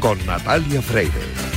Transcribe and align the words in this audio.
con 0.00 0.18
Natalia 0.24 0.80
Freire. 0.80 1.50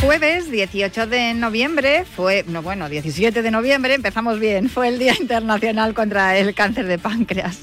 jueves 0.00 0.47
18 0.58 1.06
de 1.06 1.34
noviembre 1.34 2.04
fue, 2.04 2.44
no 2.48 2.62
bueno, 2.62 2.88
17 2.88 3.42
de 3.42 3.50
noviembre, 3.52 3.94
empezamos 3.94 4.40
bien, 4.40 4.68
fue 4.68 4.88
el 4.88 4.98
Día 4.98 5.14
Internacional 5.20 5.94
contra 5.94 6.36
el 6.36 6.52
Cáncer 6.52 6.86
de 6.88 6.98
Páncreas. 6.98 7.60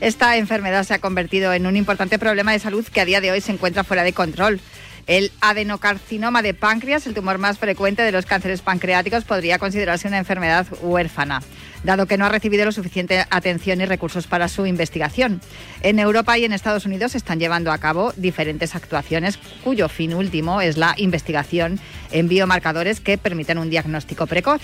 Esta 0.00 0.36
enfermedad 0.36 0.82
se 0.82 0.94
ha 0.94 0.98
convertido 0.98 1.52
en 1.52 1.64
un 1.64 1.76
importante 1.76 2.18
problema 2.18 2.50
de 2.50 2.58
salud 2.58 2.84
que 2.92 3.00
a 3.00 3.04
día 3.04 3.20
de 3.20 3.30
hoy 3.30 3.40
se 3.40 3.52
encuentra 3.52 3.84
fuera 3.84 4.02
de 4.02 4.12
control. 4.12 4.58
El 5.06 5.30
adenocarcinoma 5.42 6.42
de 6.42 6.54
páncreas, 6.54 7.06
el 7.06 7.14
tumor 7.14 7.38
más 7.38 7.58
frecuente 7.60 8.02
de 8.02 8.10
los 8.10 8.26
cánceres 8.26 8.62
pancreáticos, 8.62 9.22
podría 9.22 9.60
considerarse 9.60 10.08
una 10.08 10.18
enfermedad 10.18 10.66
huérfana 10.82 11.40
dado 11.84 12.06
que 12.06 12.18
no 12.18 12.26
ha 12.26 12.30
recibido 12.30 12.64
lo 12.64 12.72
suficiente 12.72 13.24
atención 13.30 13.80
y 13.80 13.84
recursos 13.84 14.26
para 14.26 14.48
su 14.48 14.66
investigación. 14.66 15.40
En 15.82 15.98
Europa 15.98 16.36
y 16.36 16.44
en 16.44 16.52
Estados 16.52 16.86
Unidos 16.86 17.12
se 17.12 17.18
están 17.18 17.38
llevando 17.38 17.70
a 17.70 17.78
cabo 17.78 18.12
diferentes 18.16 18.74
actuaciones 18.74 19.38
cuyo 19.62 19.88
fin 19.88 20.14
último 20.14 20.60
es 20.60 20.76
la 20.76 20.94
investigación 20.96 21.78
en 22.10 22.28
biomarcadores 22.28 23.00
que 23.00 23.18
permiten 23.18 23.58
un 23.58 23.70
diagnóstico 23.70 24.26
precoz. 24.26 24.62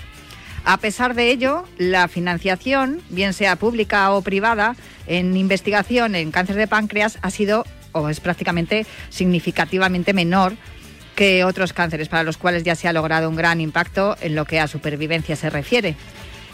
A 0.63 0.77
pesar 0.77 1.15
de 1.15 1.31
ello, 1.31 1.63
la 1.77 2.07
financiación, 2.07 3.01
bien 3.09 3.33
sea 3.33 3.55
pública 3.55 4.11
o 4.11 4.21
privada, 4.21 4.75
en 5.07 5.35
investigación 5.35 6.13
en 6.15 6.31
cáncer 6.31 6.55
de 6.55 6.67
páncreas 6.67 7.17
ha 7.21 7.31
sido 7.31 7.65
o 7.93 8.09
es 8.09 8.19
prácticamente 8.19 8.85
significativamente 9.09 10.13
menor 10.13 10.53
que 11.15 11.43
otros 11.43 11.73
cánceres 11.73 12.09
para 12.09 12.23
los 12.23 12.37
cuales 12.37 12.63
ya 12.63 12.75
se 12.75 12.87
ha 12.87 12.93
logrado 12.93 13.29
un 13.29 13.35
gran 13.35 13.59
impacto 13.59 14.15
en 14.21 14.35
lo 14.35 14.45
que 14.45 14.59
a 14.59 14.67
supervivencia 14.67 15.35
se 15.35 15.49
refiere. 15.49 15.95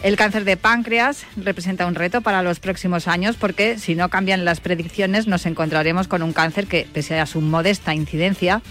El 0.03 0.15
cáncer 0.15 0.45
de 0.45 0.57
páncreas 0.57 1.25
representa 1.35 1.87
un 1.87 1.95
reto 1.95 2.21
para 2.21 2.43
los 2.43 2.59
próximos 2.59 3.07
años 3.07 3.35
porque 3.35 3.79
si 3.79 3.95
no 3.95 4.09
cambian 4.09 4.45
las 4.45 4.59
predicciones 4.59 5.25
nos 5.25 5.47
encontraremos 5.47 6.07
con 6.07 6.21
un 6.21 6.33
cáncer 6.33 6.67
que, 6.67 6.87
pese 6.93 7.19
a 7.19 7.25
su 7.25 7.41
modesta 7.41 7.95
incidencia, 7.95 8.61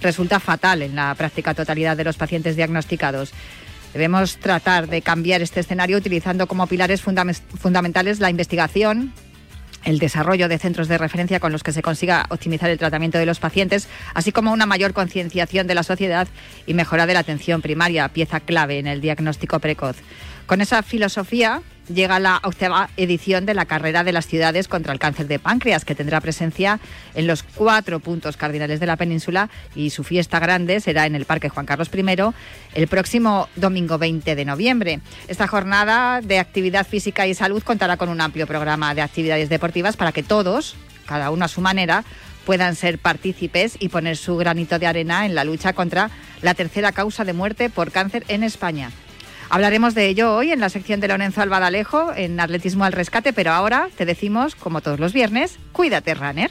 resulta 0.00 0.40
fatal 0.40 0.82
en 0.82 0.96
la 0.96 1.14
práctica 1.14 1.54
totalidad 1.54 1.96
de 1.96 2.04
los 2.04 2.16
pacientes 2.16 2.56
diagnosticados. 2.56 3.32
Debemos 3.92 4.38
tratar 4.38 4.88
de 4.88 5.02
cambiar 5.02 5.40
este 5.40 5.60
escenario 5.60 5.98
utilizando 5.98 6.48
como 6.48 6.66
pilares 6.66 7.00
fundamentales 7.00 8.18
la 8.18 8.30
investigación, 8.30 9.12
el 9.84 10.00
desarrollo 10.00 10.48
de 10.48 10.58
centros 10.58 10.88
de 10.88 10.98
referencia 10.98 11.38
con 11.38 11.52
los 11.52 11.62
que 11.62 11.72
se 11.72 11.82
consiga 11.82 12.26
optimizar 12.28 12.70
el 12.70 12.78
tratamiento 12.78 13.18
de 13.18 13.26
los 13.26 13.38
pacientes, 13.38 13.88
así 14.14 14.32
como 14.32 14.52
una 14.52 14.66
mayor 14.66 14.92
concienciación 14.94 15.66
de 15.68 15.74
la 15.74 15.82
sociedad 15.84 16.26
y 16.66 16.74
mejora 16.74 17.06
de 17.06 17.14
la 17.14 17.20
atención 17.20 17.62
primaria, 17.62 18.08
pieza 18.08 18.40
clave 18.40 18.78
en 18.78 18.88
el 18.88 19.00
diagnóstico 19.00 19.60
precoz. 19.60 19.96
Con 20.52 20.60
esa 20.60 20.82
filosofía 20.82 21.62
llega 21.88 22.18
la 22.18 22.38
octava 22.44 22.90
edición 22.98 23.46
de 23.46 23.54
la 23.54 23.64
Carrera 23.64 24.04
de 24.04 24.12
las 24.12 24.26
Ciudades 24.26 24.68
contra 24.68 24.92
el 24.92 24.98
Cáncer 24.98 25.26
de 25.26 25.38
Páncreas, 25.38 25.86
que 25.86 25.94
tendrá 25.94 26.20
presencia 26.20 26.78
en 27.14 27.26
los 27.26 27.42
cuatro 27.42 28.00
puntos 28.00 28.36
cardinales 28.36 28.78
de 28.78 28.84
la 28.84 28.98
península 28.98 29.48
y 29.74 29.88
su 29.88 30.04
fiesta 30.04 30.40
grande 30.40 30.80
será 30.80 31.06
en 31.06 31.14
el 31.14 31.24
Parque 31.24 31.48
Juan 31.48 31.64
Carlos 31.64 31.88
I 31.94 32.04
el 32.74 32.86
próximo 32.86 33.48
domingo 33.56 33.96
20 33.96 34.34
de 34.36 34.44
noviembre. 34.44 35.00
Esta 35.26 35.46
jornada 35.46 36.20
de 36.20 36.38
actividad 36.38 36.86
física 36.86 37.26
y 37.26 37.32
salud 37.32 37.62
contará 37.62 37.96
con 37.96 38.10
un 38.10 38.20
amplio 38.20 38.46
programa 38.46 38.94
de 38.94 39.00
actividades 39.00 39.48
deportivas 39.48 39.96
para 39.96 40.12
que 40.12 40.22
todos, 40.22 40.76
cada 41.06 41.30
uno 41.30 41.46
a 41.46 41.48
su 41.48 41.62
manera, 41.62 42.04
puedan 42.44 42.76
ser 42.76 42.98
partícipes 42.98 43.76
y 43.78 43.88
poner 43.88 44.18
su 44.18 44.36
granito 44.36 44.78
de 44.78 44.86
arena 44.86 45.24
en 45.24 45.34
la 45.34 45.44
lucha 45.44 45.72
contra 45.72 46.10
la 46.42 46.52
tercera 46.52 46.92
causa 46.92 47.24
de 47.24 47.32
muerte 47.32 47.70
por 47.70 47.90
cáncer 47.90 48.24
en 48.28 48.44
España. 48.44 48.90
Hablaremos 49.52 49.94
de 49.94 50.06
ello 50.06 50.34
hoy 50.34 50.50
en 50.50 50.60
la 50.60 50.70
sección 50.70 51.00
de 51.00 51.08
Lorenzo 51.08 51.42
Albadalejo 51.42 52.14
en 52.16 52.40
Atletismo 52.40 52.84
al 52.84 52.94
Rescate, 52.94 53.34
pero 53.34 53.50
ahora 53.50 53.90
te 53.98 54.06
decimos, 54.06 54.54
como 54.54 54.80
todos 54.80 54.98
los 54.98 55.12
viernes, 55.12 55.58
cuídate, 55.72 56.14
runner. 56.14 56.50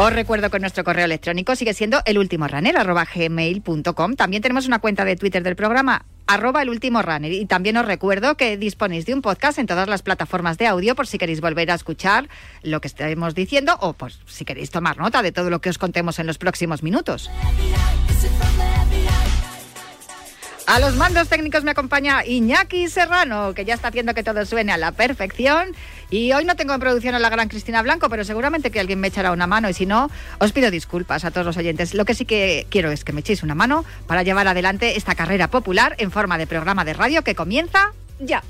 Os 0.00 0.12
recuerdo 0.14 0.48
que 0.48 0.58
nuestro 0.58 0.82
correo 0.82 1.04
electrónico 1.04 1.54
sigue 1.54 1.74
siendo 1.74 2.00
elultimorunner.gmail.com. 2.06 4.16
También 4.16 4.42
tenemos 4.42 4.66
una 4.66 4.78
cuenta 4.78 5.04
de 5.04 5.14
Twitter 5.14 5.42
del 5.42 5.56
programa, 5.56 6.06
arroba 6.26 6.62
el 6.62 6.70
último 6.70 7.02
runner. 7.02 7.30
Y 7.30 7.44
también 7.44 7.76
os 7.76 7.84
recuerdo 7.84 8.34
que 8.34 8.56
disponéis 8.56 9.04
de 9.04 9.12
un 9.12 9.20
podcast 9.20 9.58
en 9.58 9.66
todas 9.66 9.90
las 9.90 10.00
plataformas 10.00 10.56
de 10.56 10.68
audio 10.68 10.94
por 10.94 11.06
si 11.06 11.18
queréis 11.18 11.42
volver 11.42 11.70
a 11.70 11.74
escuchar 11.74 12.30
lo 12.62 12.80
que 12.80 12.88
estemos 12.88 13.34
diciendo 13.34 13.76
o 13.78 13.92
por 13.92 14.12
si 14.24 14.46
queréis 14.46 14.70
tomar 14.70 14.96
nota 14.96 15.20
de 15.20 15.32
todo 15.32 15.50
lo 15.50 15.60
que 15.60 15.68
os 15.68 15.76
contemos 15.76 16.18
en 16.18 16.26
los 16.26 16.38
próximos 16.38 16.82
minutos. 16.82 17.30
A 20.70 20.78
los 20.78 20.94
mandos 20.94 21.28
técnicos 21.28 21.64
me 21.64 21.72
acompaña 21.72 22.24
Iñaki 22.24 22.88
Serrano, 22.88 23.54
que 23.54 23.64
ya 23.64 23.74
está 23.74 23.88
haciendo 23.88 24.14
que 24.14 24.22
todo 24.22 24.46
suene 24.46 24.70
a 24.70 24.76
la 24.76 24.92
perfección. 24.92 25.74
Y 26.10 26.32
hoy 26.32 26.44
no 26.44 26.56
tengo 26.56 26.74
en 26.74 26.80
producción 26.80 27.14
a 27.14 27.20
la 27.20 27.30
gran 27.30 27.48
Cristina 27.48 27.82
Blanco, 27.82 28.08
pero 28.08 28.24
seguramente 28.24 28.70
que 28.70 28.80
alguien 28.80 28.98
me 28.98 29.08
echará 29.08 29.30
una 29.30 29.46
mano 29.46 29.68
y 29.68 29.74
si 29.74 29.86
no, 29.86 30.10
os 30.38 30.52
pido 30.52 30.70
disculpas 30.70 31.24
a 31.24 31.30
todos 31.30 31.46
los 31.46 31.56
oyentes. 31.56 31.94
Lo 31.94 32.04
que 32.04 32.14
sí 32.14 32.24
que 32.24 32.66
quiero 32.68 32.90
es 32.90 33.04
que 33.04 33.12
me 33.12 33.20
echéis 33.20 33.44
una 33.44 33.54
mano 33.54 33.84
para 34.08 34.24
llevar 34.24 34.48
adelante 34.48 34.96
esta 34.96 35.14
carrera 35.14 35.48
popular 35.48 35.94
en 35.98 36.10
forma 36.10 36.36
de 36.36 36.48
programa 36.48 36.84
de 36.84 36.94
radio 36.94 37.22
que 37.22 37.36
comienza 37.36 37.92
ya. 38.18 38.42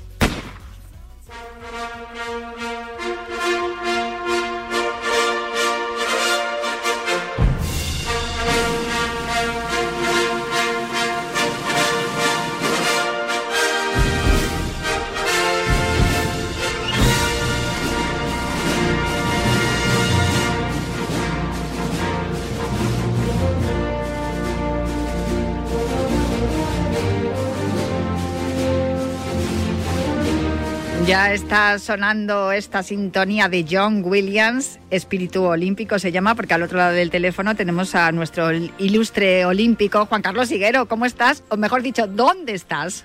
Ya 31.07 31.33
está 31.33 31.79
sonando 31.79 32.51
esta 32.51 32.83
sintonía 32.83 33.49
de 33.49 33.65
John 33.69 34.03
Williams, 34.05 34.79
Espíritu 34.91 35.43
Olímpico 35.43 35.97
se 35.97 36.11
llama, 36.11 36.35
porque 36.35 36.53
al 36.53 36.61
otro 36.63 36.77
lado 36.77 36.93
del 36.93 37.09
teléfono 37.09 37.55
tenemos 37.55 37.95
a 37.95 38.11
nuestro 38.11 38.51
ilustre 38.77 39.45
olímpico, 39.45 40.05
Juan 40.05 40.21
Carlos 40.21 40.51
Higuero. 40.51 40.85
¿Cómo 40.85 41.05
estás? 41.05 41.43
O 41.49 41.57
mejor 41.57 41.81
dicho, 41.81 42.05
¿dónde 42.07 42.53
estás? 42.53 43.03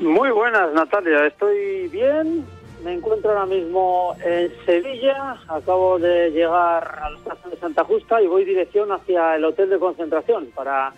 Muy 0.00 0.30
buenas, 0.30 0.74
Natalia. 0.74 1.26
Estoy 1.26 1.88
bien, 1.88 2.44
Me 2.84 2.94
encuentro 2.94 3.30
ahora 3.30 3.46
mismo 3.46 4.16
en 4.24 4.52
Sevilla. 4.66 5.36
Acabo 5.48 6.00
de 6.00 6.30
llegar 6.30 6.98
a 7.00 7.10
la 7.10 7.16
estación 7.16 7.50
de 7.52 7.56
Santa 7.58 7.84
Justa 7.84 8.20
y 8.20 8.26
voy 8.26 8.44
dirección 8.44 8.90
hacia 8.90 9.36
el 9.36 9.44
hotel 9.44 9.70
de 9.70 9.78
concentración 9.78 10.48
para 10.52 10.92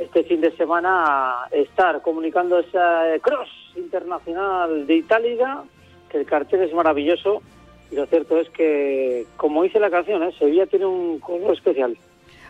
este 0.00 0.24
fin 0.24 0.40
de 0.40 0.56
semana 0.56 1.46
estar 1.50 2.00
comunicando 2.02 2.58
ese 2.58 3.20
cross 3.20 3.48
internacional 3.76 4.86
de 4.86 4.96
Itálica, 4.96 5.62
que 6.08 6.18
el 6.18 6.26
cartel 6.26 6.62
es 6.62 6.72
maravilloso 6.72 7.42
y 7.90 7.96
lo 7.96 8.06
cierto 8.06 8.38
es 8.38 8.48
que, 8.50 9.26
como 9.36 9.62
dice 9.62 9.80
la 9.80 9.90
canción, 9.90 10.22
¿eh? 10.22 10.32
Sevilla 10.38 10.66
tiene 10.66 10.86
un 10.86 11.18
color 11.18 11.54
especial. 11.54 11.96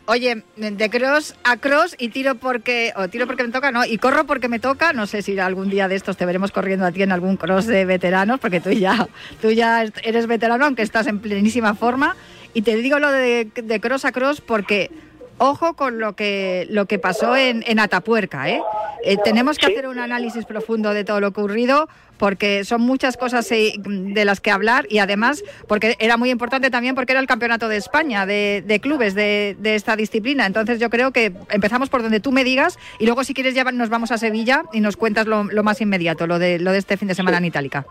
Oye, 0.06 0.43
de 0.56 0.91
cross 0.91 1.37
a 1.44 1.56
cross 1.56 1.94
y 1.99 2.08
tiro 2.08 2.35
porque, 2.35 2.93
o 2.97 3.08
tiro 3.08 3.26
porque 3.26 3.44
me 3.44 3.52
toca, 3.52 3.70
no, 3.70 3.85
y 3.85 3.97
corro 3.99 4.25
porque 4.25 4.49
me 4.49 4.58
toca. 4.58 4.93
No 4.93 5.06
sé 5.06 5.23
si 5.23 5.38
algún 5.38 5.70
día 5.70 5.88
de 5.88 5.94
estos 5.94 6.17
te 6.17 6.26
veremos 6.26 6.52
corriendo 6.52 6.85
a 6.85 6.93
ti 6.93 7.02
en 7.02 7.12
algún 7.12 7.37
cross 7.37 7.67
de 7.67 7.85
veteranos, 7.85 8.41
porque 8.41 8.61
tú 8.61 8.70
ya, 8.70 9.08
tú 9.41 9.50
ya 9.50 9.85
eres 10.02 10.26
veterano, 10.26 10.67
aunque 10.67 10.82
estás 10.82 11.06
en 11.06 11.20
plenísima 11.20 11.75
forma. 11.75 12.17
Y 12.55 12.62
te 12.62 12.76
digo 12.76 12.99
lo 12.99 13.11
de, 13.12 13.49
de 13.55 13.81
cross 13.81 14.05
a 14.05 14.12
cross 14.12 14.41
porque 14.41 14.91
ojo 15.40 15.75
con 15.75 15.98
lo 15.98 16.12
que, 16.14 16.66
lo 16.70 16.84
que 16.84 16.98
pasó 16.98 17.34
en, 17.34 17.64
en 17.66 17.81
Atapuerca. 17.81 18.48
¿eh? 18.50 18.62
¿eh? 19.02 19.16
tenemos 19.25 19.56
que 19.58 19.66
hacer 19.66 19.88
un 19.88 19.98
análisis 19.98 20.44
profundo 20.44 20.92
de 20.92 21.02
todo 21.02 21.19
lo 21.19 21.28
ocurrido 21.28 21.88
porque 22.19 22.64
son 22.64 22.82
muchas 22.82 23.16
cosas 23.16 23.50
eh, 23.50 23.72
de 23.78 24.25
las 24.26 24.42
que 24.42 24.50
hablar 24.50 24.87
y 24.90 24.98
además 24.98 25.42
porque 25.66 25.96
era 25.98 26.19
muy 26.19 26.31
importante 26.31 26.70
también 26.70 26.94
porque 26.94 27.12
era 27.12 27.20
el 27.20 27.26
campeonato 27.26 27.69
de 27.69 27.78
España 27.78 28.26
de, 28.26 28.62
de 28.66 28.81
clubes 28.81 29.14
de, 29.14 29.56
de, 29.58 29.76
esta 29.76 29.96
disciplina. 29.96 30.44
Entonces 30.44 30.78
yo 30.78 30.90
creo 30.90 31.10
que 31.10 31.32
empezamos 31.48 31.88
por 31.88 32.02
donde 32.02 32.20
tú 32.20 32.32
me 32.32 32.44
digas 32.44 32.78
y 32.98 33.06
luego 33.06 33.25
si 33.25 33.32
quieres 33.32 33.54
ya 33.54 33.64
nos 33.64 33.88
vamos 33.88 34.12
a 34.12 34.19
Sevilla 34.19 34.64
y 34.75 34.81
nos 34.81 34.98
cuentas 34.98 35.26
lo, 35.26 35.44
lo 35.44 35.62
más 35.62 35.81
inmediato, 35.81 36.26
lo 36.26 36.38
de, 36.38 36.58
lo 36.58 36.72
de 36.72 36.78
este 36.78 36.98
fin 36.98 37.08
de 37.08 37.14
semana 37.14 37.38
sí. 37.38 37.44
en 37.44 37.46
Itálica. 37.46 37.87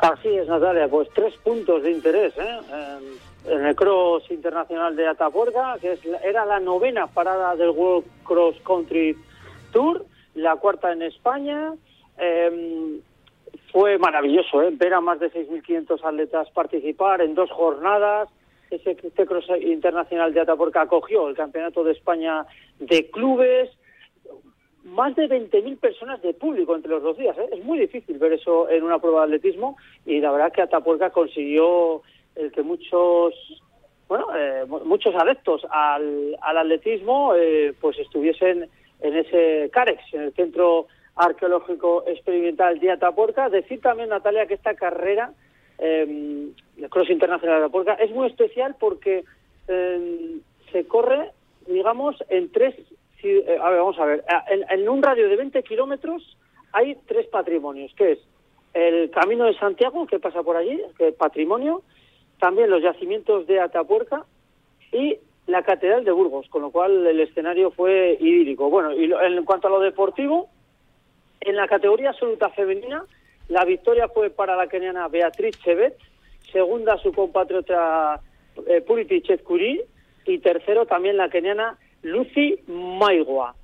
Así 0.00 0.28
es, 0.28 0.48
Natalia, 0.48 0.88
pues 0.88 1.08
tres 1.14 1.34
puntos 1.44 1.82
de 1.82 1.90
interés. 1.92 2.32
¿eh? 2.38 2.60
En 3.44 3.66
el 3.66 3.74
Cross 3.74 4.30
Internacional 4.30 4.94
de 4.96 5.08
Atapuerca, 5.08 5.76
que 5.80 5.92
es, 5.92 6.00
era 6.24 6.44
la 6.44 6.60
novena 6.60 7.06
parada 7.06 7.56
del 7.56 7.70
World 7.70 8.06
Cross 8.24 8.56
Country 8.64 9.16
Tour, 9.72 10.04
la 10.34 10.56
cuarta 10.56 10.92
en 10.92 11.02
España. 11.02 11.74
Eh, 12.18 13.00
fue 13.72 13.98
maravilloso 13.98 14.62
¿eh? 14.62 14.70
ver 14.72 14.94
a 14.94 15.00
más 15.00 15.18
de 15.18 15.32
6.500 15.32 16.04
atletas 16.04 16.50
participar 16.50 17.22
en 17.22 17.34
dos 17.34 17.50
jornadas. 17.50 18.28
Ese 18.70 18.92
este 19.02 19.26
Cross 19.26 19.46
Internacional 19.60 20.32
de 20.32 20.40
Atapuerca 20.40 20.82
acogió 20.82 21.28
el 21.28 21.36
Campeonato 21.36 21.82
de 21.84 21.92
España 21.92 22.46
de 22.78 23.10
clubes. 23.10 23.70
Más 24.84 25.14
de 25.14 25.28
20.000 25.28 25.78
personas 25.78 26.20
de 26.22 26.34
público 26.34 26.74
entre 26.74 26.90
los 26.90 27.02
dos 27.02 27.16
días. 27.16 27.36
¿eh? 27.38 27.48
Es 27.52 27.64
muy 27.64 27.78
difícil 27.78 28.18
ver 28.18 28.32
eso 28.32 28.68
en 28.68 28.82
una 28.82 28.98
prueba 28.98 29.20
de 29.20 29.36
atletismo 29.36 29.76
y 30.04 30.20
la 30.20 30.32
verdad 30.32 30.52
que 30.52 30.62
Atapuerca 30.62 31.10
consiguió 31.10 32.02
el 32.36 32.52
que 32.52 32.62
muchos 32.62 33.34
bueno 34.08 34.26
eh, 34.36 34.64
muchos 34.84 35.14
adeptos 35.14 35.62
al, 35.70 36.36
al 36.40 36.58
atletismo 36.58 37.34
eh, 37.34 37.74
pues 37.80 37.98
estuviesen 37.98 38.68
en 39.02 39.16
ese 39.16 39.70
CAREX, 39.72 40.02
en 40.14 40.22
el 40.22 40.32
Centro 40.34 40.86
Arqueológico 41.16 42.04
Experimental 42.06 42.78
de 42.78 42.92
Atapuerca. 42.92 43.48
Decir 43.48 43.80
también, 43.80 44.08
Natalia, 44.08 44.46
que 44.46 44.54
esta 44.54 44.74
carrera, 44.74 45.32
eh, 45.78 46.48
el 46.78 46.88
Cross 46.88 47.10
Internacional 47.10 47.58
de 47.58 47.64
Atapuerca, 47.66 47.94
es 47.94 48.10
muy 48.12 48.28
especial 48.28 48.76
porque 48.78 49.24
eh, 49.68 50.38
se 50.70 50.86
corre, 50.86 51.30
digamos, 51.66 52.16
en 52.28 52.50
tres... 52.50 52.74
Eh, 53.22 53.58
a 53.60 53.70
ver, 53.70 53.78
vamos 53.78 53.98
a 54.00 54.04
ver, 54.04 54.24
en, 54.50 54.64
en 54.68 54.88
un 54.88 55.00
radio 55.00 55.28
de 55.28 55.36
20 55.36 55.62
kilómetros 55.62 56.36
hay 56.72 56.96
tres 57.06 57.26
patrimonios, 57.28 57.94
que 57.94 58.12
es 58.12 58.18
el 58.74 59.10
Camino 59.10 59.44
de 59.44 59.56
Santiago, 59.58 60.06
que 60.06 60.18
pasa 60.18 60.42
por 60.42 60.56
allí, 60.56 60.80
que 60.98 61.08
es 61.08 61.14
patrimonio, 61.14 61.82
también 62.42 62.70
los 62.70 62.82
yacimientos 62.82 63.46
de 63.46 63.60
Atapuerca 63.60 64.24
y 64.90 65.16
la 65.46 65.62
Catedral 65.62 66.04
de 66.04 66.10
Burgos, 66.10 66.48
con 66.48 66.62
lo 66.62 66.72
cual 66.72 67.06
el 67.06 67.20
escenario 67.20 67.70
fue 67.70 68.18
idílico. 68.18 68.68
Bueno, 68.68 68.92
y 68.92 69.04
en 69.04 69.44
cuanto 69.44 69.68
a 69.68 69.70
lo 69.70 69.78
deportivo, 69.78 70.48
en 71.40 71.54
la 71.54 71.68
categoría 71.68 72.10
absoluta 72.10 72.50
femenina, 72.50 73.04
la 73.46 73.64
victoria 73.64 74.08
fue 74.08 74.30
para 74.30 74.56
la 74.56 74.66
keniana 74.66 75.06
Beatriz 75.06 75.56
Chevet, 75.62 75.96
segunda 76.50 76.98
su 76.98 77.12
compatriota 77.12 78.20
eh, 78.66 78.80
Puriti 78.80 79.22
Chetkuri 79.22 79.80
y 80.26 80.38
tercero 80.38 80.84
también 80.84 81.18
la 81.18 81.28
keniana 81.28 81.78
Lucy 82.02 82.58
Maigua. 82.66 83.54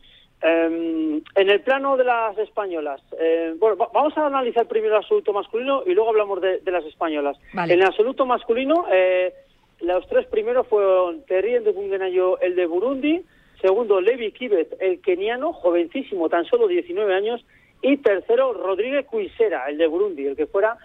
Eh, 0.41 1.23
en 1.35 1.51
el 1.51 1.61
plano 1.63 1.97
de 1.97 2.05
las 2.05 2.39
españolas, 2.39 3.01
eh, 3.19 3.55
bueno, 3.59 3.77
vamos 3.93 4.17
a 4.17 4.27
analizar 4.27 4.67
primero 4.67 4.95
el 4.95 5.03
absoluto 5.03 5.33
masculino 5.33 5.83
y 5.85 5.95
luego 5.95 6.11
hablamos 6.11 6.41
de, 6.41 6.61
de 6.61 6.71
las 6.71 6.85
españolas. 6.85 7.37
Vale. 7.53 7.75
En 7.75 7.81
el 7.81 7.87
absoluto 7.87 8.25
masculino, 8.25 8.87
eh, 8.91 9.33
los 9.81 10.07
tres 10.09 10.27
primeros 10.27 10.67
fueron 10.69 11.23
Terry 11.25 11.59
Ndugungenayo, 11.59 12.41
el 12.41 12.55
de 12.55 12.67
Burundi, 12.67 13.23
segundo 13.61 14.01
Levi 14.01 14.33
Kibet, 14.33 14.77
el 14.81 15.01
keniano, 15.01 15.53
jovencísimo, 15.53 16.29
tan 16.29 16.45
solo 16.45 16.69
19 16.69 17.15
años, 17.15 17.45
y 17.83 17.97
tercero 17.99 18.53
Rodríguez 18.53 19.07
Cuisera, 19.07 19.69
el 19.69 19.79
de 19.79 19.87
Burundi, 19.87 20.27
el 20.27 20.37
que 20.37 20.47
fuera 20.47 20.77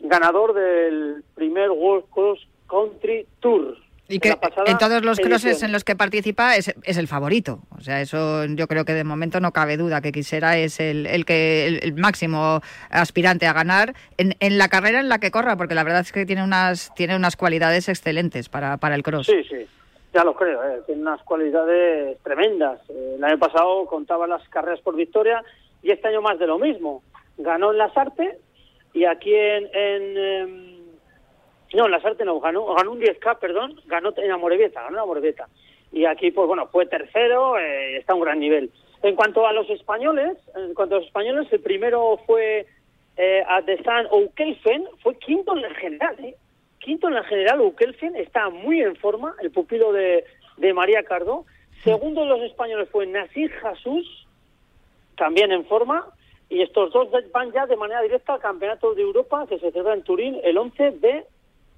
ganador 0.00 0.54
del 0.54 1.24
primer 1.34 1.70
World 1.70 2.04
Cross 2.10 2.46
Country 2.68 3.26
Tour. 3.40 3.76
Y 4.08 4.20
que 4.20 4.36
en 4.66 4.78
todos 4.78 5.04
los 5.04 5.18
crosses 5.18 5.44
edición. 5.44 5.68
en 5.68 5.72
los 5.72 5.82
que 5.82 5.96
participa 5.96 6.56
es, 6.56 6.72
es, 6.84 6.96
el 6.96 7.08
favorito. 7.08 7.60
O 7.76 7.80
sea, 7.80 8.00
eso 8.00 8.44
yo 8.44 8.68
creo 8.68 8.84
que 8.84 8.92
de 8.92 9.02
momento 9.02 9.40
no 9.40 9.52
cabe 9.52 9.76
duda 9.76 10.00
que 10.00 10.12
Quisera 10.12 10.56
es 10.58 10.78
el, 10.78 11.06
el 11.06 11.24
que 11.24 11.66
el, 11.66 11.80
el, 11.82 11.94
máximo 11.94 12.60
aspirante 12.88 13.46
a 13.46 13.52
ganar 13.52 13.94
en, 14.16 14.36
en, 14.38 14.58
la 14.58 14.68
carrera 14.68 15.00
en 15.00 15.08
la 15.08 15.18
que 15.18 15.32
corra, 15.32 15.56
porque 15.56 15.74
la 15.74 15.82
verdad 15.82 16.02
es 16.02 16.12
que 16.12 16.24
tiene 16.24 16.44
unas 16.44 16.94
tiene 16.94 17.16
unas 17.16 17.36
cualidades 17.36 17.88
excelentes 17.88 18.48
para, 18.48 18.76
para 18.76 18.94
el 18.94 19.02
cross. 19.02 19.26
Sí, 19.26 19.42
sí, 19.42 19.66
ya 20.14 20.22
lo 20.22 20.34
creo. 20.34 20.62
Eh. 20.62 20.82
Tiene 20.86 21.02
unas 21.02 21.22
cualidades 21.22 22.16
tremendas. 22.22 22.78
Eh, 22.88 23.14
el 23.16 23.24
año 23.24 23.38
pasado 23.38 23.86
contaba 23.86 24.28
las 24.28 24.48
carreras 24.50 24.80
por 24.80 24.94
victoria 24.94 25.42
y 25.82 25.90
este 25.90 26.08
año 26.08 26.22
más 26.22 26.38
de 26.38 26.46
lo 26.46 26.60
mismo. 26.60 27.02
Ganó 27.38 27.72
en 27.72 27.78
las 27.78 27.96
artes 27.96 28.36
y 28.94 29.04
aquí 29.04 29.34
en, 29.34 29.64
en 29.74 30.16
eh, 30.16 30.75
no, 31.74 31.86
en 31.86 31.90
las 31.90 32.04
artes 32.04 32.24
no, 32.24 32.38
ganó, 32.40 32.74
ganó 32.74 32.92
un 32.92 33.00
10K, 33.00 33.38
perdón, 33.38 33.80
ganó 33.86 34.12
en 34.16 34.30
Amorebieta, 34.30 34.82
ganó 34.82 34.96
en 34.96 35.02
Amorebieta. 35.02 35.48
Y 35.92 36.04
aquí, 36.04 36.30
pues 36.30 36.46
bueno, 36.46 36.66
fue 36.68 36.86
tercero, 36.86 37.58
eh, 37.58 37.96
está 37.96 38.12
a 38.12 38.16
un 38.16 38.22
gran 38.22 38.38
nivel. 38.38 38.70
En 39.02 39.14
cuanto 39.14 39.46
a 39.46 39.52
los 39.52 39.68
españoles, 39.70 40.36
en 40.54 40.74
cuanto 40.74 40.96
a 40.96 40.98
los 40.98 41.06
españoles, 41.06 41.46
el 41.52 41.60
primero 41.60 42.20
fue 42.26 42.66
eh, 43.16 43.42
a 43.48 43.62
The 43.62 43.82
San 43.82 44.06
Oukelfen, 44.06 44.86
fue 45.02 45.18
quinto 45.18 45.54
en 45.54 45.62
la 45.62 45.74
general, 45.74 46.16
¿eh? 46.24 46.36
Quinto 46.78 47.08
en 47.08 47.14
la 47.14 47.24
general, 47.24 47.60
Oukelfen 47.60 48.14
está 48.16 48.48
muy 48.50 48.80
en 48.80 48.96
forma, 48.96 49.34
el 49.40 49.50
pupilo 49.50 49.92
de, 49.92 50.24
de 50.56 50.74
María 50.74 51.02
Cardo. 51.02 51.44
Segundo 51.82 52.22
de 52.22 52.28
los 52.28 52.42
españoles 52.42 52.88
fue 52.90 53.06
Nasir 53.06 53.50
Jesús, 53.50 54.26
también 55.16 55.52
en 55.52 55.64
forma. 55.66 56.06
Y 56.48 56.62
estos 56.62 56.92
dos 56.92 57.08
van 57.32 57.52
ya 57.52 57.66
de 57.66 57.76
manera 57.76 58.02
directa 58.02 58.34
al 58.34 58.40
Campeonato 58.40 58.94
de 58.94 59.02
Europa 59.02 59.46
que 59.48 59.58
se 59.58 59.72
celebra 59.72 59.94
en 59.94 60.02
Turín 60.02 60.38
el 60.44 60.56
11 60.58 60.90
de 60.92 61.26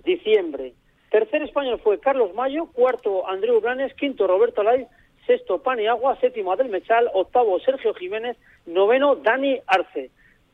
diciembre. 0.08 0.72
Tercer 1.10 1.42
español 1.42 1.80
fue 1.82 2.00
Carlos 2.00 2.34
Mayo, 2.34 2.66
cuarto 2.72 3.28
Andreu 3.28 3.60
Blanes, 3.60 3.94
quinto 3.94 4.26
Roberto 4.26 4.62
Lai, 4.62 4.86
sexto 5.26 5.62
Paniagua, 5.62 6.16
séptimo 6.20 6.52
Adel 6.52 6.68
Mechal, 6.70 7.10
octavo 7.12 7.60
Sergio 7.60 7.94
Jiménez, 7.94 8.36
noveno 8.66 9.16
Dani 9.16 9.60
Arce. 9.66 10.10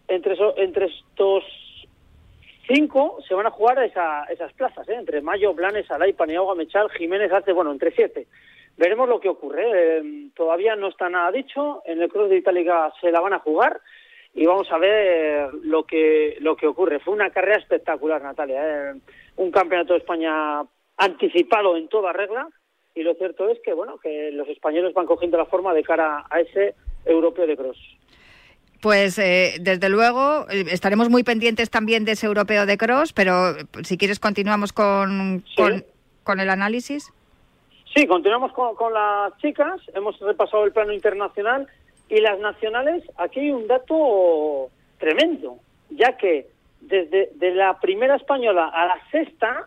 Entre, 0.08 0.36
so, 0.36 0.54
entre 0.58 0.86
estos 0.86 1.44
cinco 2.68 3.18
se 3.26 3.34
van 3.34 3.46
a 3.46 3.50
jugar 3.50 3.82
esa, 3.82 4.24
esas 4.24 4.52
plazas, 4.52 4.88
¿eh? 4.88 4.94
entre 4.94 5.22
Mayo, 5.22 5.54
Blanes, 5.54 5.90
Alay, 5.90 6.12
Paniagua, 6.12 6.54
Mechal, 6.54 6.90
Jiménez, 6.90 7.32
Arce, 7.32 7.52
bueno, 7.52 7.72
entre 7.72 7.92
siete. 7.92 8.26
Veremos 8.76 9.08
lo 9.08 9.20
que 9.20 9.28
ocurre. 9.28 9.64
Eh, 9.72 10.28
todavía 10.34 10.74
no 10.74 10.88
está 10.88 11.08
nada 11.08 11.30
dicho. 11.30 11.82
En 11.84 12.02
el 12.02 12.08
Cross 12.08 12.30
de 12.30 12.38
Itálica 12.38 12.92
se 13.00 13.12
la 13.12 13.20
van 13.20 13.32
a 13.32 13.38
jugar 13.38 13.80
y 14.34 14.46
vamos 14.46 14.70
a 14.72 14.78
ver 14.78 15.54
lo 15.62 15.84
que 15.84 16.36
lo 16.40 16.56
que 16.56 16.66
ocurre. 16.66 16.98
Fue 16.98 17.14
una 17.14 17.30
carrera 17.30 17.58
espectacular, 17.58 18.20
Natalia. 18.20 18.62
¿eh? 18.62 18.94
Un 19.36 19.50
campeonato 19.50 19.94
de 19.94 20.00
España 20.00 20.62
anticipado 20.96 21.76
en 21.76 21.88
toda 21.88 22.12
regla 22.12 22.48
y 22.94 23.02
lo 23.02 23.14
cierto 23.14 23.48
es 23.48 23.58
que 23.64 23.72
bueno 23.72 23.98
que 23.98 24.30
los 24.32 24.48
españoles 24.48 24.94
van 24.94 25.06
cogiendo 25.06 25.36
la 25.36 25.46
forma 25.46 25.74
de 25.74 25.82
cara 25.82 26.24
a 26.30 26.40
ese 26.40 26.74
europeo 27.04 27.46
de 27.46 27.56
cross. 27.56 27.78
Pues 28.80 29.18
eh, 29.18 29.54
desde 29.60 29.88
luego 29.88 30.46
estaremos 30.48 31.08
muy 31.08 31.24
pendientes 31.24 31.70
también 31.70 32.04
de 32.04 32.12
ese 32.12 32.26
europeo 32.26 32.66
de 32.66 32.76
cross, 32.76 33.12
pero 33.12 33.54
si 33.82 33.96
quieres 33.96 34.20
continuamos 34.20 34.72
con, 34.72 35.42
sí. 35.48 35.56
con, 35.56 35.84
con, 36.22 36.38
el 36.38 36.50
análisis. 36.50 37.10
Sí, 37.94 38.06
continuamos 38.06 38.52
con, 38.52 38.74
con 38.74 38.92
las 38.92 39.36
chicas. 39.38 39.80
Hemos 39.94 40.18
repasado 40.20 40.64
el 40.64 40.72
plano 40.72 40.92
internacional 40.92 41.66
y 42.08 42.20
las 42.20 42.38
nacionales, 42.38 43.02
aquí 43.16 43.40
hay 43.40 43.50
un 43.50 43.66
dato 43.66 44.70
tremendo, 44.98 45.58
ya 45.90 46.16
que 46.16 46.46
desde 46.88 47.30
de 47.34 47.54
la 47.54 47.80
primera 47.80 48.16
española 48.16 48.68
a 48.68 48.86
la 48.86 48.98
sexta, 49.10 49.66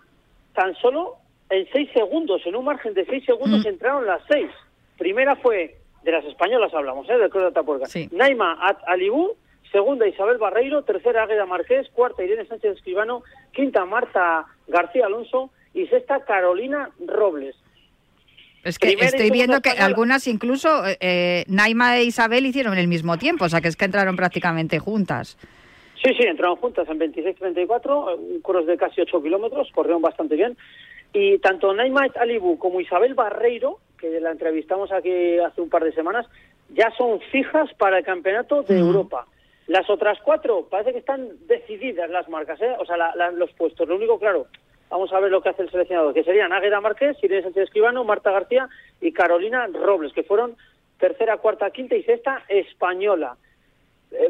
tan 0.54 0.76
solo 0.76 1.16
en 1.50 1.68
seis 1.72 1.90
segundos, 1.94 2.42
en 2.46 2.56
un 2.56 2.66
margen 2.66 2.94
de 2.94 3.06
seis 3.06 3.24
segundos, 3.26 3.64
mm. 3.64 3.68
entraron 3.68 4.06
las 4.06 4.22
seis. 4.28 4.50
Primera 4.98 5.36
fue, 5.36 5.78
de 6.04 6.12
las 6.12 6.26
españolas 6.26 6.74
hablamos, 6.74 7.10
¿eh? 7.10 7.18
del 7.18 7.30
Cruz 7.30 7.44
de 7.44 7.50
Atapuerca. 7.50 7.86
Sí. 7.86 8.10
Naima 8.12 8.58
At 8.62 8.78
Alibú, 8.88 9.36
segunda 9.72 10.08
Isabel 10.08 10.38
Barreiro, 10.38 10.84
tercera 10.84 11.24
Águeda 11.24 11.46
Marqués, 11.46 11.88
cuarta 11.94 12.24
Irene 12.24 12.46
Sánchez 12.46 12.78
Escribano, 12.78 13.24
quinta 13.54 13.86
Marta 13.86 14.46
García 14.68 15.06
Alonso 15.06 15.52
y 15.74 15.88
sexta 15.88 16.26
Carolina 16.26 16.90
Robles. 17.06 17.56
Es 18.64 18.80
que 18.80 18.98
estoy 19.00 19.32
viendo 19.32 19.62
que 19.62 19.70
algunas 19.70 20.28
incluso 20.28 20.84
eh, 21.00 21.46
Naima 21.48 21.98
e 21.98 22.04
Isabel 22.04 22.46
hicieron 22.46 22.78
el 22.78 22.88
mismo 22.88 23.18
tiempo, 23.18 23.46
o 23.46 23.50
sea 23.50 23.62
que 23.62 23.70
es 23.70 23.78
que 23.78 23.86
entraron 23.86 24.18
prácticamente 24.18 24.80
juntas. 24.80 25.38
Sí, 26.04 26.14
sí, 26.14 26.24
entraron 26.28 26.58
juntas 26.58 26.88
en 26.90 27.00
26-34, 27.00 28.18
un 28.18 28.42
cross 28.42 28.68
de 28.68 28.78
casi 28.78 29.02
8 29.02 29.22
kilómetros, 29.22 29.72
corrieron 29.72 30.02
bastante 30.02 30.36
bien. 30.36 30.56
Y 31.14 31.40
tanto 31.40 31.74
Naima 31.74 32.08
Alibu 32.20 32.58
como 32.60 32.80
Isabel 32.82 33.16
Barreiro, 33.16 33.80
que 33.98 34.20
la 34.20 34.32
entrevistamos 34.32 34.92
aquí 34.92 35.40
hace 35.40 35.62
un 35.62 35.70
par 35.70 35.84
de 35.84 35.94
semanas, 35.94 36.28
ya 36.70 36.92
son 36.98 37.20
fijas 37.32 37.74
para 37.76 38.00
el 38.00 38.06
campeonato 38.06 38.62
de 38.64 38.78
Europa. 38.78 39.26
Las 39.68 39.90
otras 39.90 40.20
cuatro 40.24 40.68
parece 40.70 40.94
que 40.94 41.00
están 41.00 41.30
decididas 41.48 42.10
las 42.10 42.30
marcas, 42.30 42.62
¿eh? 42.62 42.76
o 42.80 42.86
sea, 42.86 42.98
los 43.32 43.52
puestos. 43.54 43.88
Lo 43.88 43.96
único, 43.96 44.20
claro, 44.20 44.48
vamos 44.90 45.12
a 45.12 45.20
ver 45.20 45.32
lo 45.32 45.42
que 45.42 45.50
hace 45.50 45.64
el 45.64 45.72
seleccionador, 45.72 46.14
que 46.14 46.24
serían 46.24 46.54
Águeda 46.54 46.80
Márquez, 46.80 47.18
Irene 47.24 47.44
Sánchez 47.44 47.64
Escribano, 47.64 48.04
Marta 48.04 48.32
García 48.32 48.70
y 49.02 49.12
Carolina 49.12 49.68
Robles, 49.68 50.14
que 50.14 50.24
fueron 50.24 50.56
tercera, 51.00 51.38
cuarta, 51.38 51.70
quinta 51.72 51.96
y 51.96 52.04
sexta 52.04 52.44
española. 52.48 53.36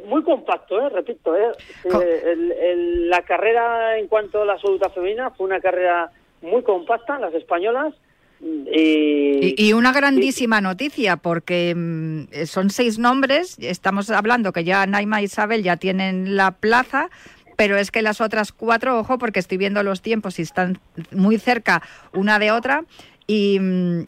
Muy 0.06 0.24
compacto, 0.24 0.80
¿eh? 0.82 0.90
repito. 0.90 1.36
¿eh? 1.36 1.52
eh 1.86 2.76
la 3.08 3.22
carrera 3.22 3.98
en 3.98 4.08
cuanto 4.08 4.42
a 4.42 4.46
la 4.46 4.54
absoluta 4.54 4.90
femenina 4.90 5.32
fue 5.32 5.46
una 5.46 5.60
carrera 5.60 6.12
muy 6.42 6.64
compacta, 6.64 7.20
las 7.20 7.34
españolas. 7.34 7.94
Y, 8.40 9.74
una 9.74 9.92
grandísima 9.92 10.62
noticia, 10.62 11.18
porque 11.18 11.74
mm, 11.76 12.46
son 12.46 12.70
seis 12.70 13.00
nombres, 13.00 13.58
estamos 13.60 14.12
hablando 14.12 14.54
que 14.54 14.64
ya 14.64 14.86
Naima 14.86 15.22
e 15.22 15.24
Isabel 15.24 15.64
ya 15.64 15.78
tienen 15.78 16.36
la 16.36 16.52
plaza, 16.52 17.10
pero 17.56 17.78
es 17.78 17.90
que 17.90 18.04
las 18.04 18.22
otras 18.22 18.52
cuatro, 18.52 19.00
ojo, 19.00 19.18
porque 19.18 19.40
estoy 19.40 19.58
viendo 19.58 19.82
los 19.82 20.02
tiempos 20.02 20.38
y 20.38 20.44
están 20.44 20.80
muy 21.12 21.40
cerca 21.40 21.82
una 22.14 22.38
de 22.38 22.52
otra, 22.52 22.86
y, 23.28 23.60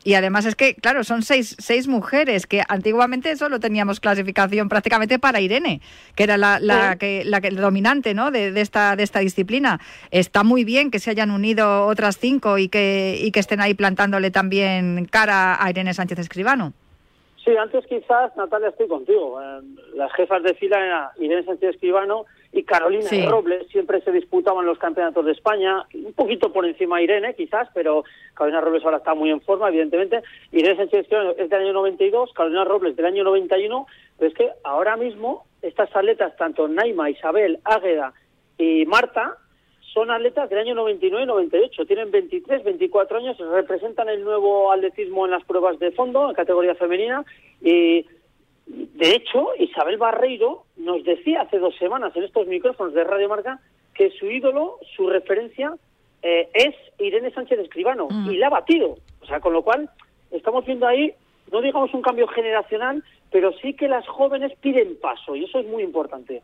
y, 0.06 0.14
además 0.14 0.46
es 0.46 0.56
que, 0.56 0.76
claro, 0.76 1.04
son 1.04 1.24
seis, 1.24 1.58
seis 1.60 1.90
mujeres, 1.90 2.48
que 2.48 2.62
antiguamente 2.70 3.36
solo 3.36 3.60
teníamos 3.60 4.00
clasificación 4.00 4.70
prácticamente 4.70 5.20
para 5.20 5.42
Irene, 5.42 5.82
que 6.16 6.24
era 6.24 6.38
la, 6.38 6.60
la, 6.62 6.96
que, 6.98 7.24
la 7.26 7.42
que, 7.42 7.52
dominante 7.52 8.14
¿no? 8.14 8.32
de, 8.32 8.54
de, 8.54 8.62
esta, 8.62 8.96
de 8.96 9.04
esta 9.04 9.20
disciplina. 9.20 9.82
Está 10.12 10.44
muy 10.44 10.64
bien 10.64 10.90
que 10.90 11.00
se 11.00 11.10
hayan 11.12 11.32
unido 11.32 11.86
otras 11.86 12.18
cinco 12.18 12.58
y 12.58 12.70
que, 12.70 13.20
y 13.22 13.32
que 13.32 13.42
estén 13.42 13.60
ahí 13.60 13.74
plantándole 13.74 14.32
también 14.32 15.06
cara 15.12 15.62
a 15.62 15.70
Irene 15.70 15.94
Sánchez 15.94 16.20
Escribano. 16.20 16.72
Sí, 17.44 17.58
antes 17.58 17.86
quizás, 17.88 18.36
Natalia, 18.38 18.70
estoy 18.70 18.88
contigo. 18.88 19.42
Eh, 19.42 19.62
las 19.96 20.14
jefas 20.14 20.44
de 20.44 20.54
fila 20.54 20.80
eran 20.80 21.08
Irene 21.20 21.44
Sánchez 21.44 21.72
Escribano 21.72 22.26
y 22.52 22.64
Carolina 22.64 23.10
Robles 23.28 23.68
siempre 23.68 24.02
se 24.02 24.12
disputaban 24.12 24.66
los 24.66 24.80
campeonatos 24.80 25.24
de 25.26 25.34
España, 25.34 25.86
un 25.94 26.14
poquito 26.14 26.52
por 26.52 26.66
encima 26.66 26.98
de 26.98 27.04
Irene 27.04 27.36
quizás, 27.36 27.70
pero 27.74 28.04
Carolina 28.34 28.62
Robles 28.62 28.84
ahora 28.84 28.98
está 28.98 29.14
muy 29.14 29.30
en 29.30 29.42
forma, 29.42 29.70
evidentemente. 29.70 30.24
Irene 30.52 30.78
Sánchez 30.78 31.08
es 31.38 31.50
del 31.50 31.62
año 31.62 31.74
92, 31.74 32.34
Carolina 32.34 32.64
Robles 32.64 32.96
del 32.96 33.06
año 33.06 33.24
91, 33.24 33.86
pero 34.18 34.30
es 34.30 34.36
que 34.36 34.50
ahora 34.64 34.98
mismo 34.98 35.46
estas 35.62 35.96
atletas, 35.96 36.36
tanto 36.38 36.68
Naima, 36.68 37.10
Isabel, 37.10 37.60
Águeda 37.64 38.14
y 38.58 38.86
Marta, 38.86 39.38
son 39.94 40.12
atletas 40.12 40.50
del 40.50 40.60
año 40.60 40.76
99 40.76 41.24
y 41.24 41.28
98, 41.28 41.86
tienen 41.86 42.12
23, 42.12 42.64
24 42.64 43.18
años, 43.18 43.38
representan 43.38 44.10
el 44.10 44.24
nuevo 44.24 44.72
atletismo 44.72 45.26
en 45.26 45.32
las 45.32 45.44
pruebas 45.44 45.80
de 45.80 45.92
fondo, 45.92 46.30
en 46.30 46.36
categoría 46.36 46.76
femenina, 46.76 47.26
y 47.62 48.06
de 48.70 49.16
hecho, 49.16 49.50
Isabel 49.58 49.98
Barreiro 49.98 50.66
nos 50.78 51.04
decía 51.04 51.42
hace 51.42 51.58
dos 51.58 51.76
semanas 51.78 52.16
en 52.16 52.24
estos 52.24 52.46
micrófonos 52.48 52.94
de 52.94 53.04
Radio 53.04 53.28
Marca 53.28 53.60
que 53.96 54.12
su 54.12 54.30
ídolo, 54.30 54.78
su 54.96 55.10
referencia, 55.10 55.74
eh, 56.22 56.50
es 56.54 56.76
Irene 57.00 57.32
Sánchez 57.32 57.60
Escribano 57.60 58.08
mm. 58.10 58.30
y 58.30 58.38
la 58.38 58.48
ha 58.48 58.52
batido. 58.52 58.98
O 59.22 59.26
sea, 59.26 59.40
con 59.40 59.54
lo 59.54 59.64
cual 59.64 59.90
estamos 60.30 60.66
viendo 60.66 60.88
ahí, 60.88 61.14
no 61.52 61.62
digamos 61.62 61.94
un 61.96 62.04
cambio 62.04 62.28
generacional, 62.28 63.04
pero 63.32 63.52
sí 63.54 63.74
que 63.74 63.88
las 63.88 64.08
jóvenes 64.08 64.54
piden 64.62 65.00
paso 65.02 65.36
y 65.36 65.46
eso 65.46 65.60
es 65.60 65.66
muy 65.66 65.82
importante 65.82 66.44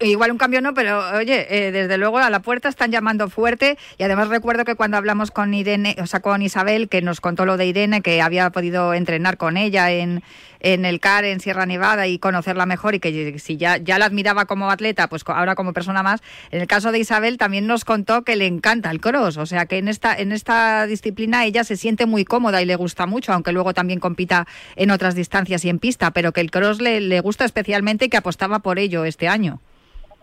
igual 0.00 0.32
un 0.32 0.38
cambio 0.38 0.60
no, 0.60 0.72
pero 0.72 0.98
oye, 1.16 1.46
eh, 1.50 1.70
desde 1.70 1.98
luego 1.98 2.18
a 2.18 2.30
la 2.30 2.40
puerta 2.40 2.68
están 2.68 2.90
llamando 2.90 3.28
fuerte 3.28 3.76
y 3.98 4.02
además 4.02 4.28
recuerdo 4.28 4.64
que 4.64 4.74
cuando 4.74 4.96
hablamos 4.96 5.30
con 5.30 5.52
Irene, 5.52 5.96
o 6.00 6.06
sea, 6.06 6.20
con 6.20 6.40
Isabel, 6.40 6.88
que 6.88 7.02
nos 7.02 7.20
contó 7.20 7.44
lo 7.44 7.56
de 7.56 7.66
Irene, 7.66 8.00
que 8.00 8.22
había 8.22 8.48
podido 8.50 8.94
entrenar 8.94 9.36
con 9.36 9.56
ella 9.56 9.90
en, 9.90 10.22
en 10.60 10.84
el 10.84 11.00
CAR 11.00 11.24
en 11.24 11.40
Sierra 11.40 11.66
Nevada 11.66 12.06
y 12.06 12.18
conocerla 12.18 12.66
mejor 12.66 12.94
y 12.94 13.00
que 13.00 13.38
si 13.38 13.56
ya, 13.56 13.76
ya 13.76 13.98
la 13.98 14.06
admiraba 14.06 14.46
como 14.46 14.70
atleta, 14.70 15.08
pues 15.08 15.24
ahora 15.26 15.54
como 15.54 15.72
persona 15.72 16.02
más. 16.02 16.22
En 16.50 16.60
el 16.60 16.66
caso 16.66 16.92
de 16.92 16.98
Isabel 16.98 17.38
también 17.38 17.66
nos 17.66 17.84
contó 17.84 18.22
que 18.22 18.36
le 18.36 18.46
encanta 18.46 18.90
el 18.90 19.00
cross, 19.00 19.36
o 19.36 19.46
sea 19.46 19.66
que 19.66 19.78
en 19.78 19.88
esta, 19.88 20.14
en 20.16 20.32
esta 20.32 20.86
disciplina 20.86 21.44
ella 21.44 21.64
se 21.64 21.76
siente 21.76 22.06
muy 22.06 22.24
cómoda 22.24 22.62
y 22.62 22.66
le 22.66 22.76
gusta 22.76 23.06
mucho, 23.06 23.32
aunque 23.32 23.52
luego 23.52 23.74
también 23.74 24.00
compita 24.00 24.46
en 24.76 24.90
otras 24.90 25.14
distancias 25.14 25.64
y 25.64 25.70
en 25.70 25.78
pista, 25.78 26.10
pero 26.12 26.32
que 26.32 26.40
el 26.40 26.50
cross 26.50 26.80
le, 26.80 27.00
le 27.00 27.20
gusta 27.20 27.44
especialmente 27.44 28.06
y 28.06 28.08
que 28.08 28.16
apostaba 28.16 28.60
por 28.60 28.78
ello 28.78 29.04
este 29.04 29.28
año. 29.28 29.60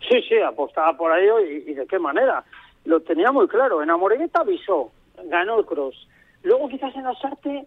Sí, 0.10 0.22
sí, 0.28 0.38
apostaba 0.40 0.96
por 0.96 1.18
ello 1.18 1.40
y, 1.40 1.74
de 1.74 1.86
qué 1.88 2.00
manera. 2.00 2.44
Lo 2.86 3.00
tenía 3.02 3.32
muy 3.32 3.48
claro. 3.48 3.82
En 3.82 3.90
Amoregueta 3.90 4.42
avisó, 4.42 4.92
ganó 5.26 5.60
el 5.60 5.66
cross. 5.66 6.08
Luego 6.44 6.70
quizás 6.70 6.96
en 6.96 7.04
Lasarte, 7.04 7.66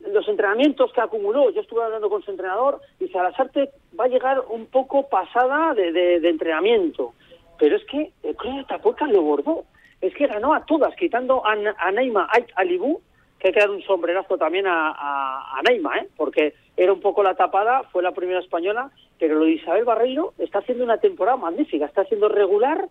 los 0.00 0.28
entrenamientos 0.28 0.92
que 0.92 1.00
acumuló, 1.00 1.50
yo 1.50 1.60
estuve 1.60 1.82
hablando 1.82 2.08
con 2.08 2.22
su 2.22 2.30
entrenador, 2.30 2.80
dice, 2.98 3.18
a 3.18 3.24
Lasarte 3.24 3.70
va 3.98 4.04
a 4.04 4.08
llegar 4.08 4.42
un 4.48 4.66
poco 4.66 5.08
pasada 5.08 5.74
de, 5.74 5.92
de, 5.92 6.28
entrenamiento. 6.28 7.14
Pero 7.58 7.76
es 7.76 7.84
que 7.86 8.12
el 8.22 8.36
cross 8.36 8.56
de 8.56 8.64
Tapuerca 8.64 9.06
lo 9.06 9.22
bordó. 9.22 9.64
Es 10.00 10.14
que 10.14 10.28
ganó 10.28 10.54
a 10.54 10.64
todas, 10.64 10.94
quitando 10.94 11.44
a, 11.44 11.56
a 11.78 11.90
Neima 11.90 12.28
Alibú, 12.54 13.00
que 13.38 13.48
hay 13.48 13.54
que 13.54 13.60
dar 13.60 13.70
un 13.70 13.82
sombrerazo 13.82 14.38
también 14.38 14.66
a, 14.66 14.90
a, 14.90 15.60
Neima, 15.68 15.98
¿eh? 15.98 16.08
porque 16.16 16.54
era 16.76 16.92
un 16.92 17.00
poco 17.00 17.22
la 17.24 17.34
tapada, 17.34 17.82
fue 17.84 18.02
la 18.02 18.12
primera 18.12 18.38
española, 18.38 18.90
pero 19.18 19.36
lo 19.36 19.44
de 19.44 19.52
Isabel 19.52 19.84
Barreiro 19.84 20.34
está 20.38 20.60
haciendo 20.60 20.84
una 20.84 20.98
temporada 20.98 21.36
magnífica, 21.36 21.86
está 21.86 22.04
siendo 22.04 22.28
regular, 22.28 22.88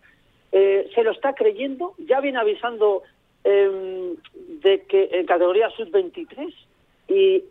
eh, 0.52 0.90
se 0.94 1.04
lo 1.04 1.12
está 1.12 1.34
creyendo, 1.34 1.94
ya 1.98 2.20
viene 2.20 2.40
avisando 2.40 3.04
em, 3.46 4.16
de 4.62 4.84
que 4.84 5.10
en 5.14 5.26
categoría 5.26 5.70
sub-23 5.72 6.54
y 7.08 7.44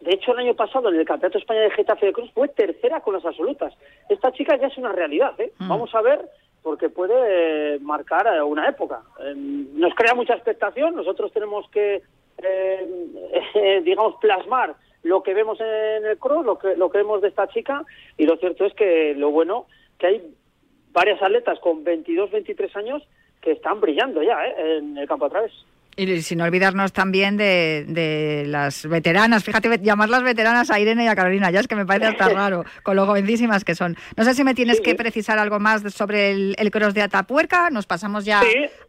de 0.00 0.14
hecho 0.14 0.32
el 0.32 0.38
año 0.38 0.54
pasado 0.54 0.88
en 0.88 0.96
el 0.96 1.04
Campeonato 1.04 1.38
España 1.38 1.60
de 1.60 1.70
Getafe 1.70 2.06
de 2.06 2.12
Cruz 2.12 2.30
fue 2.32 2.48
tercera 2.48 3.00
con 3.00 3.14
las 3.14 3.24
absolutas. 3.24 3.74
Esta 4.08 4.32
chica 4.32 4.56
ya 4.56 4.66
es 4.66 4.76
una 4.76 4.92
realidad, 4.92 5.38
¿eh? 5.40 5.52
Mm. 5.58 5.68
Vamos 5.68 5.94
a 5.94 6.02
ver 6.02 6.28
porque 6.62 6.88
puede 6.88 7.76
eh, 7.76 7.78
marcar 7.80 8.26
una 8.42 8.68
época. 8.68 9.02
Em, 9.20 9.78
nos 9.78 9.94
crea 9.94 10.14
mucha 10.14 10.34
expectación, 10.34 10.96
nosotros 10.96 11.32
tenemos 11.32 11.68
que, 11.70 12.02
em, 12.38 13.84
digamos, 13.84 14.16
plasmar 14.20 14.74
lo 15.04 15.22
que 15.22 15.32
vemos 15.32 15.60
en 15.60 16.04
el 16.04 16.18
cross, 16.18 16.44
lo 16.44 16.58
que, 16.58 16.74
lo 16.74 16.90
que 16.90 16.98
vemos 16.98 17.22
de 17.22 17.28
esta 17.28 17.46
chica, 17.46 17.84
y 18.18 18.26
lo 18.26 18.36
cierto 18.38 18.64
es 18.64 18.74
que 18.74 19.14
lo 19.14 19.30
bueno 19.30 19.66
que 19.98 20.06
hay 20.08 20.34
varias 20.90 21.22
atletas 21.22 21.60
con 21.60 21.84
22, 21.84 22.32
23 22.32 22.74
años 22.76 23.02
que 23.40 23.52
están 23.52 23.80
brillando 23.80 24.22
ya 24.22 24.44
¿eh? 24.46 24.78
en 24.78 24.98
el 24.98 25.06
campo 25.06 25.26
a 25.26 25.30
través. 25.30 25.52
Y 25.98 26.20
sin 26.20 26.42
olvidarnos 26.42 26.92
también 26.92 27.38
de, 27.38 27.86
de, 27.88 28.44
las 28.46 28.86
veteranas, 28.86 29.42
fíjate, 29.44 29.78
llamarlas 29.78 30.22
veteranas 30.22 30.70
a 30.70 30.78
Irene 30.78 31.04
y 31.04 31.08
a 31.08 31.16
Carolina, 31.16 31.50
ya 31.50 31.60
es 31.60 31.68
que 31.68 31.74
me 31.74 31.86
parece 31.86 32.08
hasta 32.08 32.28
raro, 32.34 32.64
con 32.82 32.96
lo 32.96 33.06
jovencísimas 33.06 33.64
que 33.64 33.74
son. 33.74 33.96
No 34.14 34.24
sé 34.24 34.34
si 34.34 34.44
me 34.44 34.54
tienes 34.54 34.82
que 34.82 34.94
precisar 34.94 35.38
algo 35.38 35.58
más 35.58 35.82
sobre 35.94 36.32
el, 36.32 36.54
el 36.58 36.70
cross 36.70 36.92
de 36.92 37.00
Atapuerca, 37.00 37.70
nos 37.70 37.86
pasamos 37.86 38.26
ya 38.26 38.42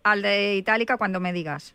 al 0.04 0.22
de 0.22 0.56
Itálica 0.56 0.98
cuando 0.98 1.22
me 1.22 1.32
digas. 1.32 1.74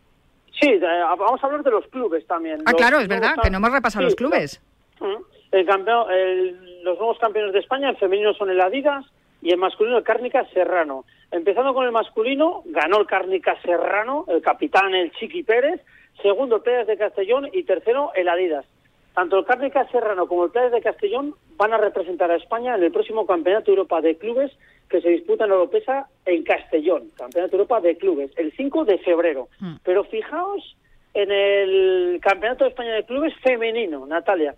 Sí, 0.61 0.79
vamos 0.79 1.43
a 1.43 1.47
hablar 1.47 1.62
de 1.62 1.71
los 1.71 1.87
clubes 1.87 2.27
también. 2.27 2.62
Ah, 2.67 2.73
claro, 2.73 3.01
es 3.01 3.09
verdad, 3.09 3.35
que 3.43 3.51
no 3.51 3.57
hemos 3.57 3.73
repasado 3.73 4.05
los 4.05 4.15
clubes. 4.15 4.61
El 5.51 5.67
campeón, 5.67 6.07
los 6.85 6.99
nuevos 6.99 7.19
campeones 7.19 7.53
de 7.53 7.61
España 7.61 7.89
en 7.89 7.97
femenino 7.97 8.35
son 8.35 8.51
el 8.51 8.61
Adidas 8.61 9.05
y 9.41 9.53
en 9.53 9.59
masculino 9.59 9.99
el 9.99 10.05
Cárnica 10.05 10.47
Serrano. 10.53 11.05
Empezando 11.33 11.73
con 11.73 11.87
el 11.87 11.93
masculino, 11.93 12.62
ganó 12.67 13.01
el 13.01 13.07
Cárnica 13.07 13.59
Serrano, 13.62 14.27
el 14.29 14.43
capitán 14.43 14.95
el 14.95 15.11
Chiqui 15.12 15.43
Pérez, 15.43 15.81
segundo 16.21 16.62
Pérez 16.62 16.87
de 16.87 16.99
Castellón 16.99 17.49
y 17.53 17.65
tercero 17.65 18.12
el 18.15 18.29
Adidas. 18.29 18.67
Tanto 19.15 19.39
el 19.39 19.47
Cárnica 19.47 19.89
Serrano 19.89 20.27
como 20.27 20.45
el 20.45 20.51
Pérez 20.51 20.73
de 20.73 20.83
Castellón 20.83 21.35
van 21.57 21.73
a 21.73 21.79
representar 21.79 22.31
a 22.31 22.37
España 22.37 22.75
en 22.75 22.83
el 22.83 22.93
próximo 22.93 23.27
Campeonato 23.27 23.71
Europa 23.71 24.03
de 24.03 24.17
Clubes 24.19 24.53
que 24.91 25.01
se 25.01 25.09
disputa 25.09 25.47
en 25.47 25.53
Europesa 25.53 26.07
en 26.27 26.45
Castellón, 26.45 27.11
Campeonato 27.17 27.57
Europa 27.57 27.81
de 27.81 27.97
Clubes, 27.97 28.31
el 28.37 28.53
5 28.53 28.85
de 28.85 28.99
febrero. 28.99 29.49
Mm. 29.59 29.77
Pero 29.85 30.05
fijaos 30.05 30.77
en 31.15 31.31
el 31.33 32.21
Campeonato 32.21 32.65
de 32.65 32.71
España 32.71 32.93
de 32.93 33.05
Clubes 33.05 33.35
femenino, 33.43 34.07
Natalia. 34.07 34.55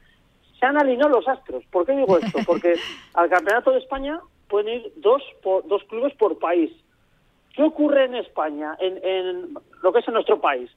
Se 0.58 0.66
han 0.66 0.76
alineado 0.76 1.10
los 1.10 1.28
astros. 1.28 1.64
¿Por 1.70 1.86
qué 1.86 1.92
digo 1.92 2.18
esto? 2.18 2.38
Porque 2.46 2.74
al 3.14 3.28
Campeonato 3.28 3.70
de 3.70 3.78
España 3.78 4.20
pueden 4.48 4.68
ir 4.68 4.92
dos, 4.96 5.22
dos 5.42 5.82
clubes 5.84 6.14
por 6.14 6.38
país. 6.38 6.72
¿Qué 7.54 7.62
ocurre 7.62 8.04
en 8.04 8.16
España, 8.16 8.76
en, 8.80 8.98
en 9.04 9.54
lo 9.82 9.92
que 9.92 10.00
es 10.00 10.08
en 10.08 10.14
nuestro 10.14 10.40
país? 10.40 10.70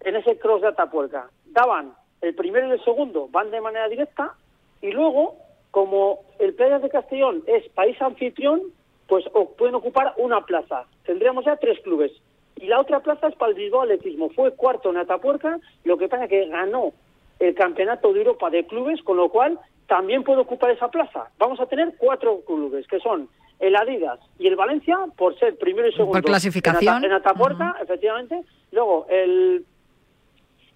En 0.00 0.16
ese 0.16 0.38
cross 0.38 0.62
de 0.62 0.68
Atapuerca. 0.68 1.30
Daban 1.46 1.94
el 2.20 2.34
primero 2.34 2.68
y 2.68 2.72
el 2.72 2.84
segundo 2.84 3.28
van 3.30 3.50
de 3.50 3.60
manera 3.60 3.88
directa 3.88 4.34
y 4.80 4.90
luego 4.90 5.36
como 5.70 6.20
el 6.38 6.54
Playas 6.54 6.80
de 6.80 6.88
Castellón 6.88 7.42
es 7.46 7.68
país 7.70 8.00
anfitrión, 8.00 8.62
pues 9.08 9.24
pueden 9.58 9.74
ocupar 9.74 10.14
una 10.16 10.40
plaza. 10.40 10.86
Tendríamos 11.04 11.44
ya 11.44 11.56
tres 11.56 11.78
clubes. 11.80 12.12
Y 12.56 12.66
la 12.66 12.80
otra 12.80 13.00
plaza 13.00 13.28
es 13.28 13.34
para 13.36 13.50
el 13.50 13.58
Bilbao 13.58 13.82
Atletismo. 13.82 14.30
Fue 14.30 14.52
cuarto 14.52 14.88
en 14.88 14.96
Atapuerca, 14.96 15.60
lo 15.84 15.98
que 15.98 16.08
pasa 16.08 16.24
es 16.24 16.30
que 16.30 16.46
ganó 16.46 16.94
el 17.38 17.54
Campeonato 17.54 18.12
de 18.12 18.20
Europa 18.20 18.50
de 18.50 18.66
Clubes, 18.66 19.02
con 19.02 19.16
lo 19.16 19.28
cual 19.28 19.58
también 19.86 20.22
puede 20.22 20.40
ocupar 20.40 20.70
esa 20.70 20.88
plaza. 20.88 21.30
Vamos 21.38 21.60
a 21.60 21.66
tener 21.66 21.94
cuatro 21.98 22.40
clubes, 22.46 22.86
que 22.86 22.98
son 23.00 23.28
el 23.58 23.76
Adidas 23.76 24.18
y 24.38 24.46
el 24.46 24.56
Valencia, 24.56 24.98
por 25.16 25.38
ser 25.38 25.56
primero 25.56 25.88
y 25.88 25.92
segundo 25.92 26.12
por 26.12 26.24
clasificación. 26.24 27.04
en, 27.04 27.12
Atapuerca, 27.12 27.76
efectivamente. 27.80 28.42
Luego 28.72 29.06
el 29.08 29.64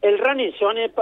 el 0.02 0.18
Running, 0.18 0.52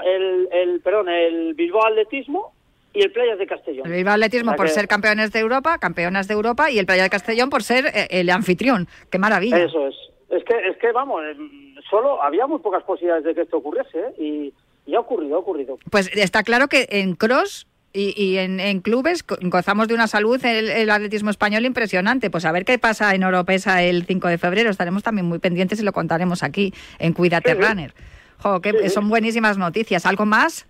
el, 0.05 0.49
el, 0.50 0.81
perdón, 0.81 1.09
el 1.09 1.55
Bilbao 1.55 1.87
Atletismo 1.87 2.53
y 2.93 3.03
el 3.03 3.12
Playas 3.12 3.38
de 3.38 3.47
Castellón. 3.47 3.87
El 3.87 3.93
Bilbao 3.93 4.15
Atletismo 4.15 4.57
por 4.57 4.69
ser 4.69 4.88
campeones 4.88 5.31
de 5.31 5.38
Europa, 5.38 5.79
campeonas 5.79 6.27
de 6.27 6.35
Europa, 6.35 6.71
y 6.71 6.81
el 6.81 6.87
Playa 6.87 7.05
de 7.05 7.11
Castellón 7.11 7.49
por 7.49 7.62
ser 7.62 7.87
eh, 7.87 8.09
el 8.11 8.29
anfitrión. 8.31 8.88
¡Qué 9.11 9.19
maravilla! 9.19 9.59
Eso 9.59 9.87
es. 9.87 9.95
Es 10.31 10.45
que, 10.45 10.55
es 10.69 10.77
que 10.79 10.93
vamos, 10.93 11.23
em, 11.25 11.75
solo 11.88 12.21
había 12.23 12.47
muy 12.47 12.59
pocas 12.59 12.83
posibilidades 12.83 13.25
de 13.25 13.35
que 13.35 13.43
esto 13.43 13.59
ocurriese, 13.59 13.99
¿eh? 13.99 14.15
y, 14.19 14.55
y 14.88 14.95
ha 14.95 15.00
ocurrido, 15.00 15.37
ha 15.37 15.40
ocurrido. 15.40 15.78
Pues 15.90 16.11
está 16.14 16.42
claro 16.42 16.68
que 16.68 16.88
en 16.90 17.14
cross 17.14 17.66
y, 17.92 18.38
en, 18.38 18.80
clubes 18.80 19.25
gozamos 19.42 19.88
de 19.88 19.95
una 19.95 20.07
salud 20.07 20.42
el, 20.45 20.71
el, 20.71 20.88
atletismo 20.88 21.28
español 21.28 21.66
impresionante. 21.66 22.30
Pues 22.30 22.47
a 22.47 22.52
ver 22.52 22.64
qué 22.64 22.78
pasa 22.78 23.14
en 23.14 23.23
Oropesa 23.23 23.83
el 23.83 24.07
5 24.07 24.28
de 24.28 24.38
febrero. 24.38 24.71
Estaremos 24.71 25.02
también 25.02 25.26
muy 25.26 25.40
pendientes 25.40 25.78
y 25.80 25.85
lo 25.85 25.92
contaremos 25.92 26.42
aquí 26.42 26.73
en 26.99 27.12
Cuídate 27.12 27.54
Runner. 27.54 27.92
Jo, 28.38 28.62
que 28.62 28.88
son 28.88 29.11
buenísimas 29.11 29.59
noticias. 29.59 30.07
¿Algo 30.07 30.25
más? 30.25 30.66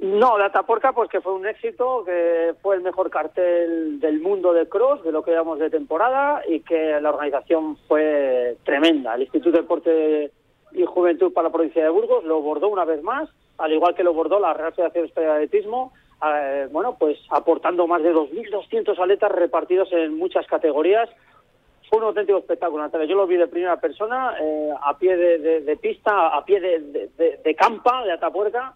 No, 0.00 0.36
la 0.36 0.52
Taporca, 0.52 0.92
pues 0.92 1.08
que 1.08 1.22
fue 1.22 1.32
un 1.32 1.46
éxito, 1.46 2.04
que 2.04 2.52
fue 2.60 2.76
el 2.76 2.82
mejor 2.82 3.08
cartel 3.08 3.98
del 4.00 4.20
mundo 4.20 4.52
de 4.52 4.68
cross, 4.68 5.02
de 5.02 5.12
lo 5.12 5.22
que 5.22 5.30
llevamos 5.30 5.58
de 5.58 5.70
temporada, 5.70 6.42
y 6.46 6.60
que 6.60 7.00
la 7.00 7.08
organización 7.08 7.78
fue 7.88 8.58
tremenda. 8.64 9.14
El 9.14 9.22
Instituto 9.22 9.52
de 9.52 9.62
Deporte 9.62 10.32
y 10.76 10.84
Juventud 10.84 11.32
para 11.32 11.48
la 11.48 11.52
provincia 11.52 11.82
de 11.82 11.88
Burgos 11.88 12.24
lo 12.24 12.40
bordó 12.42 12.68
una 12.68 12.84
vez 12.84 13.02
más, 13.02 13.28
al 13.58 13.72
igual 13.72 13.94
que 13.94 14.04
lo 14.04 14.12
bordó 14.12 14.38
la 14.38 14.52
Real 14.52 14.74
Federación 14.74 15.06
Española 15.06 15.38
de 15.38 15.44
Atletismo, 15.44 15.92
eh, 16.22 16.68
bueno, 16.70 16.96
pues 16.98 17.18
aportando 17.30 17.86
más 17.86 18.02
de 18.02 18.14
2.200 18.14 18.98
atletas 18.98 19.32
repartidos 19.32 19.90
en 19.92 20.16
muchas 20.16 20.46
categorías. 20.46 21.08
Fue 21.88 21.98
un 21.98 22.04
auténtico 22.04 22.38
espectáculo, 22.38 22.82
Natalia. 22.82 23.06
Yo 23.06 23.16
lo 23.16 23.26
vi 23.26 23.36
de 23.36 23.46
primera 23.46 23.80
persona, 23.80 24.34
eh, 24.40 24.70
a 24.82 24.98
pie 24.98 25.16
de, 25.16 25.76
pista, 25.76 26.36
a 26.36 26.44
pie 26.44 26.60
de, 26.60 27.38
de 27.42 27.54
campa, 27.54 28.04
de 28.04 28.12
Atapuerca, 28.12 28.74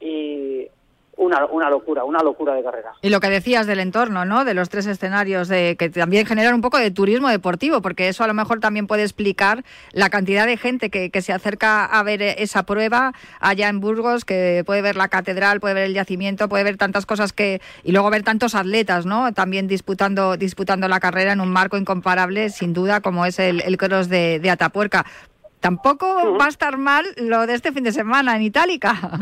y 0.00 0.68
una, 1.16 1.46
una 1.46 1.70
locura, 1.70 2.04
una 2.04 2.20
locura 2.20 2.54
de 2.54 2.62
carrera. 2.62 2.92
Y 3.02 3.10
lo 3.10 3.20
que 3.20 3.30
decías 3.30 3.66
del 3.66 3.80
entorno, 3.80 4.24
¿no? 4.24 4.44
De 4.44 4.54
los 4.54 4.68
tres 4.68 4.86
escenarios, 4.86 5.48
de 5.48 5.76
que 5.78 5.90
también 5.90 6.26
generan 6.26 6.54
un 6.54 6.60
poco 6.60 6.78
de 6.78 6.90
turismo 6.90 7.28
deportivo, 7.28 7.82
porque 7.82 8.08
eso 8.08 8.24
a 8.24 8.26
lo 8.26 8.34
mejor 8.34 8.60
también 8.60 8.86
puede 8.86 9.02
explicar 9.02 9.64
la 9.92 10.10
cantidad 10.10 10.46
de 10.46 10.56
gente 10.56 10.90
que, 10.90 11.10
que 11.10 11.22
se 11.22 11.32
acerca 11.32 11.84
a 11.84 12.02
ver 12.02 12.22
esa 12.22 12.64
prueba 12.64 13.12
allá 13.40 13.68
en 13.68 13.80
Burgos, 13.80 14.24
que 14.24 14.62
puede 14.66 14.82
ver 14.82 14.96
la 14.96 15.08
catedral, 15.08 15.60
puede 15.60 15.74
ver 15.74 15.84
el 15.84 15.94
yacimiento, 15.94 16.48
puede 16.48 16.64
ver 16.64 16.76
tantas 16.76 17.06
cosas 17.06 17.32
que 17.32 17.60
y 17.82 17.92
luego 17.92 18.10
ver 18.10 18.22
tantos 18.22 18.54
atletas, 18.54 19.06
¿no? 19.06 19.32
También 19.32 19.68
disputando 19.68 20.36
disputando 20.36 20.88
la 20.88 21.00
carrera 21.00 21.32
en 21.32 21.40
un 21.40 21.50
marco 21.50 21.76
incomparable, 21.76 22.50
sin 22.50 22.72
duda, 22.72 23.00
como 23.00 23.26
es 23.26 23.38
el, 23.38 23.60
el 23.62 23.76
cross 23.76 24.08
de, 24.08 24.40
de 24.40 24.50
Atapuerca. 24.50 25.04
Tampoco 25.60 26.36
va 26.36 26.46
a 26.46 26.48
estar 26.48 26.76
mal 26.76 27.06
lo 27.16 27.46
de 27.46 27.54
este 27.54 27.72
fin 27.72 27.84
de 27.84 27.92
semana 27.92 28.36
en 28.36 28.42
Itálica. 28.42 29.18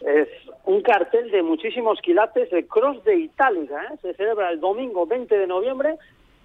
Es 0.00 0.26
un 0.64 0.80
cartel 0.82 1.30
de 1.30 1.42
muchísimos 1.42 2.00
quilates, 2.00 2.50
de 2.50 2.66
Cross 2.66 3.04
de 3.04 3.16
Itálica. 3.16 3.82
¿eh? 3.84 3.96
Se 4.02 4.14
celebra 4.14 4.50
el 4.50 4.60
domingo 4.60 5.06
20 5.06 5.36
de 5.36 5.46
noviembre 5.46 5.96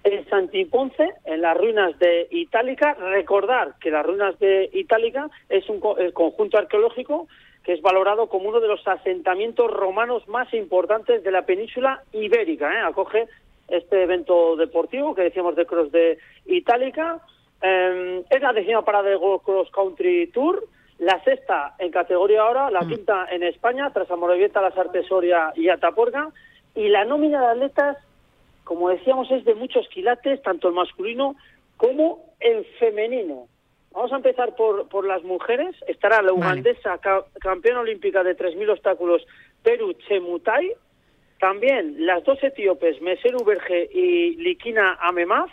en 0.04 0.28
Santiponce, 0.28 1.14
en 1.24 1.40
las 1.42 1.56
ruinas 1.56 1.98
de 1.98 2.26
Itálica. 2.30 2.94
Recordar 2.94 3.74
que 3.80 3.90
las 3.90 4.04
ruinas 4.04 4.38
de 4.38 4.70
Itálica 4.72 5.30
es 5.48 5.68
un 5.68 5.80
conjunto 5.80 6.58
arqueológico 6.58 7.28
que 7.62 7.74
es 7.74 7.82
valorado 7.82 8.28
como 8.28 8.48
uno 8.48 8.60
de 8.60 8.68
los 8.68 8.86
asentamientos 8.88 9.70
romanos 9.70 10.26
más 10.26 10.52
importantes 10.54 11.22
de 11.22 11.30
la 11.30 11.42
península 11.42 12.02
ibérica. 12.12 12.72
¿eh? 12.72 12.80
Acoge 12.80 13.28
este 13.68 14.02
evento 14.02 14.56
deportivo 14.56 15.14
que 15.14 15.22
decíamos 15.22 15.54
de 15.54 15.66
Cross 15.66 15.92
de 15.92 16.18
Itálica. 16.46 17.20
Eh, 17.60 18.24
es 18.30 18.42
la 18.42 18.52
décima 18.52 18.84
parada 18.84 19.10
del 19.10 19.18
Cross 19.18 19.70
Country 19.70 20.28
Tour 20.28 20.64
la 20.98 21.22
sexta 21.22 21.74
en 21.78 21.90
categoría 21.90 22.42
ahora, 22.42 22.70
la 22.70 22.82
mm. 22.82 22.88
quinta 22.88 23.26
en 23.30 23.42
España, 23.44 23.90
tras 23.92 24.10
Amorebieta, 24.10 24.60
Las 24.60 24.76
Artesoria 24.76 25.52
y 25.54 25.68
Ataporga, 25.68 26.30
y 26.74 26.88
la 26.88 27.04
nómina 27.04 27.40
de 27.40 27.46
atletas, 27.46 27.96
como 28.64 28.88
decíamos, 28.88 29.30
es 29.30 29.44
de 29.44 29.54
muchos 29.54 29.88
quilates, 29.88 30.42
tanto 30.42 30.68
el 30.68 30.74
masculino 30.74 31.36
como 31.76 32.34
el 32.40 32.64
femenino. 32.78 33.46
Vamos 33.92 34.12
a 34.12 34.16
empezar 34.16 34.54
por, 34.54 34.88
por 34.88 35.06
las 35.06 35.22
mujeres. 35.24 35.74
Estará 35.86 36.20
la 36.22 36.32
ugandesa 36.32 37.00
campeona 37.40 37.80
olímpica 37.80 38.22
de 38.22 38.36
3.000 38.36 38.70
obstáculos, 38.70 39.26
Peru 39.62 39.92
Chemutai. 39.94 40.72
También 41.40 42.04
las 42.04 42.22
dos 42.24 42.42
etíopes, 42.42 43.00
Meseru 43.00 43.44
Berge 43.44 43.88
y 43.92 44.36
Likina 44.36 44.98
Amemaz. 45.00 45.50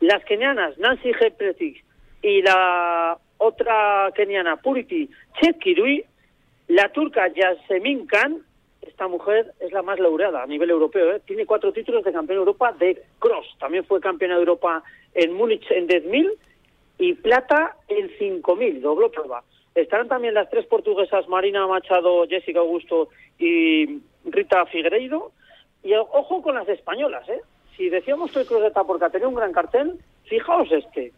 Las 0.00 0.24
kenianas, 0.24 0.78
Nancy 0.78 1.10
Hepretik 1.10 1.84
y 2.22 2.42
la 2.42 3.18
otra 3.38 4.10
keniana, 4.14 4.56
Puriti 4.56 5.08
Chetkirui, 5.40 6.04
la 6.68 6.88
turca 6.90 7.28
Yasemin 7.28 8.06
Khan, 8.06 8.42
esta 8.82 9.08
mujer 9.08 9.52
es 9.60 9.72
la 9.72 9.82
más 9.82 9.98
laureada 9.98 10.42
a 10.42 10.46
nivel 10.46 10.70
europeo, 10.70 11.12
¿eh? 11.12 11.20
tiene 11.26 11.46
cuatro 11.46 11.72
títulos 11.72 12.04
de 12.04 12.12
campeona 12.12 12.40
de 12.40 12.46
Europa 12.46 12.72
de 12.78 13.02
cross, 13.18 13.46
también 13.58 13.84
fue 13.84 14.00
campeona 14.00 14.34
de 14.34 14.40
Europa 14.40 14.82
en 15.14 15.32
Múnich 15.32 15.64
en 15.70 15.88
10.000 15.88 16.32
y 16.98 17.14
plata 17.14 17.76
en 17.88 18.08
5.000, 18.18 18.80
dobló 18.80 19.10
prueba. 19.10 19.42
Estarán 19.74 20.08
también 20.08 20.34
las 20.34 20.48
tres 20.50 20.66
portuguesas, 20.66 21.28
Marina 21.28 21.66
Machado, 21.66 22.26
Jessica 22.28 22.60
Augusto 22.60 23.08
y 23.38 24.00
Rita 24.24 24.66
Figueiredo. 24.66 25.32
Y 25.82 25.94
ojo 25.94 26.42
con 26.42 26.54
las 26.54 26.68
españolas, 26.68 27.28
¿eh? 27.28 27.40
Si 27.76 27.88
decíamos 27.88 28.30
que 28.30 28.40
el 28.40 28.46
cross 28.46 28.62
de 28.62 28.70
Taporca 28.70 29.10
tenía 29.10 29.28
un 29.28 29.34
gran 29.34 29.52
cartel, 29.52 29.98
fijaos 30.24 30.70
este. 30.70 31.12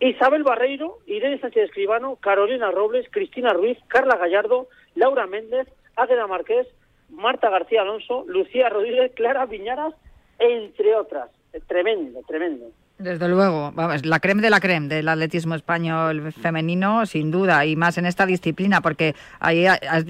Isabel 0.00 0.44
Barreiro, 0.44 0.98
Irene 1.06 1.40
Sánchez 1.40 1.64
Escribano, 1.64 2.16
Carolina 2.16 2.70
Robles, 2.70 3.06
Cristina 3.10 3.52
Ruiz, 3.52 3.78
Carla 3.88 4.16
Gallardo, 4.16 4.68
Laura 4.94 5.26
Méndez, 5.26 5.66
Águeda 5.96 6.26
Márquez, 6.26 6.68
Marta 7.10 7.50
García 7.50 7.82
Alonso, 7.82 8.24
Lucía 8.28 8.68
Rodríguez, 8.68 9.12
Clara 9.14 9.46
Viñaras, 9.46 9.94
entre 10.38 10.94
otras. 10.94 11.30
Tremendo, 11.66 12.20
tremendo. 12.28 12.66
Desde 12.98 13.28
luego, 13.28 13.72
vamos, 13.74 14.04
la 14.04 14.20
creme 14.20 14.42
de 14.42 14.50
la 14.50 14.60
creme 14.60 14.88
del 14.88 15.08
atletismo 15.08 15.54
español 15.54 16.32
femenino, 16.32 17.06
sin 17.06 17.30
duda, 17.30 17.64
y 17.64 17.74
más 17.76 17.96
en 17.96 18.06
esta 18.06 18.26
disciplina, 18.26 18.80
porque 18.80 19.14
ahí 19.40 19.66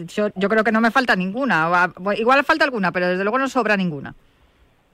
yo 0.07 0.31
creo 0.49 0.65
que 0.65 0.73
no 0.73 0.81
me 0.81 0.91
falta 0.91 1.15
ninguna. 1.15 1.93
Igual 2.17 2.45
falta 2.45 2.65
alguna, 2.65 2.91
pero 2.91 3.09
desde 3.09 3.25
luego 3.25 3.39
no 3.39 3.49
sobra 3.49 3.77
ninguna. 3.77 4.15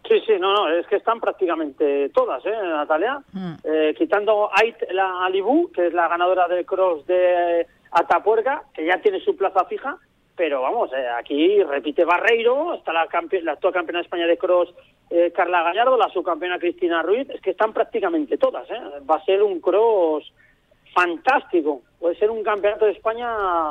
Sí, 0.09 0.21
sí, 0.27 0.33
no, 0.39 0.53
no, 0.53 0.69
es 0.69 0.87
que 0.87 0.97
están 0.97 1.19
prácticamente 1.19 2.11
todas, 2.11 2.45
¿eh, 2.45 2.51
Natalia? 2.51 3.21
Mm. 3.33 3.55
Eh, 3.65 3.95
quitando 3.97 4.51
Ait 4.53 4.77
la 4.93 5.25
Alibú, 5.25 5.71
que 5.73 5.87
es 5.87 5.95
la 5.95 6.09
ganadora 6.09 6.47
del 6.47 6.67
cross 6.67 7.07
de 7.07 7.67
Atapuerca, 7.91 8.65
que 8.75 8.85
ya 8.85 9.01
tiene 9.01 9.21
su 9.21 9.35
plaza 9.35 9.65
fija, 9.65 9.97
pero 10.37 10.61
vamos, 10.63 10.91
eh, 10.93 11.09
aquí 11.17 11.63
repite 11.63 12.05
Barreiro, 12.05 12.75
está 12.75 12.93
la, 12.93 13.09
la 13.43 13.53
actual 13.53 13.73
campeona 13.73 14.01
de 14.01 14.05
España 14.05 14.27
de 14.27 14.37
cross 14.37 14.75
eh, 15.11 15.33
Carla 15.35 15.63
Gallardo, 15.63 15.97
la 15.97 16.09
subcampeona 16.09 16.59
Cristina 16.59 17.03
Ruiz, 17.03 17.29
es 17.31 17.41
que 17.41 17.51
están 17.51 17.73
prácticamente 17.73 18.37
todas, 18.37 18.69
¿eh? 18.71 18.81
Va 19.09 19.17
a 19.17 19.25
ser 19.25 19.43
un 19.43 19.61
cross 19.61 20.33
fantástico, 20.93 21.83
puede 21.99 22.17
ser 22.17 22.31
un 22.31 22.43
campeonato 22.43 22.87
de 22.87 22.93
España 22.93 23.29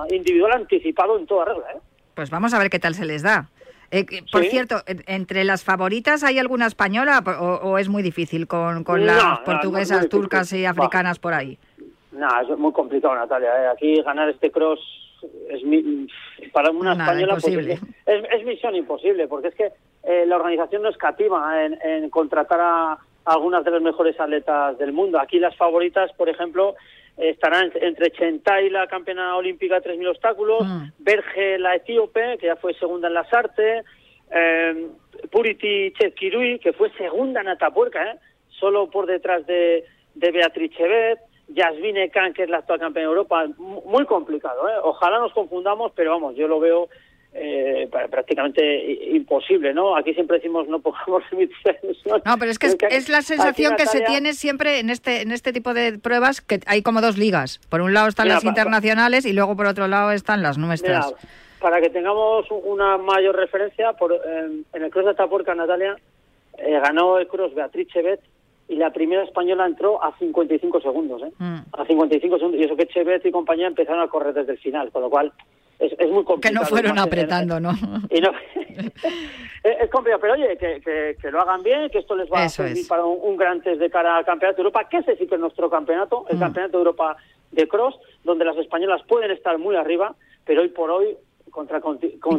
individual 0.09 0.53
anticipado 0.53 1.17
en 1.17 1.25
toda 1.25 1.45
regla, 1.45 1.65
¿eh? 1.75 1.79
Pues 2.15 2.29
vamos 2.29 2.53
a 2.53 2.59
ver 2.59 2.69
qué 2.69 2.79
tal 2.79 2.95
se 2.95 3.05
les 3.05 3.23
da. 3.23 3.49
Eh, 3.93 4.05
por 4.31 4.43
cierto, 4.45 4.77
¿entre 4.87 5.43
las 5.43 5.63
favoritas 5.63 6.23
hay 6.23 6.39
alguna 6.39 6.65
española 6.65 7.23
o, 7.39 7.77
es 7.77 7.89
muy 7.89 8.01
difícil 8.01 8.47
con, 8.47 8.83
con 8.83 9.05
las 9.05 9.39
portuguesas, 9.41 10.09
turcas 10.09 10.51
y 10.53 10.65
africanas 10.65 11.19
por 11.19 11.35
ahí? 11.35 11.59
No, 12.11 12.27
es 12.41 12.57
muy 12.57 12.71
complicado, 12.73 13.13
Natalia. 13.13 13.49
¿eh? 13.49 13.67
Aquí 13.67 14.01
ganar 14.01 14.29
este 14.29 14.49
cross 14.49 14.79
es 15.49 15.61
para 16.51 16.71
una 16.71 16.93
española 16.93 17.37
pues, 17.39 17.79
es, 18.07 18.45
misión 18.45 18.75
imposible, 18.75 19.27
porque 19.27 19.49
es 19.49 19.55
que 19.55 19.71
eh, 20.03 20.25
la 20.25 20.37
organización 20.37 20.81
no 20.81 20.89
escatima 20.89 21.63
en, 21.63 21.77
en 21.83 22.09
contratar 22.09 22.59
a 22.61 22.97
algunas 23.25 23.63
de 23.63 23.71
las 23.71 23.81
mejores 23.83 24.19
atletas 24.19 24.75
del 24.79 24.91
mundo. 24.91 25.19
Aquí 25.19 25.37
las 25.37 25.55
favoritas, 25.55 26.11
por 26.13 26.29
ejemplo, 26.29 26.75
estarán 27.17 27.71
entre 27.75 28.11
Chentai, 28.11 28.69
la 28.69 28.87
campeona 28.87 29.35
olímpica 29.35 29.79
de 29.79 29.91
3.000 29.91 30.09
obstáculos, 30.09 30.65
mm. 30.65 30.83
Berge, 30.99 31.59
la 31.59 31.75
etíope, 31.75 32.37
que 32.39 32.47
ya 32.47 32.55
fue 32.55 32.73
segunda 32.75 33.07
en 33.07 33.13
las 33.13 33.31
artes, 33.33 33.85
eh, 34.31 34.87
Puriti 35.31 35.93
Chetkirui, 35.93 36.59
que 36.59 36.73
fue 36.73 36.91
segunda 36.93 37.41
en 37.41 37.49
Atapuerca, 37.49 38.03
¿eh? 38.11 38.19
solo 38.59 38.89
por 38.89 39.05
detrás 39.05 39.45
de, 39.45 39.85
de 40.15 40.31
Beatriz 40.31 40.71
Chevet, 40.75 41.19
Yasmine 41.49 42.09
Khan, 42.09 42.33
que 42.33 42.43
es 42.43 42.49
la 42.49 42.57
actual 42.57 42.79
campeona 42.79 43.09
de 43.09 43.13
Europa, 43.13 43.45
muy 43.57 44.05
complicado. 44.05 44.67
¿eh? 44.69 44.73
Ojalá 44.83 45.19
nos 45.19 45.33
confundamos, 45.33 45.91
pero 45.95 46.11
vamos, 46.11 46.35
yo 46.35 46.47
lo 46.47 46.59
veo 46.59 46.89
eh, 47.35 47.89
prácticamente 48.11 48.93
imposible, 49.11 49.73
¿no? 49.73 49.95
Aquí 49.95 50.13
siempre 50.13 50.37
decimos 50.37 50.67
no 50.67 50.79
podemos 50.79 51.23
emitir 51.31 51.57
No, 52.25 52.37
pero 52.37 52.51
es 52.51 52.59
que 52.59 52.67
es, 52.67 53.09
la 53.09 53.21
sensación 53.21 53.75
que 53.75 53.87
se 53.87 54.01
tiene 54.01 54.33
siempre 54.33 54.79
en 54.79 54.89
este 54.89 55.21
en 55.21 55.31
este 55.31 55.51
tipo 55.51 55.73
de 55.73 55.97
pruebas 55.97 56.41
que 56.41 56.59
hay 56.67 56.83
como 56.83 57.01
dos 57.01 57.17
ligas. 57.17 57.59
Por 57.69 57.81
un 57.81 57.93
lado 57.93 58.07
están 58.07 58.27
las 58.27 58.43
internacionales 58.43 59.25
y 59.25 59.33
luego 59.33 59.55
por 59.55 59.65
otro 59.65 59.87
lado 59.87 60.11
están 60.11 60.43
las 60.43 60.57
nuestras. 60.57 61.13
para 61.59 61.81
que 61.81 61.89
tengamos 61.89 62.45
una 62.51 62.97
mayor 62.97 63.35
referencia, 63.35 63.93
por, 63.93 64.13
en 64.13 64.83
el 64.83 64.91
Cross 64.91 65.05
de 65.05 65.11
Atapuerca, 65.11 65.55
Natalia, 65.55 65.95
eh, 66.57 66.79
ganó 66.79 67.17
el 67.17 67.27
Cross 67.27 67.55
Beatriz 67.55 67.87
Chevet 67.87 68.19
y 68.67 68.75
la 68.75 68.91
primera 68.91 69.23
española 69.23 69.65
entró 69.65 70.03
a 70.03 70.15
55 70.17 70.81
segundos, 70.81 71.21
¿eh? 71.23 71.31
Mm. 71.37 71.59
A 71.71 71.85
55 71.85 72.37
segundos. 72.37 72.61
Y 72.61 72.63
eso 72.63 72.75
que 72.75 72.87
Chevet 72.87 73.25
y 73.25 73.31
compañía 73.31 73.67
empezaron 73.67 74.01
a 74.01 74.07
correr 74.07 74.33
desde 74.33 74.53
el 74.53 74.57
final, 74.59 74.91
con 74.91 75.01
lo 75.01 75.09
cual 75.09 75.33
es, 75.79 75.91
es 75.97 76.09
muy 76.09 76.23
complicado. 76.23 76.39
Que 76.39 76.51
no 76.51 76.65
fueron 76.65 76.99
apretando, 76.99 77.59
¿no? 77.59 77.71
Y 78.09 78.21
no 78.21 78.31
es, 79.63 79.89
complicado, 79.89 80.21
pero 80.21 80.33
oye, 80.33 80.57
que, 80.57 81.15
que, 81.19 81.31
lo 81.31 81.41
hagan 81.41 81.63
bien, 81.63 81.89
que 81.89 81.99
esto 81.99 82.15
les 82.15 82.31
va 82.31 82.43
a 82.43 82.49
servir 82.49 82.87
para 82.87 83.05
un, 83.05 83.37
gran 83.37 83.61
test 83.61 83.79
de 83.79 83.89
cara 83.89 84.17
al 84.17 84.25
Campeonato 84.25 84.57
de 84.57 84.61
Europa, 84.63 84.87
que 84.89 84.97
ese 84.97 85.15
sí 85.15 85.27
que 85.27 85.35
es 85.35 85.41
nuestro 85.41 85.69
campeonato, 85.69 86.25
el 86.29 86.37
mm. 86.37 86.39
Campeonato 86.39 86.77
de 86.77 86.81
Europa 86.81 87.17
de 87.51 87.67
Cross, 87.67 87.95
donde 88.23 88.45
las 88.45 88.57
españolas 88.57 89.01
pueden 89.07 89.31
estar 89.31 89.57
muy 89.57 89.75
arriba, 89.75 90.15
pero 90.45 90.61
hoy 90.61 90.69
por 90.69 90.89
hoy 90.91 91.17
contra 91.51 91.81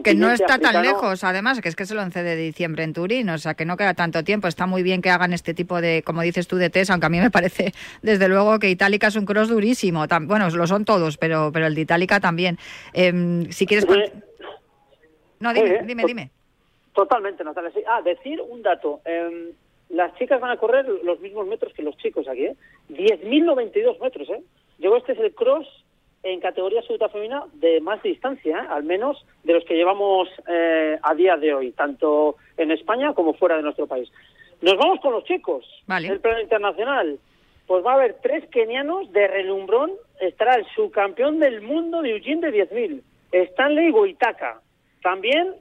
que 0.03 0.15
no 0.15 0.31
está 0.31 0.59
tan 0.59 0.83
lejos, 0.83 1.23
además, 1.23 1.61
que 1.61 1.69
es 1.69 1.77
que 1.77 1.85
es 1.85 1.91
el 1.91 1.99
11 1.99 2.23
de 2.23 2.37
diciembre 2.37 2.83
en 2.83 2.93
Turín, 2.93 3.29
o 3.31 3.39
sea 3.39 3.55
que 3.55 3.65
no 3.65 3.77
queda 3.77 3.95
tanto 3.95 4.25
tiempo. 4.25 4.49
Está 4.49 4.67
muy 4.67 4.83
bien 4.83 5.03
que 5.03 5.11
hagan 5.11 5.33
este 5.33 5.55
tipo 5.55 5.81
de, 5.81 6.03
como 6.05 6.23
dices 6.23 6.49
tú, 6.49 6.57
de 6.57 6.69
test, 6.69 6.91
aunque 6.91 7.07
a 7.07 7.11
mí 7.11 7.21
me 7.21 7.31
parece, 7.31 7.73
desde 8.03 8.29
luego, 8.29 8.59
que 8.59 8.71
Itálica 8.71 9.07
es 9.07 9.17
un 9.17 9.25
cross 9.25 9.49
durísimo. 9.49 10.05
Bueno, 10.23 10.51
lo 10.51 10.67
son 10.67 10.85
todos, 10.85 11.17
pero, 11.17 11.51
pero 11.53 11.67
el 11.67 11.75
de 11.75 11.83
Itálica 11.83 12.19
también. 12.21 12.59
Em, 12.93 13.51
si 13.51 13.67
quieres... 13.67 13.87
No, 15.41 15.53
dime, 15.53 15.83
dime, 15.85 16.05
dime. 16.07 16.31
Totalmente, 16.93 17.45
Natalia. 17.45 17.71
Ah, 17.89 18.03
decir 18.03 18.41
un 18.41 18.63
dato. 18.63 19.01
Em, 19.05 19.53
las 19.91 20.15
chicas 20.17 20.41
van 20.41 20.53
a 20.53 20.57
correr 20.57 20.87
los 20.89 21.21
mismos 21.21 21.47
metros 21.47 21.73
que 21.75 21.83
los 21.83 21.97
chicos 21.99 22.27
aquí, 22.29 22.47
¿eh? 22.47 22.57
10.092 22.89 24.01
metros, 24.01 24.29
¿eh? 24.31 24.43
Llegó 24.79 24.97
este 24.97 25.13
es 25.13 25.19
el 25.19 25.35
cross 25.35 25.84
en 26.25 26.41
categoría 26.41 26.81
absoluta 26.81 27.09
femenina 27.11 27.45
de 27.53 27.81
más 27.81 28.03
distancia, 28.03 28.59
¿eh? 28.59 28.67
al 28.71 28.83
menos 28.83 29.25
de 29.45 29.53
los 29.53 29.65
que 29.65 29.75
llevamos 29.75 30.29
eh, 30.49 30.99
a 31.03 31.15
día 31.15 31.37
de 31.37 31.55
hoy, 31.55 31.73
tanto 31.73 32.37
en 32.57 32.71
España 32.71 33.13
como 33.13 33.35
fuera 33.35 33.57
de 33.57 33.63
nuestro 33.63 33.87
país. 33.87 34.11
Nos 34.63 34.77
vamos 34.77 35.01
con 35.01 35.13
los 35.13 35.25
chicos. 35.25 35.67
Vale. 35.87 36.09
El 36.09 36.21
plano 36.21 36.41
internacional. 36.41 37.19
Pues 37.67 37.85
va 37.85 37.93
a 37.93 37.95
haber 37.95 38.17
tres 38.23 38.49
kenianos 38.51 39.13
de 39.13 39.27
relumbrón. 39.29 39.93
Estará 40.21 40.55
el 40.55 40.67
subcampeón 40.75 41.39
del 41.41 41.61
mundo 41.61 42.03
de 42.03 42.11
Eugene 42.11 42.51
de 42.51 42.69
10.000, 42.71 43.03
Stanley 43.33 43.91
Goitaka. 43.91 44.61
También 45.03 45.55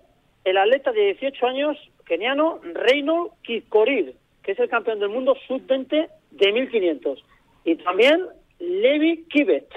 el 0.45 0.57
atleta 0.57 0.91
de 0.91 1.13
18 1.13 1.47
años 1.47 1.77
keniano 2.05 2.59
Reino 2.73 3.31
Kikorir, 3.43 4.15
que 4.43 4.51
es 4.53 4.59
el 4.59 4.69
campeón 4.69 4.99
del 4.99 5.09
mundo 5.09 5.35
sub-20 5.47 6.09
de 6.31 6.53
1.500. 6.53 7.23
Y 7.65 7.75
también 7.75 8.27
Levi 8.59 9.25
Kibet, 9.29 9.67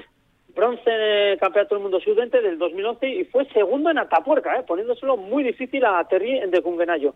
bronce 0.56 0.90
en 0.90 1.00
el 1.00 1.38
Campeonato 1.38 1.74
del 1.74 1.82
Mundo 1.82 2.00
Sub-20 2.00 2.42
del 2.42 2.58
2011 2.58 3.08
y 3.08 3.24
fue 3.26 3.44
segundo 3.52 3.90
en 3.90 3.98
Atapuerca, 3.98 4.58
¿eh? 4.58 4.64
poniéndoselo 4.66 5.16
muy 5.16 5.44
difícil 5.44 5.84
a 5.84 6.02
Terry 6.08 6.38
en 6.38 6.50
Decungenayo. 6.50 7.14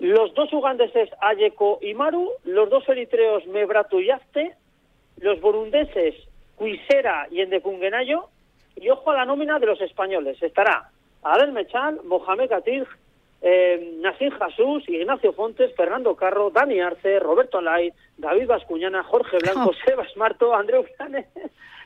Los 0.00 0.34
dos 0.34 0.52
ugandeses 0.52 1.10
Ayeko 1.20 1.78
y 1.80 1.94
Maru, 1.94 2.30
los 2.44 2.68
dos 2.68 2.88
eritreos 2.88 3.46
Mebratu 3.46 4.00
y 4.00 4.10
Azte, 4.10 4.54
los 5.18 5.40
burundeses 5.40 6.14
Cuisera 6.56 7.28
y 7.30 7.42
Endecungenayo, 7.42 8.28
y 8.74 8.88
ojo 8.88 9.10
a 9.10 9.16
la 9.16 9.24
nómina 9.24 9.58
de 9.58 9.66
los 9.66 9.80
españoles. 9.80 10.42
Estará 10.42 10.90
Adel 11.22 11.52
Mechal, 11.52 12.00
Mohamed 12.04 12.48
Katir, 12.48 12.86
eh, 13.42 13.98
Nassim 14.00 14.30
Jesús, 14.30 14.88
Ignacio 14.88 15.32
Fontes, 15.32 15.74
Fernando 15.76 16.14
Carro, 16.16 16.50
Dani 16.50 16.80
Arce, 16.80 17.18
Roberto 17.20 17.60
Lai, 17.60 17.92
David 18.16 18.46
Vascuñana, 18.46 19.02
Jorge 19.02 19.38
Blanco, 19.38 19.72
Sebas 19.84 20.16
Marto, 20.16 20.54
Andreu 20.54 20.84
Flanes, 20.96 21.26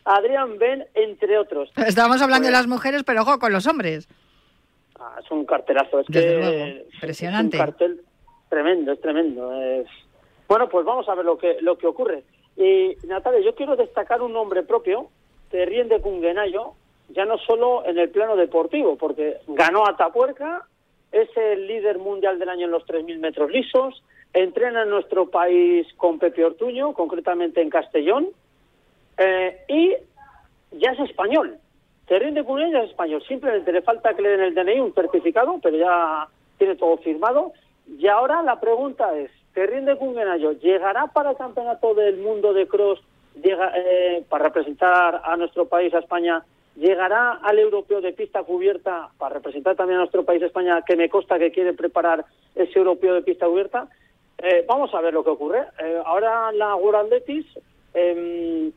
Adrián 0.04 0.58
Ben, 0.58 0.86
entre 0.94 1.38
otros. 1.38 1.70
Estábamos 1.76 2.20
hablando 2.22 2.46
de 2.46 2.52
pues 2.52 2.60
las 2.60 2.66
mujeres, 2.66 3.02
pero 3.04 3.22
ojo 3.22 3.38
con 3.38 3.52
los 3.52 3.66
hombres. 3.66 4.08
Ah, 4.98 5.16
es 5.22 5.30
un 5.30 5.44
cartelazo, 5.46 6.00
es 6.00 6.06
que 6.06 6.86
impresionante. 6.94 7.56
Es 7.56 7.60
un 7.60 7.66
cartel 7.66 8.00
tremendo, 8.48 8.92
es 8.92 9.00
tremendo. 9.00 9.50
Bueno, 10.48 10.68
pues 10.68 10.84
vamos 10.84 11.08
a 11.08 11.14
ver 11.14 11.24
lo 11.24 11.38
que 11.38 11.58
lo 11.60 11.78
que 11.78 11.86
ocurre. 11.86 12.24
Y 12.56 12.96
Natalia, 13.06 13.40
yo 13.40 13.54
quiero 13.54 13.76
destacar 13.76 14.20
un 14.20 14.32
nombre 14.32 14.62
propio, 14.62 15.08
Terrien 15.50 15.88
de 15.88 16.00
Cunguenayo, 16.00 16.74
ya 17.08 17.24
no 17.24 17.38
solo 17.38 17.84
en 17.86 17.98
el 17.98 18.10
plano 18.10 18.36
deportivo, 18.36 18.96
porque 18.96 19.38
ganó 19.48 19.86
a 19.86 19.96
Tapuerca, 19.96 20.66
es 21.12 21.28
el 21.36 21.66
líder 21.66 21.98
mundial 21.98 22.38
del 22.38 22.48
año 22.48 22.66
en 22.66 22.72
los 22.72 22.84
3.000 22.84 23.18
metros 23.18 23.50
lisos, 23.50 24.02
entrena 24.32 24.82
en 24.82 24.90
nuestro 24.90 25.30
país 25.30 25.86
con 25.96 26.18
Pepe 26.18 26.44
Ortuño, 26.44 26.92
concretamente 26.92 27.62
en 27.62 27.70
Castellón, 27.70 28.28
eh, 29.20 29.64
y 29.68 29.96
ya 30.78 30.92
es 30.92 31.00
español. 31.00 31.58
Terrín 32.06 32.34
de 32.34 32.42
Cunha 32.42 32.68
ya 32.70 32.80
es 32.80 32.90
español. 32.90 33.22
Simplemente 33.28 33.70
le 33.70 33.82
falta 33.82 34.14
que 34.14 34.22
le 34.22 34.30
den 34.30 34.40
el 34.40 34.54
DNI, 34.54 34.80
un 34.80 34.94
certificado, 34.94 35.60
pero 35.62 35.76
ya 35.76 36.26
tiene 36.56 36.74
todo 36.74 36.96
firmado. 36.96 37.52
Y 37.86 38.06
ahora 38.08 38.42
la 38.42 38.58
pregunta 38.60 39.16
es, 39.16 39.30
Terrín 39.52 39.84
de 39.84 39.96
Cungenayo, 39.96 40.52
¿llegará 40.52 41.08
para 41.08 41.32
el 41.32 41.36
Campeonato 41.36 41.94
del 41.94 42.16
Mundo 42.16 42.54
de 42.54 42.66
Cross 42.66 43.00
llega, 43.42 43.72
eh, 43.76 44.24
para 44.28 44.44
representar 44.44 45.20
a 45.22 45.36
nuestro 45.36 45.66
país, 45.66 45.92
a 45.92 45.98
España? 45.98 46.42
¿Llegará 46.76 47.32
al 47.32 47.58
europeo 47.58 48.00
de 48.00 48.14
pista 48.14 48.42
cubierta 48.42 49.10
para 49.18 49.34
representar 49.34 49.76
también 49.76 49.96
a 49.98 50.00
nuestro 50.00 50.24
país, 50.24 50.42
España, 50.42 50.82
que 50.82 50.96
me 50.96 51.10
consta 51.10 51.38
que 51.38 51.52
quiere 51.52 51.74
preparar 51.74 52.24
ese 52.54 52.78
europeo 52.78 53.14
de 53.14 53.22
pista 53.22 53.46
cubierta? 53.46 53.86
Eh, 54.38 54.64
vamos 54.66 54.94
a 54.94 55.00
ver 55.02 55.12
lo 55.12 55.22
que 55.22 55.30
ocurre. 55.30 55.66
ahora 56.06 56.50
la 56.52 56.74
World 56.74 57.12
Athletics 57.12 57.58
em, 57.92 58.72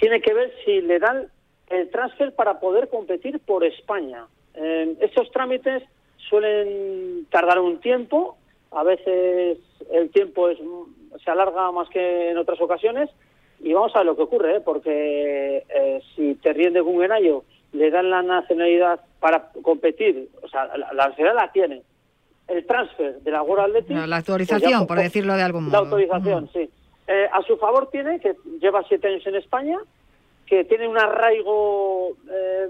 tiene 0.00 0.20
que 0.20 0.32
ver 0.32 0.52
si 0.64 0.80
le 0.80 0.98
dan 0.98 1.28
el 1.68 1.90
transfer 1.90 2.34
para 2.34 2.58
poder 2.58 2.88
competir 2.88 3.38
por 3.40 3.64
España. 3.64 4.26
Eh, 4.54 4.96
estos 5.00 5.30
trámites 5.30 5.82
suelen 6.28 7.26
tardar 7.30 7.60
un 7.60 7.78
tiempo, 7.80 8.36
a 8.72 8.82
veces 8.82 9.58
el 9.92 10.10
tiempo 10.10 10.48
es, 10.48 10.58
se 11.22 11.30
alarga 11.30 11.70
más 11.70 11.88
que 11.90 12.30
en 12.30 12.38
otras 12.38 12.60
ocasiones, 12.60 13.10
y 13.60 13.72
vamos 13.74 13.94
a 13.94 13.98
ver 13.98 14.06
lo 14.06 14.16
que 14.16 14.22
ocurre, 14.22 14.56
¿eh? 14.56 14.60
porque 14.60 15.64
eh, 15.68 16.02
si 16.16 16.34
Terrien 16.36 16.72
de 16.72 16.80
Guggenayo 16.80 17.44
le 17.72 17.90
dan 17.90 18.10
la 18.10 18.22
nacionalidad 18.22 19.00
para 19.20 19.50
competir, 19.62 20.28
o 20.42 20.48
sea, 20.48 20.66
la, 20.76 20.92
nacionalidad 20.92 21.34
la 21.34 21.52
tiene, 21.52 21.82
el 22.48 22.66
transfer 22.66 23.20
de 23.20 23.30
la 23.30 23.42
World 23.42 23.66
Athletics... 23.66 24.08
La, 24.08 24.16
pues 24.16 24.28
autorización, 24.28 24.86
por 24.86 24.98
decirlo 24.98 25.36
de 25.36 25.42
algún 25.42 25.64
modo. 25.64 25.72
La 25.72 25.78
autorización, 25.78 26.48
sí. 26.52 26.70
Eh, 27.12 27.28
a 27.32 27.42
su 27.42 27.56
favor 27.56 27.88
tiene 27.90 28.20
que 28.20 28.36
lleva 28.60 28.84
siete 28.86 29.08
años 29.08 29.26
en 29.26 29.34
España, 29.34 29.78
que 30.46 30.64
tiene 30.64 30.86
un 30.86 30.96
arraigo 30.96 32.10
eh, 32.30 32.68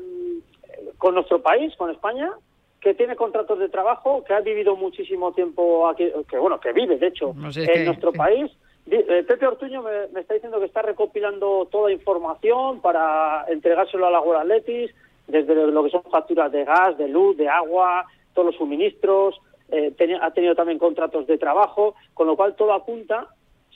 con 0.97 1.15
nuestro 1.15 1.43
país, 1.43 1.77
con 1.77 1.91
España, 1.91 2.31
que 2.81 2.95
tiene 2.95 3.17
contratos 3.17 3.59
de 3.59 3.69
trabajo, 3.69 4.25
que 4.25 4.33
ha 4.33 4.41
vivido 4.41 4.77
muchísimo 4.77 5.33
tiempo 5.33 5.87
aquí, 5.87 6.11
que 6.27 6.39
bueno, 6.39 6.59
que 6.59 6.73
vive 6.73 6.97
de 6.97 7.09
hecho 7.09 7.35
en 7.55 7.85
nuestro 7.85 8.15
país. 8.15 8.51
Eh, 8.91 9.25
Pepe 9.29 9.47
Ortuño 9.47 9.83
me, 9.83 10.19
está 10.19 10.33
diciendo 10.33 10.59
que 10.59 10.65
está 10.65 10.81
recopilando 10.81 11.69
toda 11.71 11.93
información 11.93 12.81
para 12.81 13.45
entregárselo 13.47 14.07
a 14.07 14.11
la 14.11 14.23
World 14.23 14.41
Athletics, 14.41 14.95
desde 15.29 15.55
lo 15.55 15.85
que 15.85 15.91
son 15.91 16.03
facturas 16.05 16.51
de 16.51 16.65
gas, 16.65 16.97
de 16.97 17.09
luz, 17.09 17.37
de 17.37 17.51
agua, 17.51 18.07
todos 18.33 18.47
los 18.47 18.57
suministros, 18.57 19.39
ha 20.23 20.31
tenido 20.31 20.55
también 20.55 20.79
contratos 20.79 21.27
de 21.27 21.37
trabajo, 21.37 21.95
con 22.15 22.27
lo 22.27 22.37
cual 22.37 22.57
todo 22.57 22.73
apunta 22.73 23.29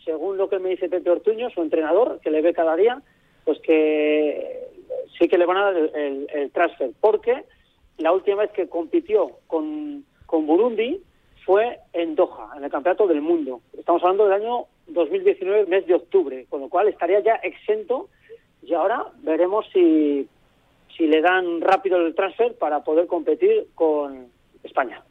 según 0.04 0.36
lo 0.36 0.48
que 0.48 0.58
me 0.58 0.70
dice 0.70 0.88
Pepe 0.88 1.10
Ortuño, 1.10 1.50
su 1.50 1.62
entrenador, 1.62 2.20
que 2.20 2.30
le 2.30 2.42
ve 2.42 2.52
cada 2.52 2.76
día, 2.76 3.02
pues 3.44 3.58
que 3.60 4.68
sí 5.18 5.28
que 5.28 5.38
le 5.38 5.46
van 5.46 5.56
a 5.56 5.72
dar 5.72 5.76
el, 5.76 6.50
transfer, 6.52 6.90
porque 7.00 7.44
la 7.98 8.12
última 8.12 8.42
vez 8.42 8.50
que 8.52 8.68
compitió 8.68 9.38
con, 9.46 10.04
con 10.26 10.46
Burundi 10.46 11.00
fue 11.44 11.78
en 11.92 12.14
Doha, 12.14 12.52
en 12.56 12.64
el 12.64 12.70
Campeonato 12.70 13.06
del 13.06 13.20
Mundo. 13.20 13.60
Estamos 13.76 14.02
hablando 14.02 14.24
del 14.24 14.42
año 14.42 14.66
2019, 14.88 15.66
mes 15.66 15.86
de 15.86 15.94
octubre, 15.94 16.46
con 16.48 16.60
lo 16.60 16.68
cual 16.68 16.88
estaría 16.88 17.20
ya 17.20 17.34
exento 17.36 18.08
y 18.62 18.72
ahora 18.74 19.06
veremos 19.22 19.66
si, 19.72 20.26
si 20.96 21.06
le 21.06 21.20
dan 21.20 21.60
rápido 21.60 21.98
el 21.98 22.14
transfer 22.14 22.56
para 22.56 22.82
poder 22.82 23.06
competir 23.06 23.66
con 23.74 24.28
España. 24.62 25.02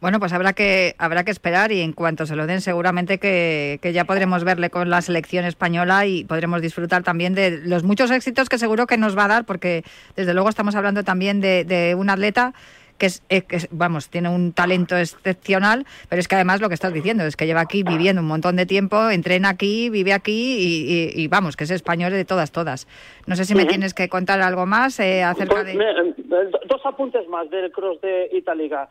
Bueno, 0.00 0.20
pues 0.20 0.32
habrá 0.32 0.52
que 0.52 0.94
habrá 0.98 1.24
que 1.24 1.32
esperar 1.32 1.72
y 1.72 1.80
en 1.80 1.92
cuanto 1.92 2.24
se 2.24 2.36
lo 2.36 2.46
den 2.46 2.60
seguramente 2.60 3.18
que, 3.18 3.80
ya 3.92 4.04
podremos 4.04 4.44
verle 4.44 4.70
con 4.70 4.90
la 4.90 5.02
selección 5.02 5.44
española 5.44 6.06
y 6.06 6.24
podremos 6.24 6.62
disfrutar 6.62 7.02
también 7.02 7.34
de 7.34 7.58
los 7.64 7.82
muchos 7.82 8.12
éxitos 8.12 8.48
que 8.48 8.58
seguro 8.58 8.86
que 8.86 8.96
nos 8.96 9.18
va 9.18 9.24
a 9.24 9.28
dar 9.28 9.44
porque 9.44 9.82
desde 10.14 10.34
luego 10.34 10.50
estamos 10.50 10.76
hablando 10.76 11.02
también 11.02 11.40
de, 11.40 11.96
un 11.98 12.10
atleta 12.10 12.52
que 12.96 13.06
es, 13.06 13.22
eh, 13.28 13.42
vamos, 13.70 14.08
tiene 14.08 14.28
un 14.28 14.52
talento 14.52 14.96
excepcional, 14.96 15.84
pero 16.08 16.18
es 16.18 16.26
que 16.26 16.34
además 16.34 16.60
lo 16.60 16.68
que 16.68 16.74
estás 16.74 16.92
diciendo 16.92 17.24
es 17.24 17.36
que 17.36 17.46
lleva 17.46 17.60
aquí 17.60 17.84
viviendo 17.84 18.22
un 18.22 18.26
montón 18.26 18.56
de 18.56 18.66
tiempo, 18.66 19.10
entrena 19.10 19.50
aquí, 19.50 19.88
vive 19.88 20.12
aquí 20.12 21.12
y, 21.14 21.28
vamos, 21.28 21.56
que 21.56 21.62
es 21.62 21.70
español 21.70 22.10
de 22.12 22.24
todas, 22.24 22.50
todas. 22.50 22.88
No 23.26 23.36
sé 23.36 23.44
si 23.44 23.54
me 23.54 23.66
tienes 23.66 23.94
que 23.94 24.08
contar 24.08 24.40
algo 24.40 24.66
más 24.66 24.98
eh, 24.98 25.22
acerca 25.22 25.62
pues 25.62 25.66
de... 25.66 26.12
dos 26.66 26.80
apuntes 26.84 27.28
más 27.28 27.48
del 27.50 27.70
Cross 27.70 28.00
de 28.00 28.30
Itálica. 28.32 28.88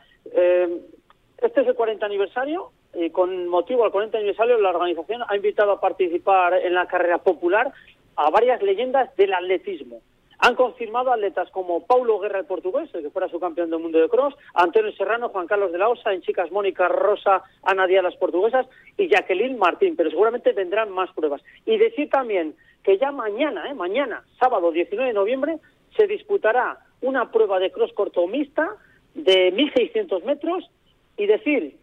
Este 1.42 1.62
es 1.62 1.68
el 1.68 1.76
40 1.76 2.06
aniversario 2.06 2.72
y 2.94 3.10
con 3.12 3.48
motivo 3.48 3.84
del 3.84 3.92
40 3.92 4.18
aniversario 4.18 4.60
la 4.60 4.70
organización 4.70 5.22
ha 5.28 5.36
invitado 5.36 5.72
a 5.72 5.80
participar 5.80 6.56
en 6.56 6.74
la 6.74 6.88
carrera 6.88 7.20
popular 7.20 7.72
a 8.16 8.30
varias 8.32 8.62
leyendas 8.62 9.16
del 9.16 9.34
atletismo. 9.34 10.02
Han 10.40 10.56
confirmado 10.56 11.12
atletas 11.12 11.50
como 11.52 11.86
Paulo 11.86 12.20
Guerra, 12.20 12.40
el 12.40 12.46
portugués, 12.46 12.90
el 12.94 13.02
que 13.02 13.10
fuera 13.10 13.28
su 13.28 13.40
campeón 13.40 13.72
del 13.72 13.80
mundo 13.80 14.00
de 14.00 14.08
cross, 14.08 14.36
Antonio 14.54 14.92
Serrano, 14.92 15.30
Juan 15.30 15.48
Carlos 15.48 15.72
de 15.72 15.80
la 15.80 15.90
Osa, 15.90 16.14
en 16.14 16.22
chicas 16.22 16.52
Mónica 16.52 16.88
Rosa, 16.88 17.42
Ana 17.64 17.88
Díaz, 17.88 18.04
las 18.04 18.16
portuguesas, 18.18 18.68
y 18.98 19.08
Jacqueline 19.08 19.58
Martín, 19.58 19.96
pero 19.96 20.12
seguramente 20.12 20.54
vendrán 20.54 20.92
más 20.92 21.12
pruebas. 21.14 21.42
Y 21.66 21.78
decir 21.78 22.10
también 22.10 22.56
que 22.84 23.00
ya 23.00 23.12
mañana, 23.12 23.68
¿eh? 23.70 23.74
mañana, 23.74 24.24
sábado 24.40 24.72
19 24.72 25.08
de 25.08 25.14
noviembre, 25.14 25.58
se 25.96 26.06
disputará 26.06 26.80
una 27.02 27.32
prueba 27.32 27.60
de 27.60 27.72
cross 27.72 27.92
corto 27.94 28.28
mixta 28.28 28.70
de 29.16 29.52
1.600 29.52 30.24
metros 30.24 30.70
y 31.18 31.26
decir 31.26 31.78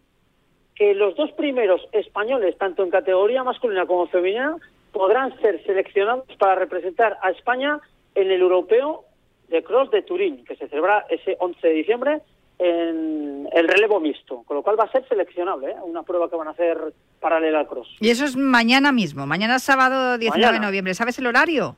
que 0.75 0.94
los 0.94 1.16
dos 1.16 1.31
primeros 1.33 1.81
españoles, 1.92 2.57
tanto 2.59 2.83
en 2.83 2.90
categoría 2.90 3.44
masculina 3.44 3.87
como 3.87 4.07
femenina, 4.09 4.57
podrán 4.92 5.38
ser 5.40 5.62
seleccionados 5.64 6.25
para 6.38 6.55
representar 6.55 7.18
a 7.23 7.31
España 7.31 7.81
en 8.14 8.31
el 8.31 8.40
europeo 8.40 9.05
de 9.49 9.62
cross 9.62 9.90
de 9.90 10.03
Turín, 10.03 10.44
que 10.44 10.57
se 10.57 10.68
celebra 10.68 11.05
ese 11.11 11.37
11 11.38 11.66
de 11.66 11.75
diciembre 11.75 12.20
en 12.59 13.49
el 13.53 13.68
relevo 13.68 14.01
mixto, 14.01 14.42
con 14.44 14.57
lo 14.57 14.62
cual 14.62 14.79
va 14.79 14.85
a 14.85 14.92
ser 14.92 15.07
seleccionable, 15.09 15.73
¿eh? 15.73 15.77
una 15.83 16.03
prueba 16.03 16.31
que 16.31 16.37
van 16.37 16.49
a 16.49 16.53
hacer 16.53 16.79
paralela 17.20 17.61
al 17.61 17.66
cross. 17.66 17.88
Y 18.01 18.11
eso 18.11 18.25
es 18.25 18.37
mañana 18.37 18.92
mismo, 18.92 19.27
mañana 19.27 19.59
sábado 19.59 20.18
19 20.18 20.55
de 20.55 20.61
noviembre. 20.61 20.94
¿Sabes 20.94 21.18
el 21.18 21.27
horario? 21.27 21.77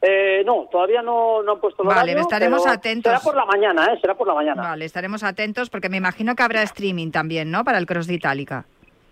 Eh, 0.00 0.42
no, 0.46 0.68
todavía 0.70 1.02
no, 1.02 1.42
no 1.42 1.52
han 1.52 1.60
puesto 1.60 1.82
el 1.82 1.88
vale, 1.88 2.12
estaremos 2.12 2.66
atentos. 2.66 3.10
Será 3.10 3.20
por 3.20 3.34
la 3.34 3.44
mañana, 3.44 3.92
¿eh? 3.92 3.98
Será 4.00 4.14
por 4.14 4.28
la 4.28 4.34
mañana. 4.34 4.62
Vale, 4.62 4.84
estaremos 4.84 5.24
atentos 5.24 5.70
porque 5.70 5.88
me 5.88 5.96
imagino 5.96 6.36
que 6.36 6.42
habrá 6.42 6.62
streaming 6.62 7.10
también, 7.10 7.50
¿no? 7.50 7.64
Para 7.64 7.78
el 7.78 7.86
Cross 7.86 8.06
de 8.06 8.14
Itálica. 8.14 8.64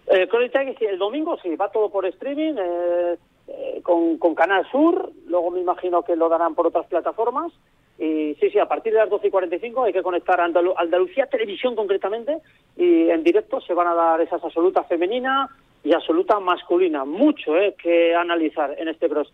Eh, 0.06 0.28
Cross 0.28 0.40
de 0.40 0.46
Itálica, 0.46 0.78
sí, 0.78 0.84
el 0.84 0.98
domingo 0.98 1.36
sí, 1.42 1.56
va 1.56 1.70
todo 1.70 1.90
por 1.90 2.06
streaming. 2.06 2.54
Eh, 2.58 3.16
eh, 3.48 3.80
con, 3.82 4.34
Canal 4.34 4.66
Sur, 4.70 5.12
luego 5.26 5.50
me 5.50 5.60
imagino 5.60 6.02
que 6.02 6.16
lo 6.16 6.28
darán 6.28 6.54
por 6.54 6.66
otras 6.66 6.86
plataformas. 6.86 7.52
Y 7.98 8.36
sí, 8.40 8.50
sí, 8.50 8.58
a 8.58 8.66
partir 8.66 8.92
de 8.92 8.98
las 8.98 9.08
12 9.08 9.28
y 9.28 9.30
45 9.30 9.84
hay 9.84 9.92
que 9.92 10.02
conectar 10.02 10.40
a 10.40 10.44
Andalucía 10.44 11.26
Televisión 11.26 11.74
concretamente 11.74 12.38
y 12.76 13.08
en 13.08 13.24
directo 13.24 13.60
se 13.62 13.72
van 13.72 13.88
a 13.88 13.94
dar 13.94 14.20
esas 14.20 14.44
absolutas 14.44 14.86
femenina 14.86 15.48
y 15.82 15.94
absoluta 15.94 16.38
masculina. 16.40 17.04
Mucho 17.04 17.56
eh, 17.56 17.74
que 17.80 18.14
analizar 18.14 18.74
en 18.78 18.88
este 18.88 19.08
cross. 19.08 19.32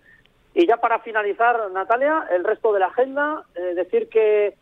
Y 0.55 0.67
ya 0.67 0.77
para 0.77 1.01
finalizar, 1.01 1.71
Natalia, 1.71 2.27
el 2.31 2.45
resto 2.45 2.73
de 2.73 2.81
la 2.81 2.87
agenda, 2.87 3.45
eh, 3.55 3.75
decir 3.75 4.09
que 4.09 4.55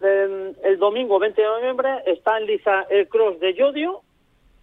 em, 0.00 0.54
el 0.64 0.78
domingo 0.78 1.18
20 1.18 1.40
de 1.40 1.46
noviembre 1.46 2.02
está 2.06 2.38
en 2.38 2.46
liza 2.46 2.86
el 2.90 3.08
cross 3.08 3.38
de 3.40 3.54
Yodio, 3.54 4.02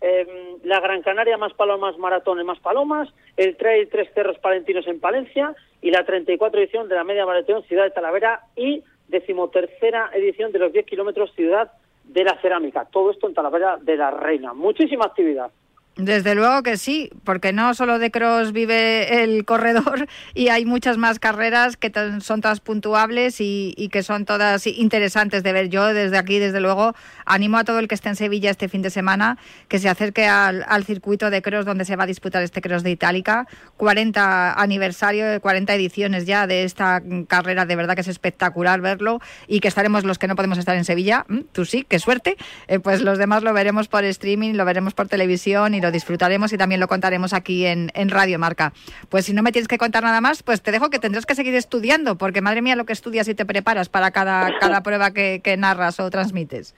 Em, 0.02 0.58
la 0.64 0.80
Gran 0.80 1.04
Canaria 1.04 1.38
más 1.38 1.54
Palomas 1.54 1.96
Maratón 2.00 2.40
en 2.40 2.48
Más 2.48 2.60
Palomas, 2.60 3.08
el 3.38 3.56
Trail 3.56 3.88
Tres 3.88 4.10
Cerros 4.16 4.40
Palentinos 4.40 4.88
en 4.88 5.00
Palencia 5.00 5.56
y 5.80 5.92
la 5.92 6.04
34 6.04 6.60
edición 6.60 6.90
de 6.90 6.96
la 6.96 7.04
Media 7.04 7.24
Maratón 7.24 7.62
Ciudad 7.64 7.84
de 7.84 7.92
Talavera 7.92 8.42
y 8.56 8.84
decimotercera 9.10 10.10
edición 10.16 10.52
de 10.52 10.58
los 10.58 10.74
10 10.74 10.88
kilómetros 10.88 11.32
Ciudad 11.36 11.72
de 12.04 12.24
la 12.24 12.36
Cerámica. 12.42 12.88
Todo 12.92 13.12
esto 13.12 13.28
en 13.28 13.36
Talavera 13.36 13.78
de 13.80 13.96
la 13.96 14.10
Reina. 14.10 14.54
Muchísima 14.54 15.06
actividad. 15.06 15.52
Desde 15.98 16.36
luego 16.36 16.64
que 16.64 16.78
sí, 16.78 17.10
porque 17.26 17.52
no 17.52 17.74
solo 17.74 18.00
de 18.00 18.12
cross 18.12 18.54
vive 18.54 19.24
el 19.24 19.44
corredor 19.46 20.08
y 20.34 20.48
hay 20.48 20.64
muchas 20.64 20.98
más 20.98 21.20
carreras 21.20 21.76
que 21.76 21.92
son 22.22 22.40
todas 22.40 22.62
puntuables 22.62 23.38
y, 23.40 23.90
que 23.92 24.02
son 24.02 24.24
todas 24.24 24.68
interesantes 24.68 25.44
de 25.44 25.52
ver. 25.52 25.68
Yo 25.68 25.94
desde 25.94 26.18
aquí, 26.18 26.40
desde 26.40 26.62
luego, 26.62 26.96
animo 27.26 27.58
a 27.58 27.66
todo 27.66 27.80
el 27.80 27.90
que 27.90 27.96
esté 27.96 28.08
en 28.08 28.16
Sevilla 28.16 28.50
este 28.50 28.70
fin 28.70 28.82
de 28.82 28.90
semana 28.90 29.38
que 29.68 29.80
se 29.80 29.90
acerque 29.90 30.28
al, 30.28 30.64
circuito 30.86 31.30
de 31.30 31.42
cross 31.42 31.66
donde 31.66 31.84
se 31.84 31.98
va 31.98 32.06
a 32.06 32.08
disputar 32.08 32.42
este 32.42 32.62
cross 32.62 32.84
de 32.84 32.92
Itálica. 32.92 33.48
40 33.76 34.54
aniversario, 34.54 35.42
40 35.42 35.76
ediciones 35.76 36.26
ya 36.26 36.48
de 36.48 36.64
esta 36.64 37.04
carrera, 37.28 37.66
de 37.66 37.76
verdad 37.76 37.96
que 37.96 38.02
es 38.02 38.08
espectacular 38.08 38.80
verlo 38.80 39.20
y 39.46 39.60
que 39.60 39.68
estaremos 39.68 40.06
los 40.06 40.18
que 40.18 40.28
no 40.28 40.38
podemos 40.38 40.58
estar 40.58 40.78
en 40.78 40.86
Sevilla, 40.86 41.26
mm, 41.28 41.40
tú 41.52 41.66
sí, 41.66 41.86
qué 41.88 42.00
suerte, 42.00 42.38
eh, 42.68 42.80
pues 42.80 43.02
los 43.02 43.18
demás 43.18 43.44
lo 43.44 43.54
veremos 43.54 43.90
por 43.90 44.06
streaming, 44.06 44.54
lo 44.54 44.64
veremos 44.64 44.94
por 44.94 45.10
televisión 45.10 45.74
y 45.74 45.81
lo 45.82 45.92
disfrutaremos 45.92 46.54
y 46.54 46.58
también 46.58 46.80
lo 46.80 46.88
contaremos 46.88 47.34
aquí 47.34 47.66
en, 47.66 47.90
Radio 48.10 48.40
Marca. 48.40 48.74
Pues 49.10 49.26
si 49.26 49.34
no 49.34 49.42
me 49.42 49.52
tienes 49.52 49.68
que 49.68 49.78
contar 49.78 50.04
nada 50.04 50.22
más, 50.22 50.44
pues 50.44 50.62
te 50.62 50.72
dejo 50.72 50.90
que 50.90 51.00
tendrás 51.00 51.26
que 51.26 51.36
seguir 51.36 51.56
estudiando, 51.56 52.18
porque 52.18 52.42
madre 52.42 52.62
mía 52.62 52.76
lo 52.76 52.86
que 52.86 52.94
estudias 52.94 53.28
y 53.28 53.36
te 53.36 53.46
preparas 53.46 53.90
para 53.90 54.12
cada, 54.12 54.58
cada 54.60 54.84
prueba 54.84 55.12
que, 55.12 55.42
narras 55.58 56.00
o 56.00 56.10
transmites. 56.10 56.76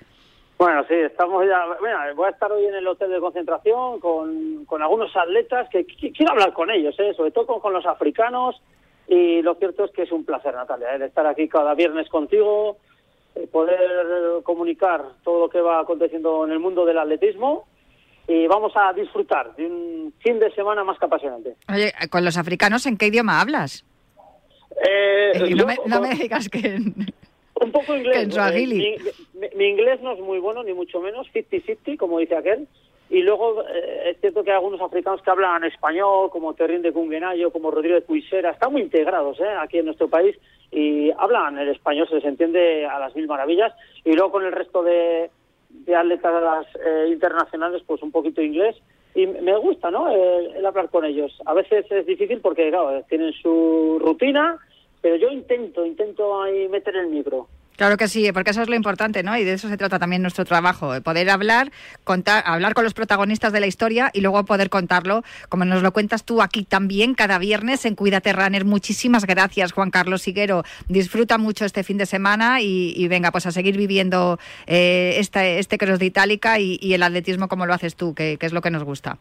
Bueno, 0.58 0.84
sí, 0.88 0.94
estamos 0.94 1.46
ya. 1.46 1.66
voy 2.16 2.28
a 2.28 2.30
estar 2.30 2.52
hoy 2.52 2.66
en 2.66 2.76
el 2.76 2.88
hotel 2.88 3.12
de 3.12 3.20
concentración 3.20 4.00
con, 4.00 4.66
con 4.66 4.82
algunos 4.82 5.16
atletas 5.16 5.68
que, 5.70 5.86
quiero 5.86 6.32
hablar 6.32 6.54
con 6.54 6.70
ellos, 6.70 6.96
¿eh? 7.00 7.14
sobre 7.16 7.32
todo 7.32 7.60
con, 7.60 7.74
los 7.74 7.86
africanos. 7.86 8.62
Y 9.08 9.42
lo 9.42 9.56
cierto 9.56 9.86
es 9.86 9.92
que 9.92 10.04
es 10.04 10.12
un 10.12 10.24
placer, 10.24 10.54
Natalia, 10.54 10.96
¿eh? 10.96 11.06
estar 11.06 11.28
aquí 11.28 11.50
cada 11.50 11.74
viernes 11.74 12.08
contigo, 12.08 12.78
eh, 13.36 13.48
poder 13.48 13.80
comunicar 14.44 15.04
todo 15.24 15.42
lo 15.42 15.50
que 15.50 15.60
va 15.60 15.80
aconteciendo 15.80 16.46
en 16.46 16.52
el 16.52 16.60
mundo 16.60 16.86
del 16.86 17.00
atletismo 17.00 17.66
y 18.28 18.48
vamos 18.48 18.72
a 18.76 18.94
disfrutar 18.94 19.56
de 19.56 19.66
un 19.66 20.14
fin 20.20 20.40
de 20.40 20.52
semana 20.54 20.84
más 20.84 20.98
que 20.98 21.06
apasionante. 21.06 21.56
Oye, 21.70 21.94
con 22.10 22.24
los 22.24 22.38
africanos, 22.38 22.86
¿en 22.86 22.98
qué 22.98 23.08
idioma 23.08 23.42
hablas? 23.42 23.86
Eh, 24.86 25.32
eh 25.36 25.56
no, 25.86 26.02
me, 26.02 26.16
digas 26.16 26.50
que... 26.50 26.80
Un 27.56 27.72
poco 27.72 27.96
inglés. 27.96 28.36
Eh, 28.36 28.98
mi, 29.34 29.48
mi, 29.56 29.66
inglés 29.66 30.02
no 30.02 30.14
es 30.14 30.20
muy 30.20 30.40
bueno, 30.40 30.64
ni 30.64 30.74
mucho 30.74 31.00
menos, 31.00 31.28
50-50, 31.34 31.98
como 31.98 32.20
dice 32.20 32.36
aquel. 32.36 32.68
Y 33.10 33.22
luego 33.22 33.62
eh, 33.62 34.12
es 34.12 34.22
cierto 34.22 34.44
que 34.44 34.52
hay 34.52 34.56
algunos 34.56 34.82
africanos 34.82 35.22
que 35.22 35.30
hablan 35.30 35.64
español, 35.66 36.30
como 36.32 36.56
Terrín 36.56 36.82
de 36.82 36.92
Cunguenayo, 36.92 37.52
como 37.52 37.70
Rodrigo 37.70 37.96
de 37.96 38.02
Cuisera, 38.02 38.52
están 38.52 38.72
muy 38.72 38.82
integrados 38.82 39.40
¿eh? 39.40 39.54
aquí 39.60 39.78
en 39.78 39.86
nuestro 39.86 40.08
país 40.08 40.36
y 40.72 41.12
hablan 41.12 41.60
el 41.60 41.70
español, 41.70 42.08
se 42.10 42.16
les 42.16 42.26
entiende 42.26 42.88
a 42.88 42.98
las 42.98 43.16
mil 43.16 43.28
maravillas. 43.28 43.74
Y 44.04 44.14
luego 44.14 44.32
con 44.32 44.46
el 44.46 44.52
resto 44.52 44.82
de, 44.82 45.30
de 45.74 45.96
atletas 45.96 46.68
eh, 46.86 47.10
internacionales, 47.10 47.84
pues 47.86 48.02
un 48.02 48.12
poquito 48.12 48.42
inglés. 48.42 48.76
Y 49.16 49.28
me 49.28 49.56
gusta, 49.58 49.92
¿no? 49.92 50.10
El, 50.10 50.66
hablar 50.66 50.90
con 50.90 51.06
ellos. 51.06 51.38
A 51.46 51.54
veces 51.54 51.86
es 51.92 52.06
difícil 52.06 52.40
porque, 52.42 52.70
claro, 52.70 53.04
tienen 53.10 53.34
su 53.34 54.00
rutina, 54.02 54.58
pero 55.02 55.18
yo 55.18 55.30
intento, 55.30 55.86
intento 55.86 56.42
ahí 56.42 56.68
meter 56.68 56.96
el 56.96 57.08
micro. 57.08 57.48
Claro 57.76 57.98
que 57.98 58.08
sí, 58.08 58.32
porque 58.32 58.52
eso 58.52 58.62
es 58.62 58.70
lo 58.70 58.76
importante, 58.76 59.24
¿no? 59.24 59.36
Y 59.36 59.44
de 59.44 59.54
eso 59.54 59.68
se 59.68 59.78
trata 59.78 59.98
también 59.98 60.22
nuestro 60.22 60.46
trabajo, 60.46 60.94
poder 61.02 61.30
hablar, 61.30 61.72
contar, 62.04 62.44
hablar 62.46 62.74
con 62.76 62.84
los 62.84 62.94
protagonistas 62.94 63.52
de 63.52 63.60
la 63.60 63.68
historia 63.68 64.12
y 64.14 64.22
luego 64.22 64.46
poder 64.46 64.70
contarlo, 64.70 65.24
como 65.50 65.66
nos 65.66 65.82
lo 65.82 65.92
cuentas 65.92 66.24
tú 66.24 66.42
aquí 66.42 66.64
también 66.64 67.16
cada 67.16 67.40
viernes 67.40 67.86
en 67.86 67.96
Cuídate 67.96 68.32
Runner. 68.32 68.64
Muchísimas 68.64 69.26
gracias, 69.26 69.72
Juan 69.72 69.90
Carlos 69.90 70.22
Siguero. 70.22 70.64
Disfruta 70.88 71.38
mucho 71.38 71.66
este 71.66 71.84
fin 71.84 71.98
de 71.98 72.06
semana 72.06 72.62
y, 72.62 73.08
venga, 73.08 73.32
pues 73.32 73.46
a 73.48 73.52
seguir 73.52 73.76
viviendo 73.78 74.40
eh, 74.68 75.16
este, 75.18 75.60
este 75.60 75.78
cross 75.78 76.00
de 76.00 76.06
Itálica 76.06 76.60
y, 76.60 76.94
el 76.94 77.02
atletismo 77.02 77.48
como 77.48 77.66
lo 77.66 77.74
haces 77.74 77.96
tú, 77.96 78.14
que 78.14 78.38
es 78.40 78.54
lo 78.54 78.62
que 78.62 78.70
nos 78.70 78.84
gusta. 78.84 79.18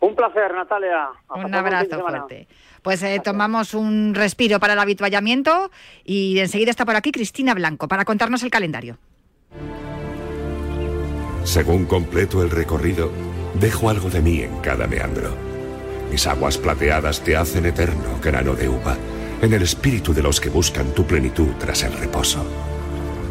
Un 0.00 0.14
placer, 0.14 0.54
Natalia. 0.54 1.08
un 1.34 1.54
abrazo 1.54 2.00
fuerte. 2.00 2.46
Pues 2.82 3.02
eh, 3.02 3.20
tomamos 3.22 3.74
un 3.74 4.14
respiro 4.14 4.60
para 4.60 4.74
el 4.74 4.78
habituallamiento 4.78 5.70
y 6.04 6.38
enseguida 6.38 6.70
está 6.70 6.84
por 6.84 6.96
aquí 6.96 7.10
Cristina 7.10 7.54
Blanco 7.54 7.88
para 7.88 8.04
contarnos 8.04 8.42
el 8.42 8.50
calendario. 8.50 8.98
Según 11.42 11.86
completo 11.86 12.42
el 12.42 12.50
recorrido, 12.50 13.10
dejo 13.54 13.90
algo 13.90 14.10
de 14.10 14.20
mí 14.20 14.42
en 14.42 14.60
cada 14.60 14.86
meandro. 14.86 15.34
Mis 16.10 16.26
aguas 16.26 16.58
plateadas 16.58 17.22
te 17.22 17.36
hacen 17.36 17.66
eterno 17.66 18.18
grano 18.22 18.54
de 18.54 18.68
uva, 18.68 18.96
en 19.42 19.52
el 19.52 19.62
espíritu 19.62 20.14
de 20.14 20.22
los 20.22 20.40
que 20.40 20.48
buscan 20.48 20.94
tu 20.94 21.04
plenitud 21.04 21.48
tras 21.58 21.82
el 21.82 21.92
reposo. 21.94 22.44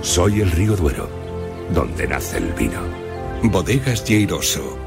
Soy 0.02 0.42
el 0.42 0.52
río 0.52 0.76
Duero, 0.76 1.10
donde 1.72 2.08
nace 2.08 2.38
el 2.38 2.54
vino. 2.54 2.82
Bodegas 3.44 4.04
Lleiroso. 4.06 4.87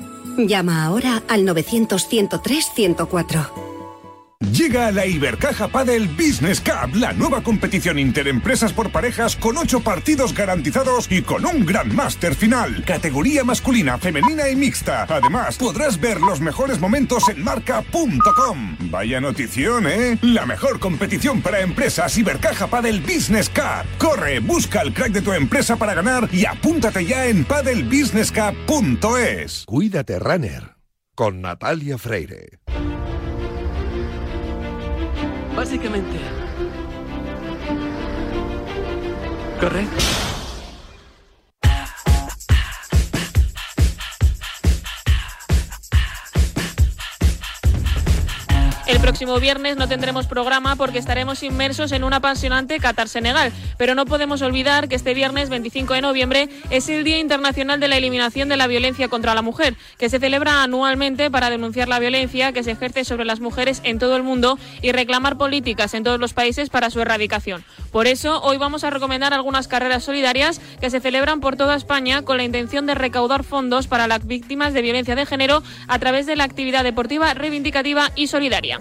Llama 0.47 0.85
ahora 0.85 1.21
al 1.27 1.45
900-103-104. 1.45 3.70
Llega 4.41 4.87
a 4.87 4.91
la 4.91 5.05
Ibercaja 5.05 5.67
Padel 5.67 6.07
Business 6.07 6.59
Cup, 6.59 6.95
la 6.95 7.13
nueva 7.13 7.43
competición 7.43 7.99
interempresas 7.99 8.73
por 8.73 8.91
parejas 8.91 9.35
con 9.35 9.55
ocho 9.55 9.81
partidos 9.81 10.33
garantizados 10.33 11.05
y 11.11 11.21
con 11.21 11.45
un 11.45 11.63
gran 11.63 11.95
máster 11.95 12.33
final. 12.33 12.83
Categoría 12.83 13.43
masculina, 13.43 13.99
femenina 13.99 14.49
y 14.49 14.55
mixta. 14.55 15.03
Además, 15.03 15.57
podrás 15.57 15.99
ver 15.99 16.19
los 16.19 16.41
mejores 16.41 16.79
momentos 16.79 17.29
en 17.29 17.43
marca.com. 17.43 18.77
Vaya 18.89 19.21
notición, 19.21 19.85
¿eh? 19.87 20.17
La 20.23 20.47
mejor 20.47 20.79
competición 20.79 21.43
para 21.43 21.61
empresas 21.61 22.17
Ibercaja 22.17 22.65
Padel 22.65 23.01
Business 23.01 23.47
Cup. 23.47 23.85
Corre, 23.99 24.39
busca 24.39 24.81
el 24.81 24.91
crack 24.91 25.11
de 25.11 25.21
tu 25.21 25.33
empresa 25.33 25.75
para 25.75 25.93
ganar 25.93 26.27
y 26.31 26.47
apúntate 26.47 27.05
ya 27.05 27.27
en 27.27 27.45
padelbusinesscup.es. 27.45 29.65
Cuídate, 29.67 30.17
runner. 30.17 30.71
Con 31.13 31.41
Natalia 31.41 31.99
Freire. 31.99 32.60
Básicamente. 35.55 36.19
Corre. 39.59 40.20
Próximo 49.01 49.39
viernes 49.39 49.77
no 49.77 49.87
tendremos 49.87 50.27
programa 50.27 50.75
porque 50.75 50.99
estaremos 50.99 51.41
inmersos 51.41 51.91
en 51.91 52.03
un 52.03 52.13
apasionante 52.13 52.79
Qatar-Senegal. 52.79 53.51
Pero 53.77 53.95
no 53.95 54.05
podemos 54.05 54.43
olvidar 54.43 54.87
que 54.87 54.95
este 54.95 55.15
viernes 55.15 55.49
25 55.49 55.95
de 55.95 56.01
noviembre 56.01 56.49
es 56.69 56.87
el 56.87 57.03
Día 57.03 57.17
Internacional 57.17 57.79
de 57.79 57.87
la 57.87 57.97
Eliminación 57.97 58.47
de 58.47 58.57
la 58.57 58.67
Violencia 58.67 59.07
contra 59.07 59.33
la 59.33 59.41
Mujer, 59.41 59.75
que 59.97 60.09
se 60.09 60.19
celebra 60.19 60.61
anualmente 60.61 61.31
para 61.31 61.49
denunciar 61.49 61.87
la 61.87 61.97
violencia 61.97 62.51
que 62.51 62.63
se 62.63 62.71
ejerce 62.71 63.03
sobre 63.03 63.25
las 63.25 63.39
mujeres 63.39 63.81
en 63.83 63.97
todo 63.97 64.15
el 64.15 64.23
mundo 64.23 64.59
y 64.83 64.91
reclamar 64.91 65.35
políticas 65.35 65.95
en 65.95 66.03
todos 66.03 66.19
los 66.19 66.33
países 66.33 66.69
para 66.69 66.91
su 66.91 67.01
erradicación. 67.01 67.65
Por 67.91 68.05
eso, 68.05 68.39
hoy 68.43 68.57
vamos 68.57 68.83
a 68.83 68.91
recomendar 68.91 69.33
algunas 69.33 69.67
carreras 69.67 70.03
solidarias 70.03 70.61
que 70.79 70.91
se 70.91 70.99
celebran 70.99 71.39
por 71.39 71.55
toda 71.55 71.75
España 71.75 72.21
con 72.21 72.37
la 72.37 72.43
intención 72.43 72.85
de 72.85 72.93
recaudar 72.93 73.43
fondos 73.43 73.87
para 73.87 74.07
las 74.07 74.27
víctimas 74.27 74.73
de 74.73 74.83
violencia 74.83 75.15
de 75.15 75.25
género 75.25 75.63
a 75.87 75.97
través 75.97 76.27
de 76.27 76.35
la 76.35 76.43
actividad 76.43 76.83
deportiva 76.83 77.33
reivindicativa 77.33 78.11
y 78.15 78.27
solidaria. 78.27 78.79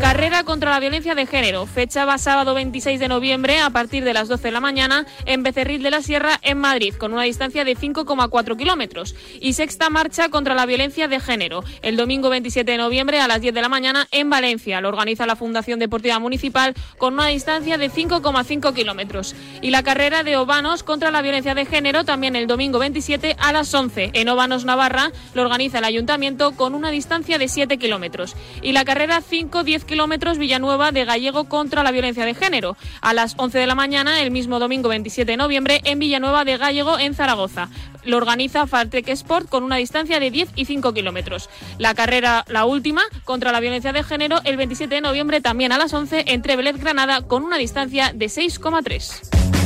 Carrera 0.00 0.44
contra 0.44 0.70
la 0.70 0.80
violencia 0.80 1.14
de 1.14 1.26
género, 1.26 1.66
fecha 1.66 2.06
va 2.06 2.16
sábado 2.16 2.54
26 2.54 2.98
de 2.98 3.08
noviembre 3.08 3.60
a 3.60 3.68
partir 3.68 4.02
de 4.02 4.14
las 4.14 4.28
12 4.28 4.44
de 4.44 4.50
la 4.50 4.60
mañana 4.60 5.04
en 5.26 5.42
Becerril 5.42 5.82
de 5.82 5.90
la 5.90 6.00
Sierra, 6.00 6.40
en 6.42 6.58
Madrid, 6.58 6.94
con 6.94 7.12
una 7.12 7.24
distancia 7.24 7.64
de 7.64 7.76
5,4 7.76 8.56
kilómetros. 8.56 9.14
Y 9.40 9.52
sexta 9.52 9.90
marcha 9.90 10.30
contra 10.30 10.54
la 10.54 10.64
violencia 10.64 11.06
de 11.06 11.20
género, 11.20 11.62
el 11.82 11.96
domingo 11.96 12.30
27 12.30 12.72
de 12.72 12.78
noviembre 12.78 13.20
a 13.20 13.28
las 13.28 13.42
10 13.42 13.52
de 13.52 13.60
la 13.60 13.68
mañana 13.68 14.08
en 14.10 14.30
Valencia. 14.30 14.80
Lo 14.80 14.88
organiza 14.88 15.26
la 15.26 15.36
Fundación 15.36 15.78
Deportiva 15.78 16.18
Municipal 16.18 16.74
con 16.96 17.14
una 17.14 17.26
distancia 17.26 17.76
de 17.76 17.90
5,5 17.90 18.72
kilómetros. 18.72 19.34
Y 19.60 19.68
la 19.70 19.82
carrera 19.82 20.22
de 20.22 20.38
Obanos 20.38 20.82
contra 20.82 21.10
la 21.10 21.20
violencia 21.20 21.54
de 21.54 21.66
género 21.66 22.04
también 22.04 22.36
el 22.36 22.46
domingo 22.46 22.78
27 22.78 23.36
a 23.38 23.52
las 23.52 23.72
11 23.74 24.12
en 24.14 24.28
Obanos, 24.30 24.64
Navarra. 24.64 25.12
Lo 25.34 25.42
organiza 25.42 25.78
el 25.78 25.84
Ayuntamiento 25.84 26.52
con 26.52 26.74
una 26.74 26.90
distancia 26.90 27.38
de 27.38 27.48
7 27.48 27.76
kilómetros. 27.76 28.34
Y 28.62 28.72
la 28.72 28.84
carrera 28.84 29.20
5-10 29.50 29.84
kilómetros 29.84 30.38
Villanueva 30.38 30.92
de 30.92 31.04
Gallego 31.04 31.44
contra 31.44 31.82
la 31.82 31.90
violencia 31.90 32.24
de 32.24 32.34
género. 32.34 32.76
A 33.00 33.12
las 33.14 33.34
11 33.36 33.58
de 33.58 33.66
la 33.66 33.74
mañana, 33.74 34.20
el 34.22 34.30
mismo 34.30 34.58
domingo 34.58 34.88
27 34.88 35.32
de 35.32 35.36
noviembre, 35.36 35.80
en 35.84 35.98
Villanueva 35.98 36.44
de 36.44 36.56
Gallego, 36.56 36.98
en 36.98 37.14
Zaragoza. 37.14 37.68
Lo 38.04 38.16
organiza 38.16 38.66
Fartec 38.66 39.08
Sport 39.08 39.48
con 39.48 39.64
una 39.64 39.76
distancia 39.76 40.20
de 40.20 40.30
10 40.30 40.50
y 40.56 40.64
5 40.64 40.94
kilómetros. 40.94 41.50
La 41.78 41.94
carrera, 41.94 42.44
la 42.48 42.64
última, 42.64 43.02
contra 43.24 43.52
la 43.52 43.60
violencia 43.60 43.92
de 43.92 44.02
género, 44.02 44.40
el 44.44 44.56
27 44.56 44.94
de 44.94 45.00
noviembre, 45.00 45.40
también 45.40 45.72
a 45.72 45.78
las 45.78 45.92
11, 45.92 46.24
entre 46.28 46.56
Vélez 46.56 46.78
Granada, 46.78 47.22
con 47.22 47.44
una 47.44 47.58
distancia 47.58 48.12
de 48.14 48.26
6,3. 48.26 49.59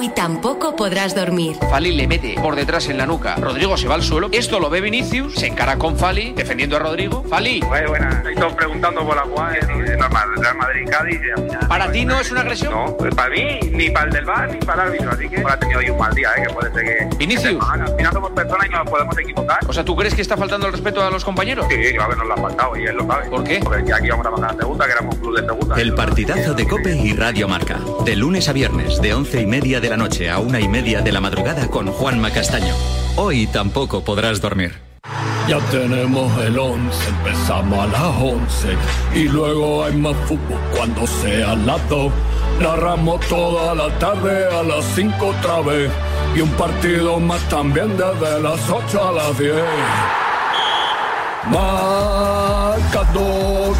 Hoy 0.00 0.08
tampoco 0.08 0.74
podrás 0.76 1.14
dormir. 1.14 1.58
Fali 1.68 1.92
le 1.92 2.08
mete 2.08 2.34
por 2.40 2.56
detrás 2.56 2.88
en 2.88 2.96
la 2.96 3.04
nuca. 3.04 3.36
Rodrigo 3.36 3.76
se 3.76 3.86
va 3.86 3.96
al 3.96 4.02
suelo. 4.02 4.30
Esto 4.32 4.58
lo 4.58 4.70
ve 4.70 4.80
Vinicius. 4.80 5.34
Se 5.34 5.46
encara 5.46 5.76
con 5.76 5.98
Fali, 5.98 6.32
defendiendo 6.32 6.76
a 6.76 6.78
Rodrigo. 6.78 7.22
Fali. 7.28 7.60
Bueno, 7.60 7.90
bueno, 7.90 8.08
estoy 8.08 8.34
preguntando 8.56 9.04
por 9.04 9.14
la 9.14 9.24
jugada. 9.24 9.56
Es 9.56 9.68
normal. 9.98 10.28
Real 10.36 10.56
Madrid, 10.56 10.88
Cádiz. 10.88 11.20
¿Para 11.68 11.92
ti 11.92 12.06
no 12.06 12.18
es 12.18 12.30
una 12.30 12.40
agresión? 12.40 12.72
No, 12.72 12.96
pues 12.96 13.14
para 13.14 13.28
mí, 13.28 13.60
ni 13.72 13.90
para 13.90 14.06
el 14.06 14.12
del 14.12 14.24
bar, 14.24 14.50
ni 14.50 14.58
para 14.60 14.84
el 14.84 14.88
árbitro. 14.88 15.10
Así 15.10 15.28
que 15.28 15.44
ha 15.46 15.58
tenido 15.58 15.80
hoy 15.80 15.90
un 15.90 15.98
mal 15.98 16.14
día, 16.14 16.30
¿eh? 16.34 16.44
que 16.46 16.54
puede 16.54 16.72
ser 16.72 16.82
que. 16.82 17.16
Vinicius. 17.16 17.62
que 17.62 17.82
Al 17.82 17.94
final 17.94 18.12
somos 18.14 18.30
personas 18.30 18.66
y 18.66 18.70
nos 18.70 18.88
podemos 18.88 19.18
equivocar. 19.18 19.58
O 19.68 19.72
sea, 19.74 19.84
¿tú 19.84 19.94
crees 19.96 20.14
que 20.14 20.22
está 20.22 20.34
faltando 20.38 20.66
el 20.66 20.72
respeto 20.72 21.04
a 21.04 21.10
los 21.10 21.26
compañeros? 21.26 21.66
Sí, 21.68 21.98
a 22.00 22.08
ver, 22.08 22.16
nos 22.16 22.26
lo 22.26 22.32
ha 22.32 22.38
faltado 22.38 22.74
y 22.74 22.86
él 22.86 22.96
lo 22.96 23.06
sabe. 23.06 23.28
¿Por 23.28 23.44
qué? 23.44 23.60
Porque 23.62 23.92
aquí 23.92 24.08
vamos 24.08 24.24
a 24.24 24.30
bajar 24.30 24.54
a 24.54 24.56
segunda, 24.56 24.86
que 24.86 24.92
éramos 24.92 25.14
un 25.16 25.20
club 25.20 25.36
de 25.38 25.46
segunda. 25.46 25.78
El 25.78 25.94
partidazo 25.94 26.54
de 26.54 26.66
Cope 26.66 26.96
y 26.96 27.12
Radio 27.12 27.48
Marca. 27.48 27.78
De 28.06 28.16
lunes 28.16 28.48
a 28.48 28.54
viernes, 28.54 28.98
de 29.02 29.12
once 29.12 29.42
y 29.42 29.46
media 29.46 29.78
de 29.78 29.89
la 29.90 29.96
noche 29.96 30.30
a 30.30 30.38
una 30.38 30.60
y 30.60 30.68
media 30.68 31.00
de 31.00 31.10
la 31.10 31.20
madrugada 31.20 31.66
con 31.66 31.88
Juanma 31.88 32.30
Castaño. 32.30 32.72
Hoy 33.16 33.48
tampoco 33.48 34.04
podrás 34.04 34.40
dormir. 34.40 34.72
Ya 35.48 35.58
tenemos 35.72 36.40
el 36.42 36.56
11, 36.56 37.08
empezamos 37.08 37.76
a 37.76 37.88
las 37.88 38.22
11 38.22 38.76
y 39.14 39.24
luego 39.24 39.84
hay 39.84 39.96
más 39.96 40.14
fútbol 40.28 40.60
cuando 40.76 41.04
sea 41.08 41.56
las 41.56 41.88
2. 41.88 42.12
Narramos 42.60 43.20
toda 43.26 43.74
la 43.74 43.88
tarde 43.98 44.46
a 44.54 44.62
las 44.62 44.84
5 44.94 45.26
otra 45.26 45.60
vez 45.62 45.90
y 46.36 46.40
un 46.40 46.50
partido 46.50 47.18
más 47.18 47.40
también 47.48 47.88
desde 47.96 48.40
las 48.40 48.70
8 48.70 49.08
a 49.08 49.12
las 49.12 49.36
10. 49.40 49.54
Marcador 51.50 52.76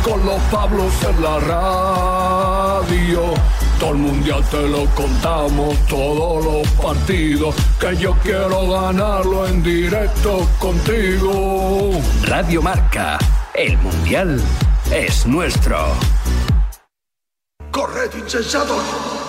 con 0.02 0.26
los 0.26 0.42
Pablos 0.50 0.92
en 1.08 1.22
la 1.22 1.38
radio. 1.38 3.32
Todo 3.80 3.92
el 3.92 3.96
mundial 3.96 4.44
te 4.50 4.68
lo 4.68 4.84
contamos, 4.94 5.74
todos 5.86 6.44
los 6.44 6.68
partidos. 6.72 7.54
Que 7.80 7.96
yo 7.96 8.14
quiero 8.22 8.68
ganarlo 8.68 9.46
en 9.48 9.62
directo 9.62 10.46
contigo. 10.58 11.92
Radio 12.24 12.60
Marca. 12.60 13.18
El 13.54 13.78
mundial 13.78 14.38
es 14.92 15.26
nuestro. 15.26 15.78
Corred, 17.70 18.10
insensatos. 18.18 19.19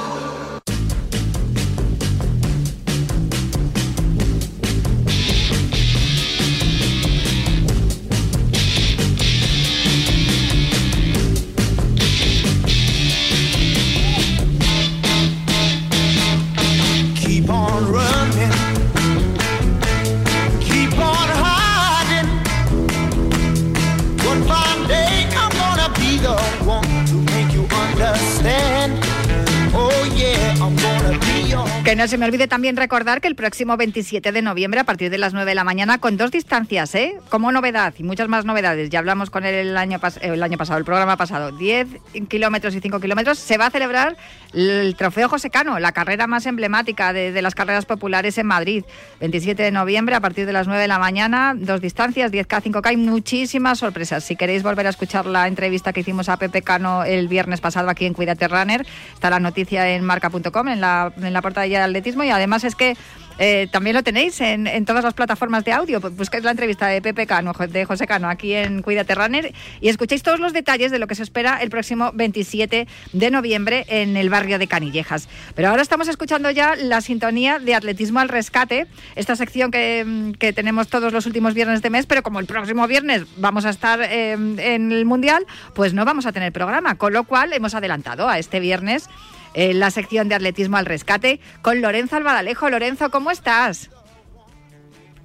Se 32.08 32.18
me 32.18 32.26
olvide 32.26 32.48
también 32.48 32.78
recordar 32.78 33.22
que 33.22 33.28
el 33.28 33.36
próximo 33.36 33.78
27 33.78 34.32
de 34.32 34.42
noviembre, 34.42 34.80
a 34.80 34.84
partir 34.84 35.12
de 35.12 35.18
las 35.18 35.34
9 35.34 35.50
de 35.50 35.56
la 35.56 35.64
mañana, 35.64 36.00
con 36.00 36.18
dos 36.18 36.32
distancias, 36.32 36.96
¿eh? 36.96 37.18
Como 37.30 37.52
novedad 37.52 37.94
y 37.98 38.04
muchas 38.04 38.28
más 38.28 38.46
novedades. 38.46 38.90
Ya 38.90 39.00
hablamos 39.00 39.30
con 39.30 39.46
él 39.46 39.54
el 39.54 39.78
año, 39.78 40.00
el 40.22 40.42
año 40.42 40.58
pasado, 40.58 40.80
el 40.80 40.86
programa 40.86 41.18
pasado. 41.18 41.52
10 41.52 41.88
kilómetros 42.28 42.76
y 42.76 42.80
5 42.80 43.00
kilómetros. 43.00 43.38
Se 43.40 43.58
va 43.58 43.68
a 43.68 43.72
celebrar 43.72 44.18
el 44.54 44.96
Trofeo 44.98 45.30
José 45.30 45.50
Cano, 45.50 45.80
la 45.80 45.92
carrera 45.92 46.28
más 46.28 46.46
emblemática 46.46 47.14
de, 47.14 47.40
las 47.42 47.56
carreras 47.56 47.86
populares 47.86 48.38
en 48.38 48.48
Madrid. 48.48 48.84
27 49.20 49.62
de 49.62 49.72
noviembre, 49.72 50.16
a 50.16 50.20
partir 50.20 50.46
de 50.46 50.54
las 50.54 50.68
9 50.68 50.82
de 50.82 50.88
la 50.88 51.00
mañana, 51.00 51.54
dos 51.56 51.82
distancias, 51.82 52.32
10K, 52.32 52.64
5K. 52.64 52.86
Hay 52.88 52.98
muchísimas 52.98 53.80
sorpresas. 53.80 54.24
Si 54.24 54.36
queréis 54.36 54.64
volver 54.64 54.88
a 54.88 54.90
escuchar 54.90 55.26
la 55.26 55.48
entrevista 55.48 55.94
que 55.94 56.02
hicimos 56.02 56.30
a 56.30 56.38
Pepe 56.38 56.62
Cano 56.62 57.04
el 57.04 57.28
viernes 57.28 57.62
pasado 57.62 57.90
aquí 57.90 58.06
en 58.06 58.14
Cuídate 58.14 58.48
Runner, 58.48 58.86
está 59.14 59.30
la 59.30 59.40
noticia 59.40 59.90
en 59.90 60.04
marca.com, 60.04 60.68
en 60.68 60.82
la, 60.82 61.14
en 61.22 61.34
la 61.34 61.42
portada 61.42 61.68
atletismo 61.92 62.24
y 62.24 62.30
además 62.30 62.64
es 62.64 62.76
que 62.76 62.96
eh, 63.44 63.68
también 63.72 63.96
lo 63.96 64.04
tenéis 64.04 64.40
en, 64.42 64.86
todas 64.86 65.04
las 65.04 65.16
plataformas 65.16 65.66
de 65.66 65.72
audio. 65.72 66.00
Buscáis 66.00 66.44
la 66.44 66.52
entrevista 66.52 66.88
de 66.88 67.02
Pepe 67.02 67.26
Cano, 67.26 67.54
de 67.54 67.86
José 67.86 68.06
Cano, 68.06 68.30
aquí 68.30 68.54
en 68.54 68.84
Cuídate 68.84 69.16
Runner 69.16 69.52
y 69.80 69.90
escuchéis 69.90 70.22
todos 70.22 70.40
los 70.40 70.54
detalles 70.54 70.92
de 70.92 71.00
lo 71.00 71.08
que 71.08 71.16
se 71.16 71.24
espera 71.24 71.58
el 71.62 71.72
próximo 71.72 72.12
27 72.14 72.88
de 73.14 73.32
noviembre 73.32 73.86
en 73.88 74.16
el 74.16 74.30
barrio 74.30 74.60
de 74.60 74.68
Canillejas. 74.68 75.28
Pero 75.56 75.70
ahora 75.70 75.82
estamos 75.82 76.08
escuchando 76.08 76.52
ya 76.52 76.76
la 76.76 77.02
sintonía 77.02 77.58
de 77.58 77.74
Atletismo 77.74 78.20
al 78.20 78.30
Rescate, 78.30 78.86
esta 79.16 79.36
sección 79.36 79.72
que, 79.72 80.34
que 80.38 80.54
tenemos 80.54 80.88
todos 80.88 81.12
los 81.12 81.26
últimos 81.26 81.56
viernes 81.56 81.82
de 81.82 81.90
mes, 81.90 82.06
pero 82.06 82.22
como 82.22 82.40
el 82.40 82.46
próximo 82.46 82.86
viernes 82.88 83.24
vamos 83.38 83.66
a 83.66 83.72
estar 83.72 84.02
eh, 84.04 84.34
en 84.34 84.92
el 84.92 85.06
Mundial, 85.06 85.48
pues 85.74 85.96
no 85.96 86.06
vamos 86.06 86.28
a 86.28 86.32
tener 86.32 86.54
programa, 86.54 86.96
con 86.96 87.12
lo 87.14 87.24
cual 87.24 87.54
hemos 87.54 87.74
adelantado 87.74 88.30
a 88.30 88.38
este 88.38 88.60
viernes 88.60 89.10
en 89.54 89.80
la 89.80 89.92
sección 89.92 90.30
de 90.30 90.36
atletismo 90.36 90.78
al 90.78 90.86
rescate 90.86 91.40
con 91.62 91.82
Lorenzo 91.82 92.18
Albadalejo. 92.18 92.70
Lorenzo, 92.70 93.10
¿cómo 93.10 93.32
estás? 93.32 93.90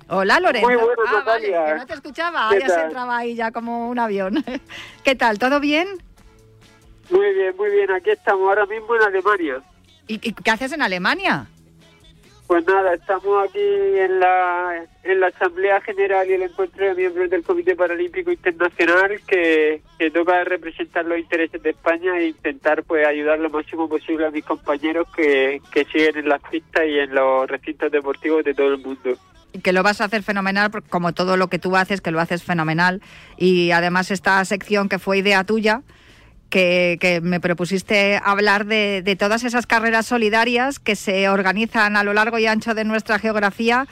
Hola 0.09 0.39
Lorenzo. 0.39 0.69
Muy 0.69 0.77
bueno, 0.77 1.03
ah, 1.09 1.23
vale, 1.27 1.47
que 1.47 1.75
no 1.77 1.87
te 1.87 1.95
escuchaba, 1.95 2.51
ya 2.57 2.69
se 2.69 2.81
entraba 2.81 3.19
ahí 3.19 3.35
ya 3.35 3.51
como 3.51 3.89
un 3.89 3.99
avión. 3.99 4.45
¿Qué 5.05 5.17
tal? 5.17 5.39
¿Todo 5.39 5.59
bien? 5.59 5.89
Muy 7.11 7.35
bien, 7.35 7.57
muy 7.57 7.71
bien. 7.71 7.91
Aquí 7.91 8.11
estamos 8.11 8.49
ahora 8.49 8.67
mismo 8.67 8.95
en 8.95 9.03
Alemania. 9.03 9.63
¿Y, 10.07 10.15
y 10.15 10.33
qué 10.33 10.51
haces 10.51 10.73
en 10.73 10.83
Alemania? 10.83 11.49
Pues 12.47 12.65
nada, 12.65 12.95
estamos 12.95 13.49
aquí 13.49 13.59
en 13.59 14.21
la, 14.21 14.87
en 15.03 15.19
la 15.19 15.27
Asamblea 15.27 15.81
General 15.81 16.31
y 16.31 16.35
el 16.35 16.43
encuentro 16.43 16.87
de 16.87 16.95
miembros 16.95 17.29
del 17.29 17.43
Comité 17.43 17.75
Paralímpico 17.75 18.31
Internacional 18.31 19.21
que, 19.27 19.83
que 19.99 20.11
toca 20.13 20.45
representar 20.45 21.07
los 21.07 21.19
intereses 21.19 21.61
de 21.61 21.71
España 21.71 22.17
e 22.19 22.29
intentar 22.29 22.85
pues 22.85 23.05
ayudar 23.05 23.41
lo 23.41 23.51
máximo 23.51 23.89
posible 23.89 24.27
a 24.27 24.31
mis 24.31 24.45
compañeros 24.45 25.09
que, 25.17 25.61
que 25.73 25.85
siguen 25.87 26.19
en 26.19 26.29
las 26.29 26.41
pistas 26.43 26.85
y 26.87 27.01
en 27.01 27.13
los 27.17 27.49
recintos 27.49 27.91
deportivos 27.91 28.45
de 28.45 28.55
todo 28.55 28.69
el 28.69 28.79
mundo 28.79 29.17
que 29.63 29.73
lo 29.73 29.83
vas 29.83 30.03
a 30.03 30.05
hacer 30.05 30.23
fenomenal, 30.23 30.71
como 30.91 31.15
todo 31.15 31.39
lo 31.39 31.49
que 31.49 31.59
tú 31.59 31.77
haces, 31.77 32.03
que 32.03 32.11
lo 32.11 32.21
haces 32.21 32.43
fenomenal. 32.43 33.01
Y 33.39 33.71
además 33.71 34.11
esta 34.11 34.45
sección 34.45 34.91
que 34.91 34.99
fue 34.99 35.19
idea 35.19 35.45
tuya, 35.45 35.81
que, 36.51 37.21
me 37.23 37.41
propusiste 37.41 38.21
hablar 38.23 38.67
de, 38.67 39.03
de, 39.03 39.17
todas 39.17 39.45
esas 39.45 39.67
carreras 39.67 40.07
solidarias 40.07 40.79
que 40.79 40.97
se 40.97 41.29
organizan 41.29 41.97
a 41.97 42.05
lo 42.05 42.15
largo 42.15 42.39
y 42.39 42.47
ancho 42.47 42.75
de 42.75 42.85
nuestra 42.85 43.19
geografía 43.19 43.87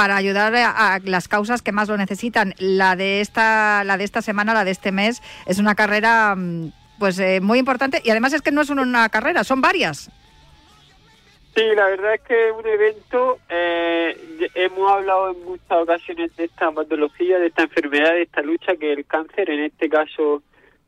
para 0.00 0.16
ayudar 0.16 0.54
a, 0.56 0.98
las 1.04 1.28
causas 1.28 1.60
que 1.60 1.72
más 1.72 1.90
lo 1.90 1.98
necesitan. 1.98 2.54
La 2.58 2.96
de 2.96 3.20
esta, 3.20 3.84
la 3.84 3.98
de 3.98 4.04
esta 4.04 4.22
semana, 4.22 4.54
la 4.54 4.64
de 4.64 4.70
este 4.70 4.92
mes, 4.92 5.20
es 5.44 5.58
una 5.58 5.74
carrera 5.74 6.34
mm, 6.34 6.72
pues 6.98 7.18
eh, 7.18 7.40
muy 7.42 7.58
importante 7.58 8.00
y 8.02 8.08
además 8.08 8.32
es 8.32 8.40
que 8.40 8.50
no 8.50 8.62
es 8.62 8.70
una 8.70 9.10
carrera, 9.10 9.44
son 9.44 9.60
varias. 9.60 10.10
Sí, 11.54 11.62
la 11.76 11.88
verdad 11.88 12.14
es 12.14 12.20
que 12.22 12.48
es 12.48 12.54
un 12.54 12.66
evento, 12.66 13.38
eh, 13.50 14.16
hemos 14.54 14.90
hablado 14.90 15.32
en 15.32 15.44
muchas 15.44 15.82
ocasiones 15.82 16.34
de 16.34 16.44
esta 16.44 16.72
patología, 16.72 17.38
de 17.38 17.48
esta 17.48 17.64
enfermedad, 17.64 18.12
de 18.12 18.22
esta 18.22 18.40
lucha 18.40 18.76
que 18.76 18.94
el 18.94 19.04
cáncer, 19.04 19.50
en 19.50 19.64
este 19.64 19.90
caso 19.90 20.42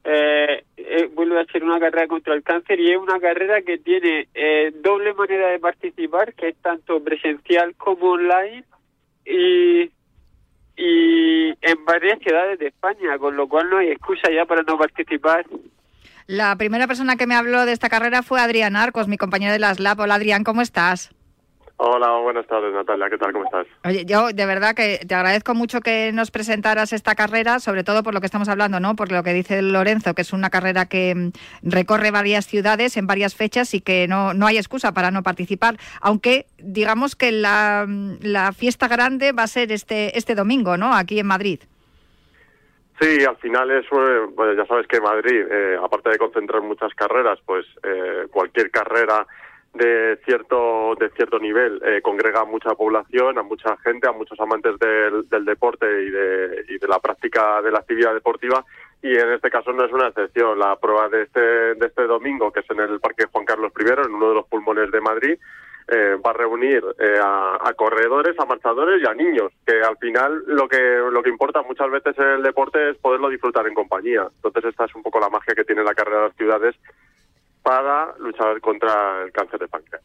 eh, 0.05 0.65
eh, 0.77 1.11
vuelve 1.15 1.41
a 1.41 1.45
ser 1.47 1.63
una 1.63 1.79
carrera 1.79 2.09
contra 2.09 2.35
el 2.35 2.43
cáncer 2.43 2.81
y 2.81 2.91
es 2.91 2.99
una 2.99 3.21
carrera 3.21 3.63
que 3.63 3.79
tiene 3.79 4.29
eh, 4.35 4.73
doble 4.83 5.15
manera 5.15 5.49
de 5.49 5.61
participar, 5.61 6.35
que 6.35 6.49
es 6.49 6.57
tanto 6.57 7.03
presencial 7.03 7.75
como 7.77 8.13
online 8.13 8.65
y, 9.25 9.91
y 10.77 11.51
en 11.61 11.85
varias 11.85 12.19
ciudades 12.19 12.59
de 12.59 12.69
España, 12.69 13.17
con 13.19 13.37
lo 13.37 13.49
cual 13.49 13.71
no 13.71 13.79
hay 13.79 13.89
excusa 13.91 14.31
ya 14.31 14.45
para 14.45 14.63
no 14.63 14.77
participar. 14.77 15.47
La 16.27 16.57
primera 16.57 16.87
persona 16.87 17.17
que 17.17 17.27
me 17.27 17.35
habló 17.35 17.65
de 17.65 17.73
esta 17.73 17.89
carrera 17.89 18.23
fue 18.23 18.41
Adrián 18.41 18.75
Arcos, 18.75 19.07
mi 19.07 19.19
compañero 19.19 19.53
de 19.53 19.59
las 19.59 19.81
Lab. 19.81 20.01
Hola 20.01 20.17
Adrián, 20.17 20.45
¿cómo 20.45 20.63
estás? 20.63 21.15
Hola, 21.85 22.13
buenas 22.19 22.47
tardes 22.47 22.73
Natalia, 22.73 23.11
¿qué 23.11 23.19
tal? 23.19 23.33
¿Cómo 23.33 23.45
estás? 23.45 23.67
Oye, 23.85 24.05
yo 24.05 24.29
de 24.29 24.47
verdad 24.47 24.77
que 24.77 25.01
te 25.05 25.17
agradezco 25.17 25.53
mucho 25.53 25.81
que 25.81 26.13
nos 26.13 26.31
presentaras 26.31 26.93
esta 26.93 27.17
carrera, 27.17 27.59
sobre 27.59 27.83
todo 27.83 28.05
por 28.05 28.15
lo 28.15 28.21
que 28.21 28.27
estamos 28.27 28.49
hablando, 28.49 28.79
¿no? 28.79 28.95
Por 28.95 29.11
lo 29.11 29.25
que 29.25 29.33
dice 29.33 29.61
Lorenzo, 29.63 30.15
que 30.15 30.23
es 30.23 30.33
una 30.33 30.49
carrera 30.49 30.87
que 30.87 31.13
mm, 31.13 31.33
recorre 31.65 32.13
varias 32.13 32.47
ciudades 32.47 32.97
en 32.97 33.09
varias 33.09 33.35
fechas 33.35 33.75
y 33.75 33.81
que 33.81 34.07
no, 34.07 34.33
no 34.33 34.47
hay 34.47 34.59
excusa 34.59 34.95
para 34.95 35.11
no 35.11 35.25
participar, 35.25 35.75
aunque 36.01 36.47
digamos 36.59 37.17
que 37.17 37.33
la, 37.33 37.85
mm, 37.89 38.19
la 38.21 38.53
fiesta 38.53 38.87
grande 38.87 39.33
va 39.33 39.43
a 39.43 39.49
ser 39.49 39.73
este, 39.73 40.17
este 40.17 40.37
domingo, 40.37 40.77
¿no? 40.77 40.95
Aquí 40.95 41.19
en 41.19 41.27
Madrid. 41.27 41.63
Sí, 43.01 43.25
al 43.25 43.39
final 43.39 43.69
es, 43.73 43.87
pues 43.89 44.57
ya 44.57 44.67
sabes 44.67 44.87
que 44.87 45.01
Madrid, 45.01 45.47
eh, 45.51 45.77
aparte 45.83 46.11
de 46.11 46.19
concentrar 46.19 46.63
muchas 46.63 46.95
carreras, 46.95 47.41
pues 47.45 47.67
eh, 47.83 48.29
cualquier 48.31 48.71
carrera 48.71 49.27
de 49.75 50.19
cierto 50.25 50.95
de 51.01 51.09
cierto 51.11 51.39
nivel 51.39 51.81
eh, 51.85 52.03
congrega 52.03 52.41
a 52.41 52.45
mucha 52.45 52.75
población, 52.75 53.39
a 53.39 53.43
mucha 53.43 53.77
gente, 53.79 54.09
a 54.09 54.13
muchos 54.13 54.39
amantes 54.39 54.79
del, 54.79 55.29
del 55.29 55.45
deporte 55.45 55.87
y 55.87 56.11
de, 56.11 56.65
y 56.69 56.79
de 56.79 56.89
la 56.89 56.99
práctica 56.99 57.63
de 57.63 57.71
la 57.71 57.79
actividad 57.79 58.13
deportiva 58.13 58.65
y 59.03 59.19
en 59.19 59.33
este 59.33 59.51
caso 59.51 59.73
no 59.73 59.85
es 59.85 59.93
una 59.93 60.09
excepción. 60.09 60.59
La 60.59 60.77
prueba 60.77 61.09
de 61.09 61.23
este 61.23 61.41
de 61.41 61.87
este 61.87 62.07
domingo, 62.07 62.53
que 62.53 62.61
es 62.61 62.71
en 62.71 62.81
el 62.81 63.01
Parque 63.01 63.27
Juan 63.33 63.45
Carlos 63.45 63.73
I, 63.79 63.91
en 64.07 64.15
uno 64.15 64.29
de 64.29 64.35
los 64.37 64.47
pulmones 64.47 64.91
de 64.93 65.01
Madrid, 65.01 65.39
eh, 65.89 66.17
va 66.25 66.31
a 66.31 66.35
reunir 66.35 66.85
eh, 67.01 67.19
a, 67.21 67.59
a, 67.61 67.73
corredores, 67.75 68.39
a 68.39 68.45
marchadores 68.45 69.03
y 69.03 69.09
a 69.09 69.15
niños, 69.15 69.53
que 69.67 69.81
al 69.83 69.97
final 69.97 70.45
lo 70.47 70.69
que 70.69 70.81
lo 71.11 71.23
que 71.23 71.31
importa 71.31 71.63
muchas 71.63 71.91
veces 71.91 72.17
en 72.19 72.29
el 72.29 72.43
deporte 72.43 72.91
es 72.91 72.97
poderlo 72.99 73.29
disfrutar 73.29 73.67
en 73.67 73.75
compañía. 73.75 74.29
Entonces 74.37 74.67
esta 74.67 74.85
es 74.85 74.95
un 74.95 75.03
poco 75.03 75.19
la 75.19 75.31
magia 75.31 75.55
que 75.55 75.65
tiene 75.65 75.83
la 75.83 75.95
carrera 75.95 76.19
de 76.19 76.29
las 76.29 76.37
ciudades 76.37 76.77
para 77.63 78.15
luchar 78.19 78.61
contra 78.61 79.23
el 79.25 79.33
cáncer 79.33 79.61
de 79.61 79.69
páncreas. 79.69 80.03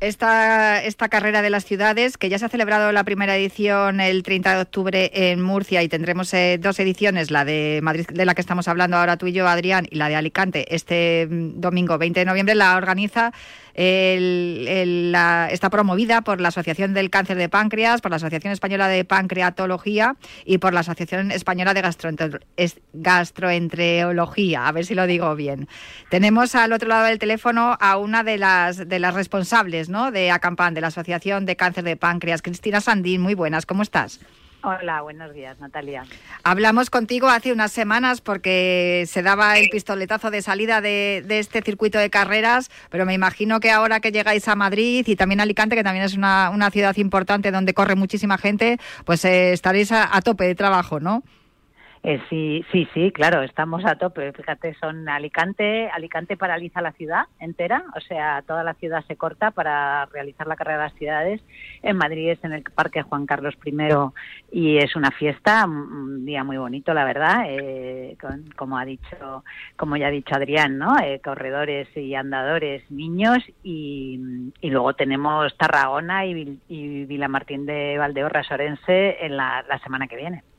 Esta, 0.00 0.82
esta 0.82 1.10
carrera 1.10 1.42
de 1.42 1.50
las 1.50 1.66
ciudades, 1.66 2.16
que 2.16 2.30
ya 2.30 2.38
se 2.38 2.46
ha 2.46 2.48
celebrado 2.48 2.90
la 2.90 3.04
primera 3.04 3.36
edición 3.36 4.00
el 4.00 4.22
30 4.22 4.54
de 4.54 4.62
octubre 4.62 5.10
en 5.12 5.42
Murcia 5.42 5.82
y 5.82 5.90
tendremos 5.90 6.32
eh, 6.32 6.56
dos 6.58 6.80
ediciones, 6.80 7.30
la 7.30 7.44
de 7.44 7.80
Madrid, 7.82 8.06
de 8.06 8.24
la 8.24 8.34
que 8.34 8.40
estamos 8.40 8.66
hablando 8.66 8.96
ahora 8.96 9.18
tú 9.18 9.26
y 9.26 9.32
yo, 9.32 9.46
Adrián, 9.46 9.86
y 9.90 9.96
la 9.96 10.08
de 10.08 10.16
Alicante, 10.16 10.74
este 10.74 11.28
mm, 11.30 11.60
domingo 11.60 11.98
20 11.98 12.18
de 12.18 12.24
noviembre, 12.24 12.54
la 12.54 12.78
organiza 12.78 13.32
está 13.74 15.70
promovida 15.70 16.22
por 16.22 16.40
la 16.40 16.48
Asociación 16.48 16.94
del 16.94 17.10
Cáncer 17.10 17.36
de 17.36 17.48
Páncreas, 17.48 18.00
por 18.00 18.10
la 18.10 18.16
Asociación 18.16 18.52
Española 18.52 18.88
de 18.88 19.04
Pancreatología 19.04 20.16
y 20.44 20.58
por 20.58 20.74
la 20.74 20.80
Asociación 20.80 21.30
Española 21.30 21.74
de 21.74 21.82
Gastroenterología. 22.92 24.66
A 24.66 24.72
ver 24.72 24.86
si 24.86 24.94
lo 24.94 25.06
digo 25.06 25.34
bien. 25.36 25.68
Tenemos 26.10 26.54
al 26.54 26.72
otro 26.72 26.88
lado 26.88 27.06
del 27.06 27.18
teléfono 27.18 27.76
a 27.80 27.96
una 27.96 28.24
de 28.24 28.38
las, 28.38 28.88
de 28.88 28.98
las 28.98 29.14
responsables 29.14 29.88
¿no? 29.88 30.10
de 30.10 30.30
ACAMPAN, 30.30 30.74
de 30.74 30.80
la 30.80 30.88
Asociación 30.88 31.46
de 31.46 31.56
Cáncer 31.56 31.84
de 31.84 31.96
Páncreas, 31.96 32.42
Cristina 32.42 32.80
Sandín. 32.80 33.20
Muy 33.20 33.34
buenas, 33.34 33.66
¿cómo 33.66 33.82
estás? 33.82 34.20
Hola, 34.62 35.00
buenos 35.00 35.32
días, 35.32 35.58
Natalia. 35.58 36.04
Hablamos 36.42 36.90
contigo 36.90 37.28
hace 37.28 37.52
unas 37.52 37.72
semanas 37.72 38.20
porque 38.20 39.04
se 39.08 39.22
daba 39.22 39.58
el 39.58 39.70
pistoletazo 39.70 40.30
de 40.30 40.42
salida 40.42 40.82
de, 40.82 41.24
este 41.28 41.62
circuito 41.62 41.98
de 41.98 42.10
carreras, 42.10 42.70
pero 42.90 43.06
me 43.06 43.14
imagino 43.14 43.58
que 43.60 43.70
ahora 43.70 44.00
que 44.00 44.12
llegáis 44.12 44.48
a 44.48 44.56
Madrid 44.56 45.06
y 45.06 45.16
también 45.16 45.40
a 45.40 45.44
Alicante, 45.44 45.76
que 45.76 45.84
también 45.84 46.04
es 46.04 46.14
una, 46.14 46.70
ciudad 46.70 46.96
importante 46.98 47.50
donde 47.50 47.72
corre 47.72 47.94
muchísima 47.94 48.36
gente, 48.36 48.78
pues 49.06 49.24
eh, 49.24 49.52
estaréis 49.52 49.92
a 49.92 50.20
tope 50.20 50.44
de 50.44 50.54
trabajo, 50.54 51.00
¿no? 51.00 51.22
Eh, 52.02 52.18
sí, 52.30 52.64
sí, 52.72 52.88
sí, 52.94 53.12
claro, 53.12 53.42
estamos 53.42 53.84
a 53.84 53.96
tope. 53.96 54.32
Fíjate, 54.32 54.74
son 54.80 55.06
Alicante, 55.06 55.90
Alicante 55.90 56.38
paraliza 56.38 56.80
la 56.80 56.92
ciudad 56.92 57.24
entera, 57.38 57.84
o 57.94 58.00
sea, 58.00 58.42
toda 58.46 58.64
la 58.64 58.72
ciudad 58.74 59.04
se 59.06 59.16
corta 59.16 59.50
para 59.50 60.06
realizar 60.06 60.46
la 60.46 60.56
carrera 60.56 60.78
de 60.78 60.84
las 60.84 60.98
ciudades. 60.98 61.42
En 61.82 61.98
Madrid 61.98 62.30
es 62.30 62.42
en 62.42 62.52
el 62.52 62.62
Parque 62.62 63.02
Juan 63.02 63.26
Carlos 63.26 63.54
I 63.66 63.76
y 64.50 64.78
es 64.78 64.96
una 64.96 65.10
fiesta, 65.10 65.66
un 65.66 66.24
día 66.24 66.42
muy 66.42 66.56
bonito, 66.56 66.94
la 66.94 67.04
verdad, 67.04 67.44
eh, 67.46 68.16
como 68.56 68.78
ha 68.78 68.86
dicho, 68.86 69.44
como 69.76 69.98
ya 69.98 70.06
ha 70.06 70.10
dicho 70.10 70.34
Adrián, 70.34 70.78
¿no? 70.78 70.98
Eh, 71.02 71.20
corredores 71.22 71.94
y 71.94 72.14
andadores, 72.14 72.90
niños 72.90 73.38
y, 73.62 74.18
y 74.62 74.70
luego 74.70 74.94
tenemos 74.94 75.54
Tarragona 75.58 76.24
y, 76.24 76.58
y 76.66 77.04
Vilamartín 77.04 77.66
de 77.66 77.98
Valdeorras 77.98 78.50
Orense 78.50 79.18
en 79.20 79.36
la 79.36 79.80
semana 79.84 80.06
que 80.06 80.16
viene. 80.16 80.49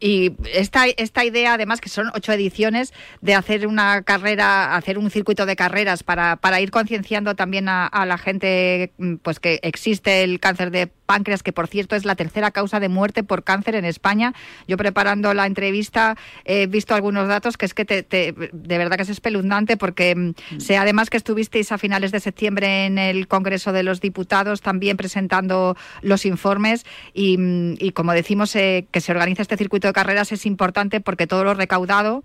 Y 0.00 0.32
esta, 0.52 0.86
esta 0.86 1.24
idea, 1.24 1.54
además, 1.54 1.80
que 1.80 1.90
son 1.90 2.10
ocho 2.14 2.32
ediciones, 2.32 2.92
de 3.20 3.34
hacer 3.34 3.66
una 3.66 4.02
carrera, 4.02 4.74
hacer 4.74 4.98
un 4.98 5.10
circuito 5.10 5.44
de 5.44 5.56
carreras 5.56 6.02
para, 6.02 6.36
para 6.36 6.60
ir 6.60 6.70
concienciando 6.70 7.36
también 7.36 7.68
a, 7.68 7.86
a, 7.86 8.06
la 8.06 8.16
gente 8.16 8.92
mm, 8.96 9.16
pues 9.16 9.40
que 9.40 9.60
existe 9.62 10.22
el 10.22 10.40
cáncer 10.40 10.70
de 10.70 10.90
páncreas, 11.10 11.42
que 11.42 11.52
por 11.52 11.66
cierto 11.66 11.96
es 11.96 12.04
la 12.04 12.14
tercera 12.14 12.52
causa 12.52 12.78
de 12.78 12.88
muerte 12.88 13.24
por 13.24 13.42
cáncer 13.42 13.74
en 13.74 13.84
España. 13.84 14.32
Yo 14.68 14.76
preparando 14.76 15.34
la 15.34 15.46
entrevista 15.46 16.16
he 16.44 16.68
visto 16.68 16.94
algunos 16.94 17.26
datos 17.26 17.56
que 17.56 17.66
es 17.66 17.74
que 17.74 17.84
te, 17.84 18.04
de 18.52 18.78
verdad 18.78 18.96
que 18.96 19.02
es 19.02 19.08
espeluznante 19.08 19.76
porque 19.76 20.14
mm, 20.14 20.28
mm. 20.28 20.60
sé 20.60 20.76
además 20.76 21.10
que 21.10 21.16
estuvisteis 21.16 21.72
a 21.72 21.78
finales 21.78 22.12
de 22.12 22.20
septiembre 22.20 22.86
en 22.86 22.96
el 22.96 23.26
Congreso 23.26 23.72
de 23.72 23.82
los 23.82 24.00
Diputados 24.00 24.60
también 24.60 24.96
presentando 24.96 25.76
los 26.00 26.24
informes 26.26 26.86
y, 27.12 27.36
mm, 27.38 27.74
y 27.80 27.90
como 27.90 28.12
decimos 28.12 28.54
eh, 28.54 28.86
que 28.92 29.00
se 29.00 29.10
organiza 29.10 29.42
este 29.42 29.56
circuito 29.56 29.88
de 29.88 29.92
carreras 29.92 30.30
es 30.30 30.46
importante 30.46 31.00
porque 31.00 31.26
todo 31.26 31.42
lo 31.42 31.54
recaudado 31.54 32.22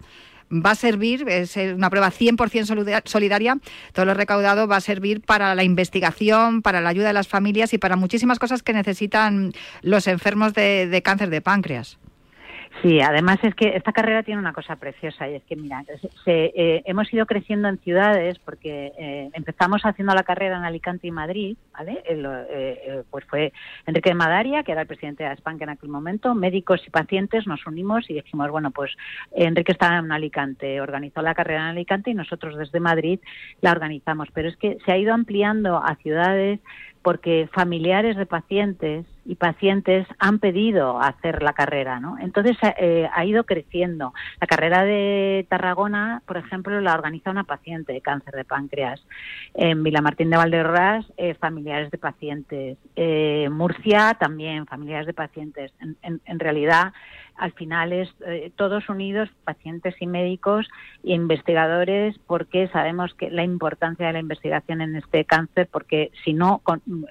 va 0.52 0.72
a 0.72 0.76
servir, 0.76 1.28
es 1.28 1.56
una 1.58 1.90
prueba 1.90 2.12
100% 2.12 3.02
solidaria, 3.06 3.58
todo 3.94 4.06
lo 4.06 4.14
recaudado 4.14 4.68
va 4.68 4.78
a 4.78 4.82
servir 4.82 5.22
para 5.22 5.56
la 5.56 5.64
investigación, 5.64 6.62
para 6.62 6.82
la 6.82 6.90
ayuda 6.90 7.08
de 7.08 7.14
las 7.14 7.28
familias 7.28 7.74
y 7.74 7.78
para 7.78 7.96
muchísimas 7.96 8.40
cosas 8.40 8.64
que 8.64 8.74
necesitan 8.74 9.54
los 9.82 10.08
enfermos 10.08 10.54
de 10.54 11.02
cáncer 11.04 11.30
de 11.30 11.42
páncreas. 11.42 11.98
Sí, 12.82 13.00
además 13.00 13.40
es 13.44 13.56
que 13.56 13.76
esta 13.76 13.94
carrera 13.94 14.24
tiene 14.24 14.40
una 14.40 14.54
cosa 14.54 14.76
preciosa 14.76 15.30
y 15.30 15.36
es 15.36 15.44
que, 15.44 15.56
mira, 15.56 15.84
se, 16.24 16.52
eh, 16.56 16.84
hemos 16.86 17.12
ido 17.14 17.26
creciendo 17.26 17.68
en 17.68 17.80
ciudades 17.80 18.38
porque 18.40 18.92
eh, 18.98 19.30
empezamos 19.34 19.82
haciendo 19.86 20.14
la 20.14 20.24
carrera 20.24 20.58
en 20.58 20.66
Alicante 20.66 21.08
y 21.08 21.12
Madrid, 21.12 21.58
¿vale? 21.74 22.04
Eh, 22.06 23.04
pues 23.10 23.24
fue 23.26 23.54
Enrique 23.86 24.10
de 24.10 24.16
Madaria, 24.16 24.64
que 24.64 24.74
era 24.74 24.82
el 24.82 24.88
presidente 24.88 25.24
de 25.24 25.34
España 25.34 25.64
en 25.64 25.70
aquel 25.70 25.90
momento, 25.90 26.36
médicos 26.36 26.82
y 26.86 26.90
pacientes 26.90 27.48
nos 27.48 27.66
unimos 27.66 28.10
y 28.10 28.14
dijimos, 28.14 28.50
bueno, 28.52 28.72
pues 28.72 28.92
Enrique 29.32 29.72
estaba 29.72 29.98
en 29.98 30.12
Alicante, 30.12 30.82
organizó 30.82 31.22
la 31.22 31.34
carrera 31.34 31.62
en 31.62 31.68
Alicante 31.70 32.12
y 32.12 32.14
nosotros 32.14 32.58
desde 32.58 32.80
Madrid 32.80 33.20
la 33.62 33.72
organizamos, 33.72 34.30
pero 34.34 34.50
es 34.50 34.58
que 34.58 34.78
se 34.86 34.92
ha 34.92 34.98
ido 34.98 35.14
ampliando 35.14 35.78
a 35.78 35.96
ciudades 35.96 36.60
porque 37.02 37.48
familiares 37.54 38.18
de 38.18 38.26
pacientes 38.26 39.06
y 39.26 39.36
pacientes 39.36 40.08
han 40.20 40.40
pedido 40.40 41.02
hacer 41.02 41.42
la 41.42 41.54
carrera, 41.54 42.00
¿no? 42.00 42.18
Entonces 42.20 42.56
eh, 42.78 43.10
ha 43.12 43.26
ido 43.26 43.44
creciendo. 43.44 44.14
La 44.40 44.48
carrera 44.48 44.86
de 44.86 45.46
Tarragona, 45.50 46.22
por 46.26 46.38
ejemplo, 46.38 46.80
la 46.80 46.94
organiza 46.94 47.32
una 47.32 47.44
paciente 47.44 47.92
de 47.92 48.02
cáncer 48.02 48.36
de 48.36 48.46
páncreas. 48.46 49.02
En 49.56 49.84
Vilamartín 49.84 50.30
de 50.30 50.38
Valderras, 50.38 51.06
eh, 51.18 51.34
familiares 51.34 51.90
de 51.92 51.98
pacientes. 51.98 52.78
Eh, 52.96 53.50
Murcia 53.52 54.16
también, 54.20 54.66
familiares 54.68 55.08
de 55.08 55.14
pacientes. 55.14 55.74
en 56.02 56.40
realidad 56.40 56.94
al 57.38 57.52
final 57.54 57.92
es 57.92 58.10
eh, 58.26 58.52
todos 58.56 58.88
unidos, 58.90 59.30
pacientes 59.44 59.96
y 60.00 60.08
médicos 60.08 60.68
e 61.04 61.14
investigadores, 61.14 62.16
porque 62.28 62.68
sabemos 62.70 63.14
que 63.14 63.30
la 63.30 63.44
importancia 63.44 64.08
de 64.08 64.14
la 64.14 64.20
investigación 64.20 64.82
en 64.82 64.96
este 64.96 65.26
cáncer, 65.26 65.68
porque 65.72 66.12
si 66.24 66.34
no, 66.34 66.62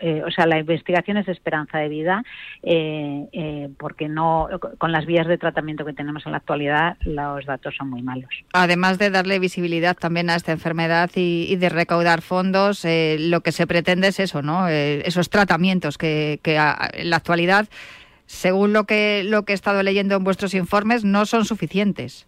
eh, 0.00 0.22
o 0.26 0.30
sea, 0.30 0.46
la 0.46 0.58
investigación 0.58 1.18
es 1.18 1.28
esperanza 1.28 1.78
de 1.78 1.88
vida, 1.88 2.24
eh, 2.62 3.68
porque 3.78 4.08
no, 4.08 4.48
con 4.78 4.92
las 4.92 5.06
vías 5.06 5.26
de 5.26 5.38
tratamiento 5.38 5.84
que 5.84 5.92
tenemos 5.92 6.24
en 6.26 6.32
la 6.32 6.38
actualidad, 6.38 6.96
los 7.00 7.44
datos 7.44 7.74
son 7.76 7.90
muy 7.90 8.02
malos. 8.02 8.30
Además 8.52 8.98
de 8.98 9.10
darle 9.10 9.38
visibilidad 9.38 9.96
también 9.96 10.30
a 10.30 10.36
esta 10.36 10.52
enfermedad 10.52 11.10
y, 11.14 11.54
de 11.56 11.68
recaudar 11.68 12.22
fondos, 12.22 12.84
lo 12.84 13.40
que 13.40 13.52
se 13.52 13.66
pretende 13.66 14.08
es 14.08 14.20
eso, 14.20 14.42
¿no? 14.42 14.68
esos 14.68 15.30
tratamientos 15.30 15.98
que, 15.98 16.40
que 16.42 16.56
en 16.56 17.10
la 17.10 17.16
actualidad 17.16 17.68
según 18.26 18.72
lo 18.72 18.84
que, 18.84 19.22
lo 19.24 19.44
que 19.44 19.52
he 19.52 19.54
estado 19.54 19.82
leyendo 19.82 20.16
en 20.16 20.24
vuestros 20.24 20.54
informes, 20.54 21.04
no 21.04 21.26
son 21.26 21.44
suficientes. 21.44 22.26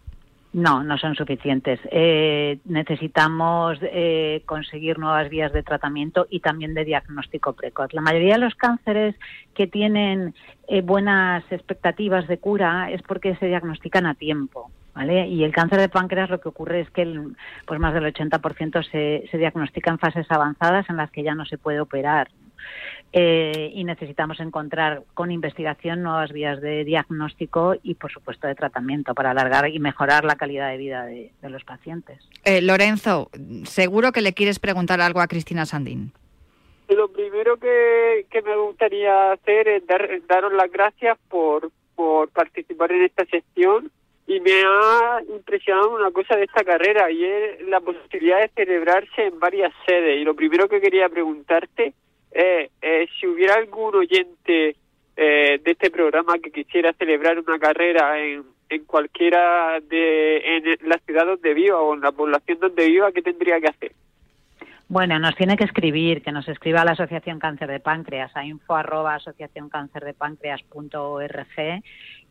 No, 0.53 0.83
no 0.83 0.97
son 0.97 1.15
suficientes. 1.15 1.79
Eh, 1.91 2.57
necesitamos 2.65 3.77
eh, 3.81 4.41
conseguir 4.45 4.97
nuevas 4.97 5.29
vías 5.29 5.51
de 5.51 5.61
tratamiento 5.61 6.25
y 6.29 6.39
también 6.39 6.73
de 6.73 6.85
diagnóstico 6.85 7.53
precoz. 7.53 7.93
La 7.93 8.01
mayoría 8.01 8.35
de 8.35 8.39
los 8.39 8.55
cánceres 8.55 9.15
que 9.53 9.67
tienen 9.67 10.33
eh, 10.67 10.81
buenas 10.81 11.43
expectativas 11.51 12.27
de 12.27 12.39
cura 12.39 12.89
es 12.91 13.01
porque 13.03 13.35
se 13.35 13.47
diagnostican 13.47 14.05
a 14.05 14.15
tiempo. 14.15 14.71
¿Vale? 14.95 15.27
Y 15.27 15.43
el 15.43 15.51
cáncer 15.51 15.79
de 15.79 15.89
páncreas 15.89 16.31
lo 16.31 16.41
que 16.41 16.49
ocurre 16.49 16.79
es 16.79 16.89
que 16.89 17.03
el, 17.03 17.35
pues 17.67 17.79
más 17.79 17.93
del 17.93 18.11
80% 18.11 18.83
se, 18.89 19.27
se 19.29 19.37
diagnostica 19.37 19.91
en 19.91 19.99
fases 19.99 20.25
avanzadas 20.31 20.89
en 20.89 20.97
las 20.97 21.11
que 21.11 21.21
ya 21.21 21.35
no 21.35 21.45
se 21.45 21.59
puede 21.59 21.79
operar. 21.79 22.29
Eh, 23.13 23.71
y 23.73 23.83
necesitamos 23.85 24.39
encontrar 24.39 25.03
con 25.13 25.31
investigación 25.31 26.03
nuevas 26.03 26.31
vías 26.33 26.61
de 26.61 26.83
diagnóstico 26.83 27.75
y, 27.81 27.95
por 27.95 28.11
supuesto, 28.11 28.47
de 28.47 28.55
tratamiento 28.55 29.13
para 29.13 29.31
alargar 29.31 29.69
y 29.69 29.79
mejorar 29.79 30.25
la 30.25 30.35
calidad 30.35 30.69
de 30.69 30.77
vida 30.77 31.05
de, 31.05 31.31
los 31.43 31.63
pacientes. 31.63 32.19
Eh, 32.43 32.61
Lorenzo, 32.61 33.29
seguro 33.63 34.11
que 34.11 34.21
le 34.21 34.33
quieres 34.33 34.59
preguntar 34.59 34.99
algo 34.99 35.21
a 35.21 35.27
Cristina 35.27 35.65
Sandín. 35.65 36.11
Lo 36.89 37.09
primero 37.09 37.57
que, 37.57 38.25
me 38.45 38.57
gustaría 38.57 39.31
hacer 39.31 39.67
es 39.67 39.87
dar, 39.87 40.09
daros 40.27 40.53
las 40.53 40.71
gracias 40.71 41.17
por, 41.29 41.71
por 41.95 42.29
participar 42.29 42.91
en 42.91 43.03
esta 43.03 43.25
sesión 43.25 43.89
y 44.25 44.41
me 44.41 44.51
ha 44.65 45.21
impresionado 45.33 45.95
una 45.95 46.11
cosa 46.11 46.35
de 46.35 46.43
esta 46.43 46.63
carrera 46.65 47.09
y 47.09 47.23
es 47.23 47.61
la 47.67 47.79
posibilidad 47.79 48.41
de 48.41 48.49
celebrarse 48.49 49.25
en 49.25 49.39
varias 49.39 49.73
sedes. 49.85 50.19
Y 50.19 50.25
lo 50.25 50.35
primero 50.35 50.67
que 50.67 50.81
quería 50.81 51.07
preguntarte 51.07 51.93
eh, 52.31 52.69
eh, 52.81 53.07
si 53.19 53.27
hubiera 53.27 53.55
algún 53.55 53.95
oyente 53.95 54.75
eh, 55.15 55.59
de 55.63 55.71
este 55.71 55.89
programa 55.89 56.37
que 56.39 56.51
quisiera 56.51 56.93
celebrar 56.93 57.39
una 57.39 57.57
carrera 57.57 58.19
en, 58.19 58.43
en 58.69 58.85
cualquiera 58.85 59.79
de 59.79 60.37
en 60.57 60.89
la 60.89 60.99
ciudad 60.99 61.25
donde 61.25 61.53
viva 61.53 61.79
o 61.79 61.93
en 61.93 62.01
la 62.01 62.11
población 62.11 62.59
donde 62.59 62.87
viva, 62.87 63.11
¿qué 63.11 63.21
tendría 63.21 63.59
que 63.59 63.67
hacer? 63.67 63.91
Bueno, 64.89 65.19
nos 65.19 65.35
tiene 65.35 65.57
que 65.57 65.65
escribir, 65.65 66.21
que 66.21 66.31
nos 66.31 66.47
escriba 66.47 66.81
a 66.81 66.85
la 66.85 66.91
Asociación 66.91 67.39
Cáncer 67.39 67.69
de 67.69 67.81
Páncreas, 67.81 68.31
a 68.35 68.45
info 68.45 68.73
arroba 68.73 69.17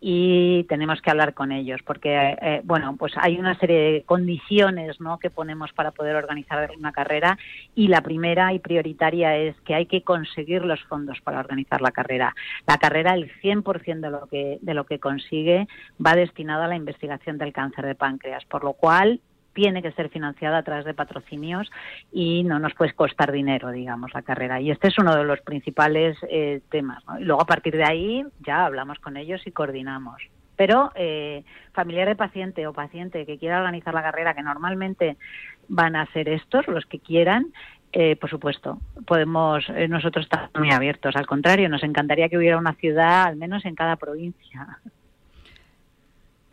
y 0.00 0.64
tenemos 0.64 1.02
que 1.02 1.11
hablar 1.11 1.34
con 1.34 1.52
ellos 1.52 1.80
porque, 1.84 2.36
eh, 2.40 2.62
bueno, 2.64 2.96
pues 2.98 3.12
hay 3.16 3.38
una 3.38 3.59
serie 3.59 3.76
de 3.78 4.02
condiciones 4.04 4.98
¿no? 5.02 5.18
que 5.18 5.28
ponemos 5.28 5.72
para 5.74 5.90
poder 5.90 6.16
organizar 6.16 6.70
una 6.78 6.92
carrera 6.92 7.38
y 7.74 7.88
la 7.88 8.00
primera 8.00 8.54
y 8.54 8.59
prioritaria 8.59 9.36
es 9.36 9.54
que 9.61 9.74
hay 9.74 9.84
que 9.84 10.02
conseguir 10.02 10.64
los 10.64 10.82
fondos 10.84 11.20
para 11.20 11.40
organizar 11.40 11.82
la 11.82 11.90
carrera. 11.90 12.34
La 12.66 12.78
carrera, 12.78 13.12
el 13.12 13.30
100% 13.42 14.00
de 14.00 14.11
lo 14.11 14.26
que, 14.28 14.59
de 14.62 14.74
lo 14.74 14.84
que 14.84 14.98
consigue 14.98 15.68
va 16.04 16.14
destinado 16.14 16.62
a 16.62 16.68
la 16.68 16.76
investigación 16.76 17.36
del 17.36 17.52
cáncer 17.52 17.84
de 17.84 17.94
páncreas, 17.94 18.46
por 18.46 18.64
lo 18.64 18.72
cual 18.72 19.20
tiene 19.57 19.80
que 19.80 19.90
ser 19.92 20.11
financiada 20.11 20.59
a 20.59 20.62
través 20.62 20.84
de 20.84 20.92
patrocinios 20.92 21.72
y 22.12 22.44
no 22.44 22.59
nos 22.59 22.74
puede 22.74 22.92
costar 22.92 23.32
dinero, 23.32 23.70
digamos, 23.70 24.12
la 24.12 24.20
carrera. 24.20 24.61
Y 24.61 24.70
este 24.70 24.88
es 24.88 24.98
uno 24.98 25.16
de 25.16 25.24
los 25.24 25.40
principales 25.40 26.18
eh, 26.28 26.61
temas. 26.70 27.02
Y 27.18 27.24
luego 27.24 27.40
a 27.40 27.46
partir 27.46 27.74
de 27.74 27.84
ahí 27.84 28.22
ya 28.46 28.66
hablamos 28.66 28.98
con 28.98 29.16
ellos 29.16 29.40
y 29.46 29.52
coordinamos. 29.52 30.20
Pero 30.57 30.92
eh, 30.94 31.42
familiar 31.72 32.07
de 32.07 32.16
paciente 32.16 32.66
o 32.66 32.74
paciente 32.74 33.24
que 33.24 33.38
quiera 33.38 33.57
organizar 33.57 33.94
la 33.94 34.02
carrera, 34.02 34.34
que 34.34 34.42
normalmente 34.42 35.16
van 35.68 35.96
a 35.96 36.04
ser 36.12 36.28
estos, 36.28 36.68
los 36.68 36.84
que 36.84 36.98
quieran, 36.98 37.46
eh, 37.92 38.14
por 38.16 38.28
supuesto, 38.28 38.78
podemos, 39.07 39.64
nosotros 39.88 40.26
estamos 40.26 40.50
muy 40.54 40.70
abiertos. 40.70 41.16
Al 41.16 41.26
contrario, 41.26 41.70
nos 41.70 41.82
encantaría 41.82 42.28
que 42.28 42.36
hubiera 42.36 42.59
una 42.59 42.74
ciudad, 42.74 43.22
al 43.22 43.36
menos 43.36 43.64
en 43.64 43.74
cada 43.74 43.96
provincia. 43.96 44.80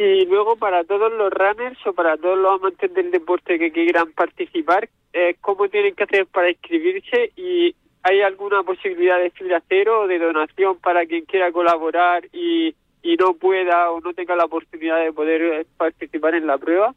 Y 0.03 0.25
luego 0.25 0.57
para 0.57 0.83
todos 0.83 1.13
los 1.13 1.31
runners 1.31 1.79
o 1.87 1.93
para 1.93 2.17
todos 2.17 2.37
los 2.37 2.59
amantes 2.59 2.93
del 2.93 3.09
deporte 3.09 3.57
que 3.57 3.71
quieran 3.71 4.11
participar, 4.11 4.89
eh, 5.13 5.37
¿cómo 5.39 5.69
tienen 5.69 5.95
que 5.95 6.03
hacer 6.03 6.25
para 6.25 6.49
inscribirse? 6.49 7.31
¿Y 7.37 7.73
hay 8.03 8.21
alguna 8.21 8.63
posibilidad 8.63 9.17
de 9.17 9.29
fila 9.29 9.63
cero 9.69 10.01
o 10.01 10.07
de 10.07 10.19
donación 10.19 10.77
para 10.79 11.05
quien 11.05 11.23
quiera 11.23 11.53
colaborar 11.53 12.25
y, 12.33 12.75
y 13.01 13.15
no 13.15 13.35
pueda 13.35 13.91
o 13.91 14.01
no 14.01 14.13
tenga 14.13 14.35
la 14.35 14.43
oportunidad 14.43 15.01
de 15.01 15.13
poder 15.13 15.41
eh, 15.41 15.65
participar 15.77 16.35
en 16.35 16.47
la 16.47 16.57
prueba? 16.57 16.93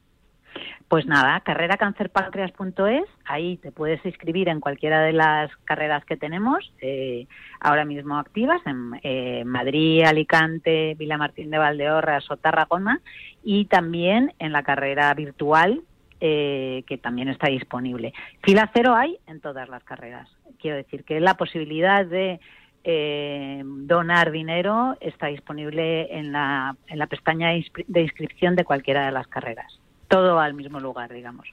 Pues 0.89 1.05
nada, 1.05 1.41
carreracancerpancreas.es, 1.41 3.09
ahí 3.24 3.57
te 3.57 3.72
puedes 3.72 4.05
inscribir 4.07 4.49
en 4.49 4.61
cualquiera 4.61 5.01
de 5.01 5.12
las 5.12 5.51
carreras 5.64 6.05
que 6.05 6.16
tenemos 6.16 6.72
eh, 6.80 7.26
ahora 7.59 7.84
mismo 7.84 8.16
activas 8.18 8.61
en 8.66 8.93
eh, 9.03 9.43
Madrid, 9.45 10.05
Alicante, 10.05 10.95
Villamartín 10.97 11.51
de 11.51 11.59
Valdeorras 11.59 12.30
o 12.30 12.37
Tarragona 12.37 13.01
y 13.43 13.64
también 13.64 14.32
en 14.39 14.53
la 14.53 14.62
carrera 14.62 15.12
virtual 15.14 15.82
eh, 16.20 16.84
que 16.87 16.99
también 16.99 17.30
está 17.30 17.49
disponible. 17.49 18.14
Fila 18.45 18.70
cero 18.72 18.95
hay 18.95 19.18
en 19.26 19.41
todas 19.41 19.68
las 19.68 19.82
carreras. 19.82 20.28
Quiero 20.61 20.76
decir 20.76 21.03
que 21.03 21.18
la 21.18 21.34
posibilidad 21.34 22.07
de 22.07 22.39
donar 23.64 24.30
dinero 24.30 24.97
está 25.01 25.26
disponible 25.26 26.16
en 26.16 26.30
la, 26.30 26.76
en 26.87 27.01
la 27.01 27.09
pestaña 27.09 27.49
de 27.49 28.01
inscripción 28.01 28.55
de 28.55 28.64
cualquiera 28.64 29.07
de 29.07 29.11
las 29.11 29.26
carreras 29.26 29.80
todo 30.09 30.38
al 30.38 30.54
mismo 30.54 30.80
lugar, 30.80 31.12
digamos. 31.12 31.46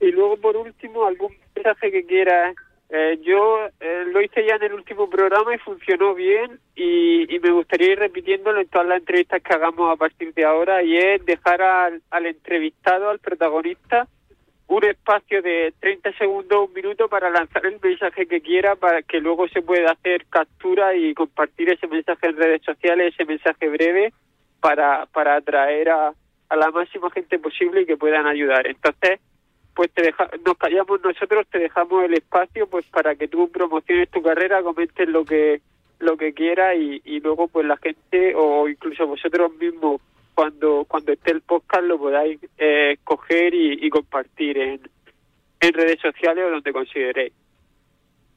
Y 0.00 0.10
luego, 0.10 0.36
por 0.36 0.56
último, 0.56 1.06
algún 1.06 1.34
mensaje 1.54 1.90
que 1.90 2.04
quieras. 2.04 2.54
Eh, 2.90 3.18
yo 3.22 3.66
eh, 3.80 4.04
lo 4.12 4.20
hice 4.20 4.44
ya 4.46 4.56
en 4.56 4.64
el 4.64 4.74
último 4.74 5.08
programa 5.08 5.54
y 5.54 5.58
funcionó 5.58 6.14
bien 6.14 6.60
y, 6.76 7.26
me 7.42 7.50
gustaría 7.50 7.92
ir 7.92 7.98
repitiéndolo 7.98 8.60
en 8.60 8.68
todas 8.68 8.86
las 8.86 8.98
entrevistas 8.98 9.42
que 9.42 9.54
hagamos 9.54 9.92
a 9.92 9.96
partir 9.96 10.32
de 10.34 10.44
ahora 10.44 10.82
y 10.82 10.96
es 10.96 11.24
dejar 11.24 11.62
al, 11.62 12.02
al 12.10 12.26
entrevistado, 12.26 13.10
al 13.10 13.18
protagonista, 13.18 14.06
un 14.66 14.84
espacio 14.84 15.42
de 15.42 15.74
30 15.80 16.12
segundos, 16.16 16.68
un 16.68 16.74
minuto 16.74 17.08
para 17.08 17.30
lanzar 17.30 17.66
el 17.66 17.80
mensaje 17.82 18.26
que 18.26 18.40
quiera 18.40 18.76
para 18.76 19.02
que 19.02 19.20
luego 19.20 19.48
se 19.48 19.62
pueda 19.62 19.92
hacer 19.92 20.26
captura 20.26 20.94
y 20.94 21.14
compartir 21.14 21.70
ese 21.70 21.86
mensaje 21.86 22.28
en 22.28 22.36
redes 22.36 22.62
sociales, 22.62 23.14
ese 23.14 23.24
mensaje 23.24 23.68
breve 23.68 24.12
para, 24.60 25.06
para 25.06 25.36
atraer 25.36 25.90
a, 25.90 26.12
a 26.48 26.56
la 26.56 26.70
máxima 26.70 27.10
gente 27.10 27.38
posible 27.38 27.82
y 27.82 27.86
que 27.86 27.96
puedan 27.96 28.26
ayudar. 28.26 28.66
Entonces, 28.66 29.20
pues 29.74 29.90
te 29.92 30.02
deja, 30.02 30.28
nos 30.44 30.56
callamos 30.56 31.00
nosotros, 31.02 31.46
te 31.50 31.58
dejamos 31.58 32.04
el 32.04 32.14
espacio 32.14 32.66
pues 32.68 32.86
para 32.86 33.14
que 33.16 33.28
tú 33.28 33.50
promociones 33.50 34.10
tu 34.10 34.22
carrera, 34.22 34.62
comentes 34.62 35.08
lo 35.08 35.24
que 35.24 35.60
lo 36.00 36.16
que 36.16 36.34
quieras 36.34 36.76
y, 36.76 37.00
y 37.04 37.20
luego 37.20 37.48
pues 37.48 37.66
la 37.66 37.76
gente 37.76 38.34
o 38.34 38.68
incluso 38.68 39.06
vosotros 39.06 39.52
mismos 39.56 40.00
cuando 40.34 40.84
cuando 40.86 41.12
esté 41.12 41.32
el 41.32 41.40
podcast 41.40 41.84
lo 41.84 41.98
podáis 41.98 42.38
eh, 42.58 42.98
coger 43.04 43.54
y, 43.54 43.86
y 43.86 43.90
compartir 43.90 44.58
en, 44.58 44.80
en 45.60 45.72
redes 45.72 46.00
sociales 46.00 46.44
o 46.46 46.50
donde 46.50 46.72
consideréis. 46.72 47.32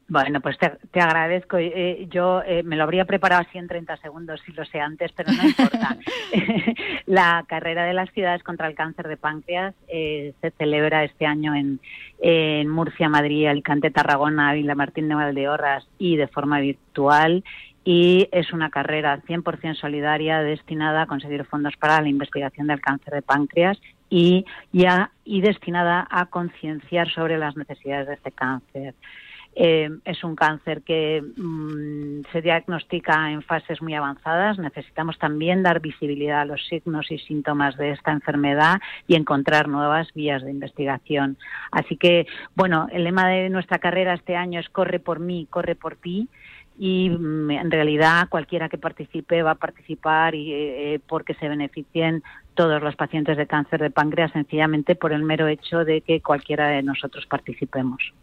Bueno, 0.09 0.39
pues 0.39 0.57
te, 0.57 0.71
te 0.91 1.01
agradezco. 1.01 1.57
Eh, 1.57 2.07
yo 2.09 2.41
eh, 2.45 2.63
me 2.63 2.77
lo 2.77 2.83
habría 2.83 3.03
preparado 3.03 3.41
así 3.41 3.57
en 3.57 3.67
30 3.67 3.97
segundos 3.97 4.41
si 4.45 4.53
lo 4.53 4.63
sé 4.63 4.79
antes, 4.79 5.11
pero 5.11 5.33
no 5.33 5.43
importa. 5.43 5.97
la 7.05 7.43
carrera 7.47 7.83
de 7.83 7.93
las 7.93 8.09
ciudades 8.11 8.41
contra 8.43 8.67
el 8.67 8.75
cáncer 8.75 9.07
de 9.07 9.17
páncreas 9.17 9.75
eh, 9.89 10.33
se 10.39 10.51
celebra 10.51 11.03
este 11.03 11.25
año 11.25 11.53
en, 11.55 11.81
en 12.19 12.69
Murcia, 12.69 13.09
Madrid, 13.09 13.47
Alicante, 13.47 13.91
Tarragona, 13.91 14.53
Villa 14.53 14.75
Martín 14.75 15.09
de 15.09 15.15
Valdeorras 15.15 15.85
y 15.97 16.15
de 16.15 16.27
forma 16.27 16.59
virtual. 16.59 17.43
Y 17.83 18.29
es 18.31 18.51
una 18.53 18.69
carrera 18.69 19.21
100% 19.27 19.75
solidaria 19.75 20.39
destinada 20.39 21.03
a 21.03 21.05
conseguir 21.05 21.45
fondos 21.45 21.75
para 21.77 22.01
la 22.01 22.09
investigación 22.09 22.67
del 22.67 22.81
cáncer 22.81 23.13
de 23.13 23.21
páncreas 23.21 23.79
y, 24.09 24.45
ya, 24.71 25.11
y 25.25 25.41
destinada 25.41 26.07
a 26.09 26.25
concienciar 26.27 27.09
sobre 27.09 27.37
las 27.37 27.55
necesidades 27.57 28.07
de 28.07 28.13
este 28.13 28.31
cáncer. 28.31 28.93
Eh, 29.59 29.89
es 30.05 30.23
un 30.23 30.35
cáncer 30.35 30.83
que 30.83 31.19
mm, 31.35 32.31
se 32.31 32.43
diagnostica 32.43 33.31
en 33.31 33.41
fases 33.41 33.81
muy 33.81 33.95
avanzadas. 33.95 34.59
Necesitamos 34.59 35.17
también 35.17 35.63
dar 35.63 35.79
visibilidad 35.79 36.41
a 36.41 36.45
los 36.45 36.63
signos 36.67 37.09
y 37.09 37.17
síntomas 37.17 37.75
de 37.75 37.89
esta 37.89 38.11
enfermedad 38.11 38.79
y 39.07 39.15
encontrar 39.15 39.67
nuevas 39.67 40.13
vías 40.13 40.43
de 40.43 40.51
investigación. 40.51 41.37
Así 41.71 41.97
que, 41.97 42.27
bueno, 42.53 42.87
el 42.91 43.03
lema 43.03 43.27
de 43.29 43.49
nuestra 43.49 43.79
carrera 43.79 44.13
este 44.13 44.35
año 44.35 44.59
es 44.59 44.69
corre 44.69 44.99
por 44.99 45.19
mí, 45.19 45.47
corre 45.49 45.73
por 45.73 45.95
ti 45.95 46.29
y 46.77 47.09
mm, 47.09 47.49
en 47.49 47.71
realidad 47.71 48.29
cualquiera 48.29 48.69
que 48.69 48.77
participe 48.77 49.41
va 49.41 49.51
a 49.51 49.55
participar 49.55 50.35
y, 50.35 50.53
eh, 50.53 50.99
porque 51.07 51.33
se 51.33 51.49
beneficien 51.49 52.21
todos 52.53 52.79
los 52.83 52.95
pacientes 52.95 53.37
de 53.37 53.47
cáncer 53.47 53.81
de 53.81 53.89
páncreas 53.89 54.31
sencillamente 54.33 54.93
por 54.93 55.13
el 55.13 55.23
mero 55.23 55.47
hecho 55.47 55.83
de 55.83 56.01
que 56.01 56.21
cualquiera 56.21 56.67
de 56.67 56.83
nosotros 56.83 57.25
participemos. 57.25 58.13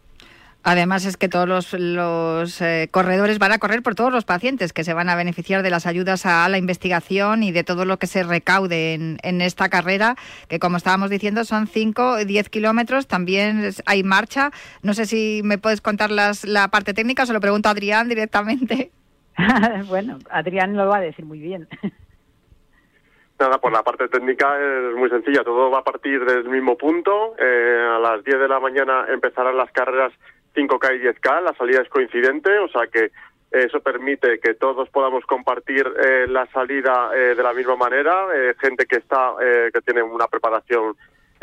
Además 0.67 1.05
es 1.05 1.15
que 1.15 1.29
todos 1.29 1.47
los, 1.47 1.73
los 1.73 2.59
eh, 2.59 2.89
corredores 2.89 3.37
van 3.37 3.51
a 3.51 3.59
correr 3.59 3.83
por 3.83 3.93
todos 3.93 4.11
los 4.11 4.25
pacientes 4.25 4.73
que 4.73 4.83
se 4.83 4.95
van 4.95 5.09
a 5.09 5.15
beneficiar 5.15 5.61
de 5.61 5.69
las 5.69 5.85
ayudas 5.85 6.25
a 6.25 6.49
la 6.49 6.57
investigación 6.57 7.43
y 7.43 7.51
de 7.51 7.63
todo 7.63 7.85
lo 7.85 7.97
que 7.97 8.07
se 8.07 8.23
recaude 8.23 8.95
en, 8.95 9.19
en 9.21 9.41
esta 9.41 9.69
carrera, 9.69 10.15
que 10.49 10.57
como 10.57 10.77
estábamos 10.77 11.11
diciendo 11.11 11.45
son 11.45 11.67
5, 11.67 12.25
10 12.25 12.49
kilómetros, 12.49 13.05
también 13.05 13.69
hay 13.85 14.03
marcha. 14.03 14.49
No 14.81 14.95
sé 14.95 15.05
si 15.05 15.41
me 15.43 15.59
puedes 15.59 15.81
contar 15.81 16.09
las, 16.09 16.45
la 16.45 16.69
parte 16.69 16.95
técnica, 16.95 17.21
o 17.21 17.25
se 17.27 17.33
lo 17.33 17.41
pregunto 17.41 17.69
a 17.69 17.73
Adrián 17.73 18.09
directamente. 18.09 18.89
bueno, 19.87 20.17
Adrián 20.31 20.75
lo 20.75 20.87
va 20.87 20.97
a 20.97 21.01
decir 21.01 21.25
muy 21.25 21.37
bien. 21.37 21.67
Nada, 23.39 23.59
por 23.59 23.71
la 23.71 23.83
parte 23.83 24.07
técnica 24.07 24.47
es 24.57 24.95
muy 24.95 25.09
sencilla. 25.09 25.43
Todo 25.43 25.69
va 25.69 25.79
a 25.79 25.83
partir 25.83 26.25
del 26.25 26.49
mismo 26.49 26.75
punto. 26.75 27.35
Eh, 27.37 27.87
a 27.95 27.99
las 27.99 28.23
10 28.23 28.39
de 28.39 28.47
la 28.47 28.59
mañana 28.59 29.05
empezarán 29.09 29.57
las 29.57 29.69
carreras 29.71 30.13
5K 30.55 30.95
y 30.95 31.03
10K. 31.03 31.41
La 31.41 31.53
salida 31.53 31.81
es 31.81 31.89
coincidente, 31.89 32.57
o 32.59 32.67
sea 32.69 32.87
que 32.87 33.11
eso 33.51 33.79
permite 33.79 34.39
que 34.39 34.53
todos 34.55 34.89
podamos 34.89 35.25
compartir 35.25 35.87
eh, 36.03 36.25
la 36.27 36.45
salida 36.47 37.11
eh, 37.15 37.35
de 37.35 37.43
la 37.43 37.53
misma 37.53 37.75
manera. 37.75 38.27
Eh, 38.35 38.53
gente 38.59 38.85
que 38.85 38.97
está, 38.97 39.33
eh, 39.41 39.69
que 39.73 39.81
tiene 39.81 40.03
una 40.03 40.27
preparación 40.27 40.95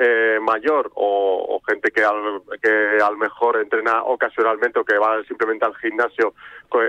eh, 0.04 0.40
mayor 0.40 0.90
o, 0.96 1.60
gente 1.66 1.92
que 1.92 2.02
al, 2.02 2.42
que 2.60 2.98
al 3.00 3.16
mejor 3.16 3.58
entrena 3.58 4.02
ocasionalmente 4.02 4.80
o 4.80 4.84
que 4.84 4.98
va 4.98 5.22
simplemente 5.24 5.64
al 5.64 5.76
gimnasio, 5.76 6.34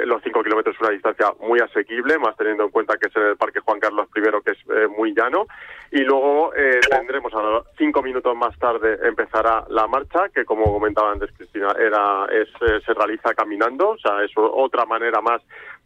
los 0.06 0.22
5 0.24 0.44
kilómetros 0.44 0.76
es 0.76 0.82
una 0.82 0.92
distancia 0.92 1.28
muy 1.42 1.60
asequible, 1.60 2.18
más 2.18 2.36
teniendo 2.38 2.64
en 2.64 2.70
cuenta 2.72 2.98
que 2.98 3.08
es 3.08 3.16
en 3.16 3.24
el 3.24 3.38
Parque 3.38 3.60
Juan 3.60 3.80
Carlos 3.80 4.08
I, 4.16 4.22
que 4.44 4.52
es 4.52 4.58
eh, 4.70 4.88
muy 4.88 5.14
llano. 5.14 5.46
Y 5.92 6.00
luego 6.00 6.54
eh, 6.56 6.80
tendremos 6.90 7.32
a 7.36 7.62
cinco 7.78 8.02
minutos 8.02 8.36
más 8.36 8.58
tarde 8.58 8.98
empezará 9.04 9.66
la 9.70 9.88
marcha, 9.88 10.30
que 10.34 10.46
como 10.46 10.66
comentaba 10.74 11.12
antes 11.12 11.32
Cristina, 11.38 11.76
era 11.80 12.26
es, 12.32 12.50
eh, 12.62 12.82
se 12.84 12.94
realiza 12.94 13.34
caminando, 13.36 13.90
o 13.90 13.98
sea, 13.98 14.24
es 14.24 14.32
otra 14.36 14.86
manera 14.86 15.22
más 15.22 15.42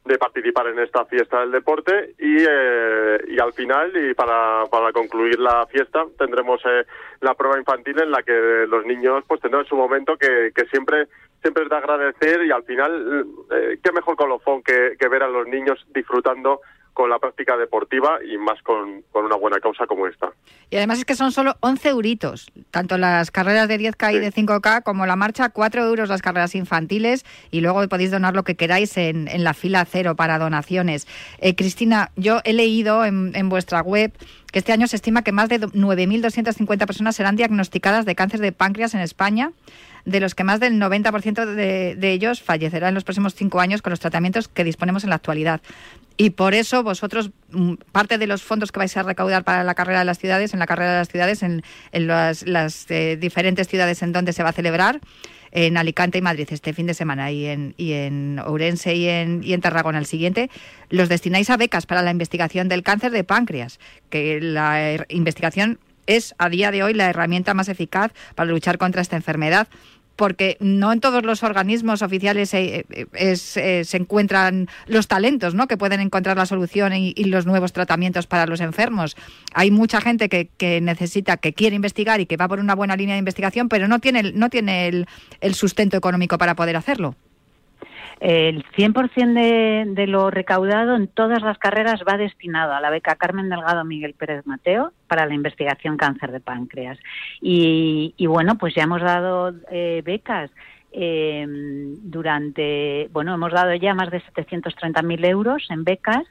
de 0.08 0.18
participar 0.18 0.68
en 0.68 0.80
esta 0.80 1.06
fiesta 1.06 1.42
del 1.42 1.52
deporte 1.52 2.16
y, 2.18 2.38
eh, 2.40 3.18
y 3.28 3.40
al 3.40 3.54
final 3.54 3.92
y 3.96 4.14
para, 4.14 4.66
para 4.72 4.92
concluir 4.92 5.40
la 5.40 5.66
fiesta 5.68 6.06
tendremos 6.18 6.62
eh, 6.66 6.86
la 7.22 7.34
prueba 7.34 7.60
infantil 7.60 8.02
en 8.02 8.12
la 8.12 8.24
que 8.24 8.66
los 8.68 8.86
niños 8.86 9.24
pues 9.28 9.42
tendrán 9.42 9.66
su 9.66 9.76
momento 9.76 10.18
que, 10.18 10.52
que 10.56 10.66
siempre 10.68 11.08
siempre 11.42 11.64
es 11.64 11.70
de 11.70 11.76
agradecer 11.76 12.46
y 12.46 12.52
al 12.52 12.64
final 12.64 13.26
eh, 13.52 13.80
qué 13.84 13.92
mejor 13.92 14.16
colofón 14.16 14.64
que, 14.64 14.96
que 15.00 15.08
ver 15.08 15.24
a 15.24 15.28
los 15.28 15.48
niños 15.48 15.86
disfrutando 15.94 16.62
con 16.98 17.12
la 17.12 17.20
práctica 17.20 17.56
deportiva 17.58 18.18
y 18.28 18.40
más 18.40 18.60
con, 18.64 19.04
con 19.12 19.24
una 19.24 19.36
buena 19.36 19.60
causa 19.60 19.86
como 19.86 20.08
esta. 20.08 20.32
Y 20.72 20.78
además 20.78 20.98
es 20.98 21.06
que 21.06 21.14
son 21.14 21.32
solo 21.32 21.56
11 21.60 21.90
euritos, 21.90 22.52
tanto 22.72 22.98
las 22.98 23.30
carreras 23.30 23.68
de 23.68 23.80
10K 23.80 24.16
y 24.16 24.20
de 24.20 24.34
5K 24.34 24.82
como 24.82 25.06
la 25.06 25.16
marcha, 25.16 25.50
4 25.50 25.86
euros 25.86 26.10
las 26.10 26.24
carreras 26.24 26.56
infantiles 26.56 27.24
y 27.52 27.62
luego 27.62 27.88
podéis 27.88 28.10
donar 28.10 28.34
lo 28.36 28.42
que 28.44 28.56
queráis 28.56 28.98
en, 28.98 29.28
en 29.28 29.44
la 29.44 29.54
fila 29.54 29.86
cero 29.86 30.16
para 30.16 30.40
donaciones. 30.40 31.08
Eh, 31.38 31.56
Cristina, 31.56 32.10
yo 32.16 32.40
he 32.46 32.54
leído 32.54 33.06
en, 33.06 33.32
en 33.36 33.48
vuestra 33.48 33.82
web 33.82 34.12
que 34.52 34.58
este 34.60 34.72
año 34.74 34.88
se 34.88 34.96
estima 34.96 35.22
que 35.22 35.32
más 35.32 35.50
de 35.50 35.60
do- 35.60 35.68
9.250 35.70 36.88
personas 36.88 37.16
serán 37.16 37.36
diagnosticadas 37.36 38.06
de 38.06 38.16
cáncer 38.16 38.40
de 38.40 38.52
páncreas 38.54 38.96
en 38.96 39.02
España, 39.02 39.52
de 40.08 40.22
los 40.22 40.36
que 40.36 40.46
más 40.46 40.62
del 40.62 40.80
90% 40.80 41.46
de, 41.46 42.12
ellos 42.12 42.42
fallecerá 42.42 42.88
en 42.88 42.94
los 42.96 43.04
próximos 43.04 43.36
cinco 43.36 43.60
años 43.60 43.82
con 43.82 43.92
los 43.92 44.00
tratamientos 44.00 44.48
que 44.48 44.64
disponemos 44.64 45.04
en 45.04 45.10
la 45.10 45.18
actualidad. 45.18 45.60
Y 46.16 46.30
por 46.30 46.54
eso 46.54 46.82
vosotros, 46.82 47.32
mm, 47.52 47.74
parte 47.92 48.18
de 48.18 48.26
los 48.26 48.42
fondos 48.42 48.72
que 48.72 48.80
vais 48.80 48.96
a 48.96 49.04
recaudar 49.04 49.44
para 49.44 49.66
la 49.66 49.76
carrera 49.76 50.00
de 50.00 50.06
las 50.06 50.18
ciudades, 50.18 50.54
en 50.54 50.60
la 50.60 50.66
carrera 50.66 50.94
de 50.94 50.98
las 51.00 51.10
ciudades, 51.10 51.44
en, 51.44 51.62
las, 51.92 52.90
eh, 52.90 53.18
diferentes 53.20 53.68
ciudades 53.68 54.02
en 54.02 54.14
donde 54.14 54.32
se 54.32 54.44
va 54.44 54.50
a 54.50 54.54
celebrar, 54.54 55.02
en 55.52 55.76
Alicante 55.76 56.18
y 56.18 56.22
Madrid 56.22 56.48
este 56.52 56.74
fin 56.74 56.88
de 56.88 56.94
semana 56.94 57.32
y 57.32 57.46
en, 57.46 57.74
y 57.78 57.94
en 57.94 58.40
Ourense 58.46 58.96
y 58.96 59.08
en, 59.08 59.44
y 59.44 59.54
en 59.54 59.62
Tarragona 59.62 59.98
el 59.98 60.06
siguiente, 60.06 60.50
los 60.90 61.10
destináis 61.10 61.50
a 61.50 61.58
becas 61.58 61.86
para 61.86 62.02
la 62.02 62.12
investigación 62.12 62.70
del 62.70 62.84
cáncer 62.84 63.12
de 63.12 63.24
páncreas, 63.26 63.80
que 64.10 64.40
la 64.40 65.06
investigación 65.10 65.80
es 66.06 66.34
a 66.38 66.50
día 66.50 66.72
de 66.72 66.84
hoy 66.84 66.94
la 66.94 67.10
herramienta 67.10 67.54
más 67.54 67.70
eficaz 67.70 68.14
para 68.34 68.50
luchar 68.50 68.78
contra 68.78 69.02
esta 69.02 69.16
enfermedad 69.16 69.68
porque 70.18 70.58
no 70.60 70.92
en 70.92 71.00
todos 71.00 71.24
los 71.24 71.44
organismos 71.44 72.02
oficiales 72.02 72.54
eh, 72.54 72.86
eh, 72.90 73.06
eh, 73.14 73.84
se 73.86 73.98
encuentran 73.98 74.68
los 74.88 75.08
talentos 75.08 75.54
¿no? 75.54 75.68
que 75.68 75.78
pueden 75.78 76.02
encontrar 76.02 76.36
la 76.36 76.46
solución 76.46 76.92
y, 76.94 77.14
los 77.28 77.46
nuevos 77.46 77.74
tratamientos 77.74 78.26
para 78.26 78.46
los 78.48 78.62
enfermos. 78.62 79.16
Hay 79.54 79.70
mucha 79.70 80.02
gente 80.02 80.28
que, 80.28 80.50
que 80.58 80.82
necesita, 80.82 81.38
que 81.38 81.54
quiere 81.54 81.76
investigar 81.76 82.20
y 82.20 82.26
que 82.26 82.38
va 82.38 82.48
por 82.48 82.60
una 82.60 82.74
buena 82.74 82.96
línea 82.96 83.16
de 83.16 83.20
investigación, 83.20 83.70
pero 83.70 83.88
no 83.88 84.00
tiene, 84.00 84.32
no 84.32 84.50
tiene 84.50 85.06
el 85.42 85.56
sustento 85.56 85.98
económico 85.98 86.38
para 86.38 86.56
poder 86.56 86.78
hacerlo. 86.78 87.16
El 88.20 88.64
100% 88.72 89.34
de, 89.34 89.86
de 89.94 90.08
lo 90.08 90.32
recaudado 90.32 90.96
en 90.96 91.08
todas 91.08 91.42
las 91.44 91.58
carreras 91.60 92.02
va 92.08 92.18
destinado 92.18 92.74
a 92.74 92.82
la 92.82 92.90
beca 92.90 93.16
Carmen 93.16 93.50
Delgado 93.50 93.86
Miguel 93.86 94.16
Pérez 94.16 94.46
Mateo 94.46 94.92
para 95.08 95.26
la 95.28 95.36
investigación 95.36 95.98
cáncer 95.98 96.32
de 96.32 96.40
páncreas. 96.40 96.98
Y, 97.42 98.16
y 98.18 98.26
bueno, 98.26 98.58
pues 98.58 98.74
ya 98.74 98.84
hemos 98.84 99.02
dado 99.02 99.54
eh, 99.70 100.02
becas 100.04 100.50
eh, 100.92 101.46
durante, 101.48 103.08
bueno, 103.12 103.36
hemos 103.36 103.52
dado 103.52 103.76
ya 103.76 103.94
más 103.94 104.10
de 104.10 104.22
730.000 104.22 105.26
euros 105.28 105.68
en 105.70 105.84
becas 105.84 106.26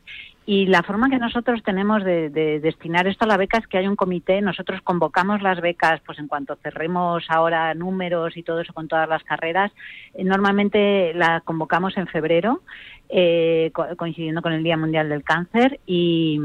y 0.46 0.66
la 0.66 0.82
forma 0.84 1.10
que 1.10 1.18
nosotros 1.18 1.62
tenemos 1.64 2.04
de, 2.04 2.30
de 2.30 2.60
destinar 2.60 3.06
esto 3.08 3.24
a 3.24 3.28
la 3.28 3.36
beca 3.36 3.58
es 3.58 3.66
que 3.66 3.78
hay 3.78 3.88
un 3.88 3.96
comité, 3.96 4.40
nosotros 4.40 4.80
convocamos 4.82 5.42
las 5.42 5.60
becas, 5.60 6.00
pues 6.06 6.18
en 6.20 6.28
cuanto 6.28 6.54
cerremos 6.62 7.24
ahora 7.28 7.74
números 7.74 8.36
y 8.36 8.42
todo 8.44 8.60
eso 8.60 8.72
con 8.72 8.86
todas 8.86 9.08
las 9.08 9.24
carreras, 9.24 9.72
eh, 10.14 10.22
normalmente 10.24 11.12
la 11.14 11.40
convocamos 11.40 11.96
en 11.96 12.06
febrero, 12.06 12.62
eh, 13.08 13.70
co- 13.74 13.88
coincidiendo 13.96 14.40
con 14.40 14.52
el 14.52 14.62
Día 14.62 14.76
Mundial 14.76 15.08
del 15.08 15.24
Cáncer 15.24 15.80
y, 15.84 16.40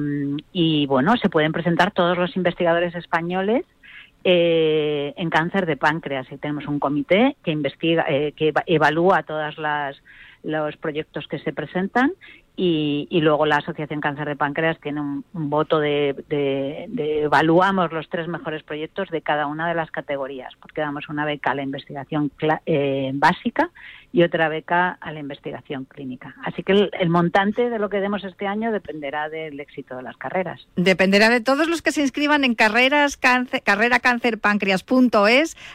y 0.51 0.85
bueno, 0.87 1.15
se 1.17 1.29
pueden 1.29 1.51
presentar 1.51 1.91
todos 1.91 2.17
los 2.17 2.35
investigadores 2.35 2.95
españoles 2.95 3.65
eh, 4.23 5.13
en 5.17 5.29
cáncer 5.29 5.65
de 5.65 5.77
páncreas. 5.77 6.31
Y 6.31 6.37
tenemos 6.37 6.67
un 6.67 6.79
comité 6.79 7.35
que 7.43 7.51
investiga, 7.51 8.05
eh, 8.07 8.33
que 8.35 8.49
eva- 8.49 8.63
evalúa 8.65 9.23
todas 9.23 9.57
las 9.57 10.01
los 10.43 10.75
proyectos 10.77 11.27
que 11.27 11.37
se 11.37 11.53
presentan 11.53 12.13
y, 12.63 13.07
y 13.09 13.21
luego 13.21 13.47
la 13.47 13.55
Asociación 13.55 14.01
Cáncer 14.01 14.27
de 14.27 14.35
Páncreas 14.35 14.79
tiene 14.79 15.01
un, 15.01 15.23
voto 15.33 15.79
de, 15.79 16.13
de- 16.29 16.85
de 16.89 17.23
evaluamos 17.23 17.91
los 17.91 18.07
tres 18.07 18.27
mejores 18.27 18.61
proyectos 18.61 19.09
de 19.09 19.23
cada 19.23 19.47
una 19.47 19.67
de 19.67 19.73
las 19.73 19.89
categorías, 19.89 20.53
porque 20.61 20.81
damos 20.81 21.09
una 21.09 21.25
beca 21.25 21.51
a 21.51 21.55
la 21.55 21.63
investigación 21.63 22.31
eh, 22.67 23.09
básica 23.15 23.71
y 24.13 24.23
otra 24.23 24.49
beca 24.49 24.97
a 24.99 25.11
la 25.11 25.19
investigación 25.19 25.85
clínica. 25.85 26.35
Así 26.43 26.63
que 26.63 26.89
el, 26.91 27.09
montante 27.09 27.69
de 27.69 27.79
lo 27.79 27.89
que 27.89 28.01
demos 28.01 28.23
este 28.23 28.47
año 28.47 28.71
dependerá 28.71 29.29
del 29.29 29.59
éxito 29.59 29.95
de 29.95 30.03
las 30.03 30.17
carreras. 30.17 30.67
Dependerá 30.75 31.29
de 31.29 31.41
todos 31.41 31.67
los 31.67 31.81
que 31.81 31.91
se 31.91 32.01
inscriban 32.01 32.43
en 32.43 32.55
carreras 32.55 33.17
cáncer. 33.17 33.61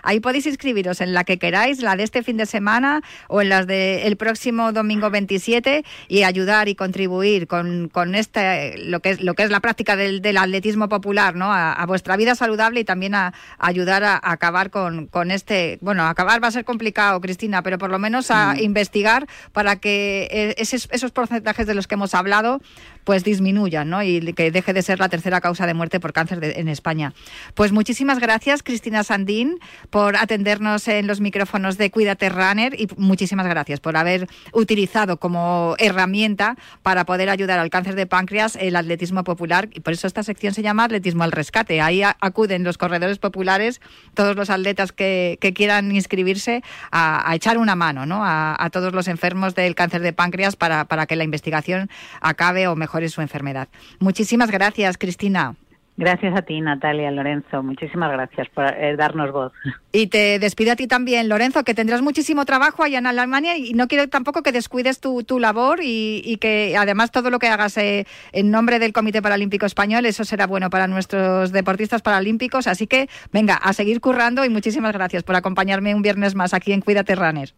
Ahí 0.02 0.20
podéis 0.20 0.46
inscribiros 0.46 1.00
en 1.00 1.14
la 1.14 1.24
que 1.24 1.38
queráis, 1.38 1.82
la 1.82 1.96
de 1.96 2.02
este 2.02 2.22
fin 2.22 2.36
de 2.36 2.46
semana 2.46 3.02
o 3.28 3.40
en 3.40 3.48
las 3.48 3.66
del 3.66 4.16
próximo 4.16 4.72
domingo 4.72 5.10
27 5.10 5.84
y 6.08 6.22
ayudar 6.22 6.68
y 6.68 6.74
contribuir 6.74 7.46
con, 7.46 7.88
con 7.88 8.14
este, 8.14 8.78
lo 8.78 9.00
que 9.00 9.10
es, 9.10 9.22
lo 9.22 9.34
que 9.34 9.44
es 9.44 9.50
la 9.50 9.60
práctica 9.60 9.96
del, 9.96 10.20
del 10.20 10.36
atletismo 10.36 10.88
popular, 10.88 11.34
¿no? 11.36 11.52
A, 11.52 11.84
vuestra 11.86 12.16
vida 12.16 12.34
saludable 12.34 12.80
y 12.80 12.84
también 12.84 13.14
a, 13.14 13.28
a 13.28 13.32
ayudar 13.58 14.02
a, 14.02 14.14
a 14.14 14.32
acabar 14.32 14.70
con, 14.70 15.06
con 15.06 15.30
este, 15.30 15.78
bueno, 15.80 16.04
acabar 16.04 16.42
va 16.42 16.48
a 16.48 16.50
ser 16.50 16.64
complicado, 16.64 17.20
Cristina, 17.20 17.62
pero 17.62 17.78
por 17.78 17.90
lo 17.90 18.00
menos 18.00 18.25
a 18.30 18.54
Mm. 18.54 18.60
investigar 18.60 19.26
para 19.52 19.76
que 19.76 20.28
eh, 20.30 20.54
esos, 20.58 20.88
esos 20.90 21.10
porcentajes 21.12 21.66
de 21.66 21.74
los 21.74 21.86
que 21.86 21.94
hemos 21.94 22.14
hablado 22.14 22.60
pues 23.06 23.22
disminuyan, 23.22 23.88
¿no? 23.88 24.02
Y 24.02 24.20
que 24.32 24.50
deje 24.50 24.72
de 24.72 24.82
ser 24.82 24.98
la 24.98 25.08
tercera 25.08 25.40
causa 25.40 25.64
de 25.64 25.74
muerte 25.74 26.00
por 26.00 26.12
cáncer 26.12 26.40
de- 26.40 26.58
en 26.60 26.66
España. 26.68 27.14
Pues 27.54 27.70
muchísimas 27.70 28.18
gracias, 28.18 28.64
Cristina 28.64 29.04
Sandín, 29.04 29.60
por 29.90 30.16
atendernos 30.16 30.88
en 30.88 31.06
los 31.06 31.20
micrófonos 31.20 31.78
de 31.78 31.92
Cuídate 31.92 32.28
Runner 32.28 32.74
y 32.74 32.88
muchísimas 32.96 33.46
gracias 33.46 33.78
por 33.78 33.96
haber 33.96 34.26
utilizado 34.52 35.18
como 35.18 35.76
herramienta 35.78 36.56
para 36.82 37.06
poder 37.06 37.30
ayudar 37.30 37.60
al 37.60 37.70
cáncer 37.70 37.94
de 37.94 38.06
páncreas 38.06 38.56
el 38.60 38.74
atletismo 38.74 39.22
popular 39.22 39.68
y 39.72 39.80
por 39.80 39.92
eso 39.92 40.08
esta 40.08 40.24
sección 40.24 40.52
se 40.52 40.62
llama 40.62 40.82
Atletismo 40.84 41.22
al 41.22 41.30
Rescate. 41.30 41.80
Ahí 41.80 42.02
acuden 42.02 42.64
los 42.64 42.76
corredores 42.76 43.18
populares, 43.18 43.80
todos 44.14 44.34
los 44.34 44.50
atletas 44.50 44.90
que, 44.90 45.38
quieran 45.54 45.94
inscribirse 45.94 46.64
a, 46.90 47.32
echar 47.36 47.56
una 47.56 47.76
mano, 47.76 48.04
¿no? 48.04 48.22
A, 48.24 48.68
todos 48.72 48.92
los 48.92 49.06
enfermos 49.06 49.54
del 49.54 49.76
cáncer 49.76 50.02
de 50.02 50.12
páncreas 50.12 50.56
para, 50.56 50.86
para 50.86 51.06
que 51.06 51.14
la 51.14 51.22
investigación 51.22 51.88
acabe 52.20 52.66
o 52.66 52.74
mejore 52.96 53.08
su 53.08 53.20
enfermedad. 53.20 53.68
Muchísimas 54.00 54.50
gracias, 54.50 54.96
Cristina. 54.96 55.54
Gracias 55.98 56.36
a 56.36 56.42
ti, 56.42 56.60
Natalia, 56.60 57.10
Lorenzo. 57.10 57.62
Muchísimas 57.62 58.12
gracias 58.12 58.48
por 58.50 58.66
eh, 58.66 58.96
darnos 58.96 59.32
voz. 59.32 59.52
Y 59.92 60.08
te 60.08 60.38
despido 60.38 60.72
a 60.72 60.76
ti 60.76 60.86
también, 60.86 61.26
Lorenzo, 61.26 61.64
que 61.64 61.72
tendrás 61.72 62.02
muchísimo 62.02 62.44
trabajo 62.44 62.82
allá 62.82 62.98
en 62.98 63.06
Alemania 63.06 63.56
y 63.56 63.72
no 63.72 63.88
quiero 63.88 64.06
tampoco 64.06 64.42
que 64.42 64.52
descuides 64.52 65.00
tu, 65.00 65.24
tu 65.24 65.38
labor 65.38 65.80
y, 65.82 66.20
y 66.22 66.36
que 66.36 66.76
además 66.78 67.12
todo 67.12 67.30
lo 67.30 67.38
que 67.38 67.48
hagas 67.48 67.78
eh, 67.78 68.06
en 68.32 68.50
nombre 68.50 68.78
del 68.78 68.92
Comité 68.92 69.22
Paralímpico 69.22 69.64
Español, 69.64 70.04
eso 70.04 70.24
será 70.24 70.46
bueno 70.46 70.68
para 70.68 70.86
nuestros 70.86 71.50
deportistas 71.50 72.02
paralímpicos. 72.02 72.66
Así 72.66 72.86
que 72.86 73.08
venga, 73.32 73.54
a 73.54 73.72
seguir 73.72 74.02
currando 74.02 74.44
y 74.44 74.50
muchísimas 74.50 74.92
gracias 74.92 75.22
por 75.22 75.34
acompañarme 75.34 75.94
un 75.94 76.02
viernes 76.02 76.34
más 76.34 76.52
aquí 76.52 76.72
en 76.72 76.82
Cuídate 76.82 77.14
Runner. 77.14 77.54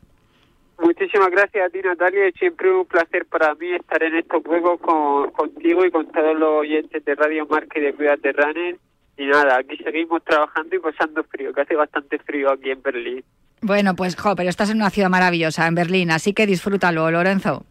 Muchísimas 0.79 1.31
gracias 1.31 1.67
a 1.67 1.71
ti, 1.71 1.81
Natalia. 1.83 2.27
Es 2.27 2.35
siempre 2.35 2.73
un 2.73 2.87
placer 2.87 3.27
para 3.27 3.55
mí 3.57 3.73
estar 3.75 4.03
en 4.03 4.17
estos 4.17 4.43
juegos 4.45 4.81
con, 4.81 5.31
contigo 5.33 5.85
y 5.85 5.91
con 5.91 6.07
todos 6.13 6.39
los 6.39 6.61
oyentes 6.61 7.05
de 7.05 7.15
Radio 7.15 7.47
Marca 7.47 7.79
y 7.79 7.83
de 7.83 7.95
Cuídate 7.95 8.33
Runner. 8.33 8.77
Y 9.17 9.27
nada, 9.27 9.59
aquí 9.59 9.77
seguimos 9.79 10.23
trabajando 10.23 10.77
y 10.77 10.79
pasando 10.79 11.25
frío, 11.25 11.53
que 11.53 11.63
hace 11.63 11.75
bastante 11.75 12.19
frío 12.21 12.53
aquí 12.53 12.71
en 12.71 12.81
Berlín. 12.81 13.25
Bueno, 13.61 13.97
pues 13.97 14.15
jo, 14.15 14.37
pero 14.37 14.49
estás 14.49 14.71
en 14.71 14.77
una 14.77 14.91
ciudad 14.91 15.11
maravillosa, 15.11 15.67
en 15.67 15.75
Berlín, 15.75 16.13
así 16.13 16.33
que 16.33 16.47
disfrútalo, 16.47 17.11
Lorenzo. 17.11 17.65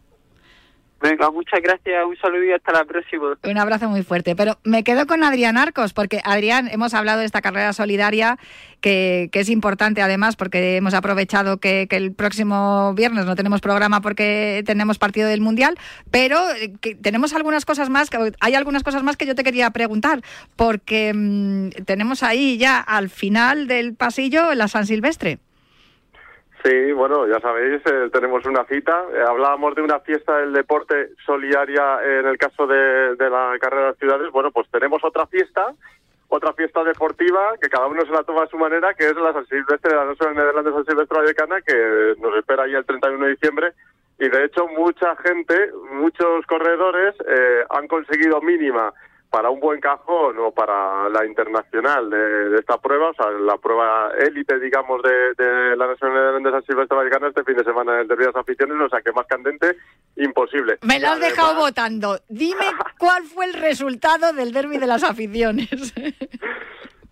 Venga, 1.00 1.30
muchas 1.30 1.60
gracias, 1.62 2.04
un 2.04 2.16
saludo 2.16 2.42
y 2.44 2.52
hasta 2.52 2.72
la 2.72 2.84
próxima. 2.84 3.38
Un 3.44 3.58
abrazo 3.58 3.88
muy 3.88 4.02
fuerte. 4.02 4.34
Pero 4.34 4.58
me 4.64 4.82
quedo 4.82 5.06
con 5.06 5.22
Adrián 5.22 5.56
Arcos, 5.56 5.92
porque 5.92 6.20
Adrián, 6.24 6.68
hemos 6.72 6.92
hablado 6.92 7.20
de 7.20 7.26
esta 7.26 7.40
carrera 7.40 7.72
solidaria 7.72 8.36
que, 8.80 9.30
es 9.32 9.48
importante 9.48 10.02
además, 10.02 10.34
porque 10.34 10.76
hemos 10.76 10.94
aprovechado 10.94 11.58
que, 11.58 11.86
el 11.90 12.12
próximo 12.12 12.94
viernes 12.94 13.26
no 13.26 13.36
tenemos 13.36 13.60
programa 13.60 14.00
porque 14.00 14.62
tenemos 14.66 14.98
partido 14.98 15.28
del 15.28 15.40
Mundial, 15.40 15.76
pero 16.10 16.38
eh, 16.50 16.72
tenemos 17.00 17.32
algunas 17.32 17.64
cosas 17.64 17.90
más, 17.90 18.10
hay 18.40 18.54
algunas 18.54 18.82
cosas 18.82 19.02
más 19.02 19.16
que 19.16 19.26
yo 19.26 19.34
te 19.34 19.44
quería 19.44 19.70
preguntar, 19.70 20.22
porque 20.56 21.12
mm, 21.14 21.84
tenemos 21.84 22.22
ahí 22.22 22.58
ya 22.58 22.80
al 22.80 23.08
final 23.08 23.68
del 23.68 23.94
pasillo 23.94 24.54
la 24.54 24.66
San 24.68 24.86
Silvestre. 24.86 25.38
Sí, 26.64 26.92
bueno, 26.92 27.26
ya 27.26 27.38
sabéis, 27.40 27.80
eh, 27.86 28.10
tenemos 28.12 28.44
una 28.44 28.64
cita. 28.64 29.04
Eh, 29.14 29.22
hablábamos 29.26 29.74
de 29.76 29.82
una 29.82 30.00
fiesta 30.00 30.38
del 30.38 30.52
deporte 30.52 31.10
solidaria 31.24 32.00
en 32.02 32.26
el 32.26 32.36
caso 32.36 32.66
de, 32.66 33.14
de 33.16 33.30
la 33.30 33.56
carrera 33.60 33.82
de 33.82 33.88
las 33.90 33.98
ciudades. 33.98 34.32
Bueno, 34.32 34.50
pues 34.50 34.68
tenemos 34.70 35.02
otra 35.04 35.26
fiesta, 35.26 35.72
otra 36.28 36.52
fiesta 36.54 36.82
deportiva 36.82 37.54
que 37.60 37.68
cada 37.68 37.86
uno 37.86 38.04
se 38.04 38.12
la 38.12 38.24
toma 38.24 38.42
a 38.42 38.48
su 38.48 38.58
manera, 38.58 38.92
que 38.94 39.04
es 39.04 39.14
la 39.14 39.32
San 39.32 39.46
Silvestre, 39.46 39.94
la 39.94 40.06
National 40.06 40.34
Nederlandes 40.34 40.74
San 40.74 40.84
Silvestre 40.84 41.18
Vallecana, 41.18 41.60
que 41.62 42.14
nos 42.18 42.34
espera 42.36 42.64
ahí 42.64 42.74
el 42.74 42.84
31 42.84 43.24
de 43.24 43.30
diciembre. 43.30 43.72
Y 44.18 44.28
de 44.28 44.44
hecho, 44.44 44.66
mucha 44.66 45.14
gente, 45.16 45.70
muchos 45.92 46.44
corredores 46.46 47.14
eh, 47.24 47.64
han 47.70 47.86
conseguido 47.86 48.40
mínima 48.40 48.92
para 49.30 49.50
un 49.50 49.60
buen 49.60 49.80
cajón 49.80 50.38
o 50.38 50.50
para 50.52 51.08
la 51.08 51.26
internacional 51.26 52.08
de, 52.08 52.48
de 52.50 52.58
esta 52.58 52.78
prueba, 52.78 53.10
o 53.10 53.14
sea, 53.14 53.30
la 53.30 53.56
prueba 53.58 54.10
élite, 54.18 54.58
digamos, 54.58 55.02
de, 55.02 55.44
de 55.44 55.76
la 55.76 55.86
Nacional 55.86 56.42
de 56.42 56.50
San 56.50 56.64
Silvestre 56.64 56.96
Vallecana 56.96 57.28
este 57.28 57.44
fin 57.44 57.56
de 57.56 57.64
semana 57.64 57.94
en 57.94 58.00
el 58.00 58.08
Derby 58.08 58.22
de 58.22 58.32
las 58.32 58.36
Aficiones, 58.36 58.76
o 58.80 58.88
sea, 58.88 59.02
que 59.02 59.12
más 59.12 59.26
candente, 59.26 59.76
imposible. 60.16 60.78
Me 60.82 60.98
lo 60.98 61.08
has 61.08 61.20
dejado 61.20 61.56
votando. 61.56 62.18
Dime 62.28 62.66
cuál 62.98 63.24
fue 63.24 63.46
el 63.46 63.54
resultado 63.54 64.32
del 64.32 64.52
derby 64.52 64.78
de 64.78 64.86
las 64.86 65.02
aficiones. 65.04 65.68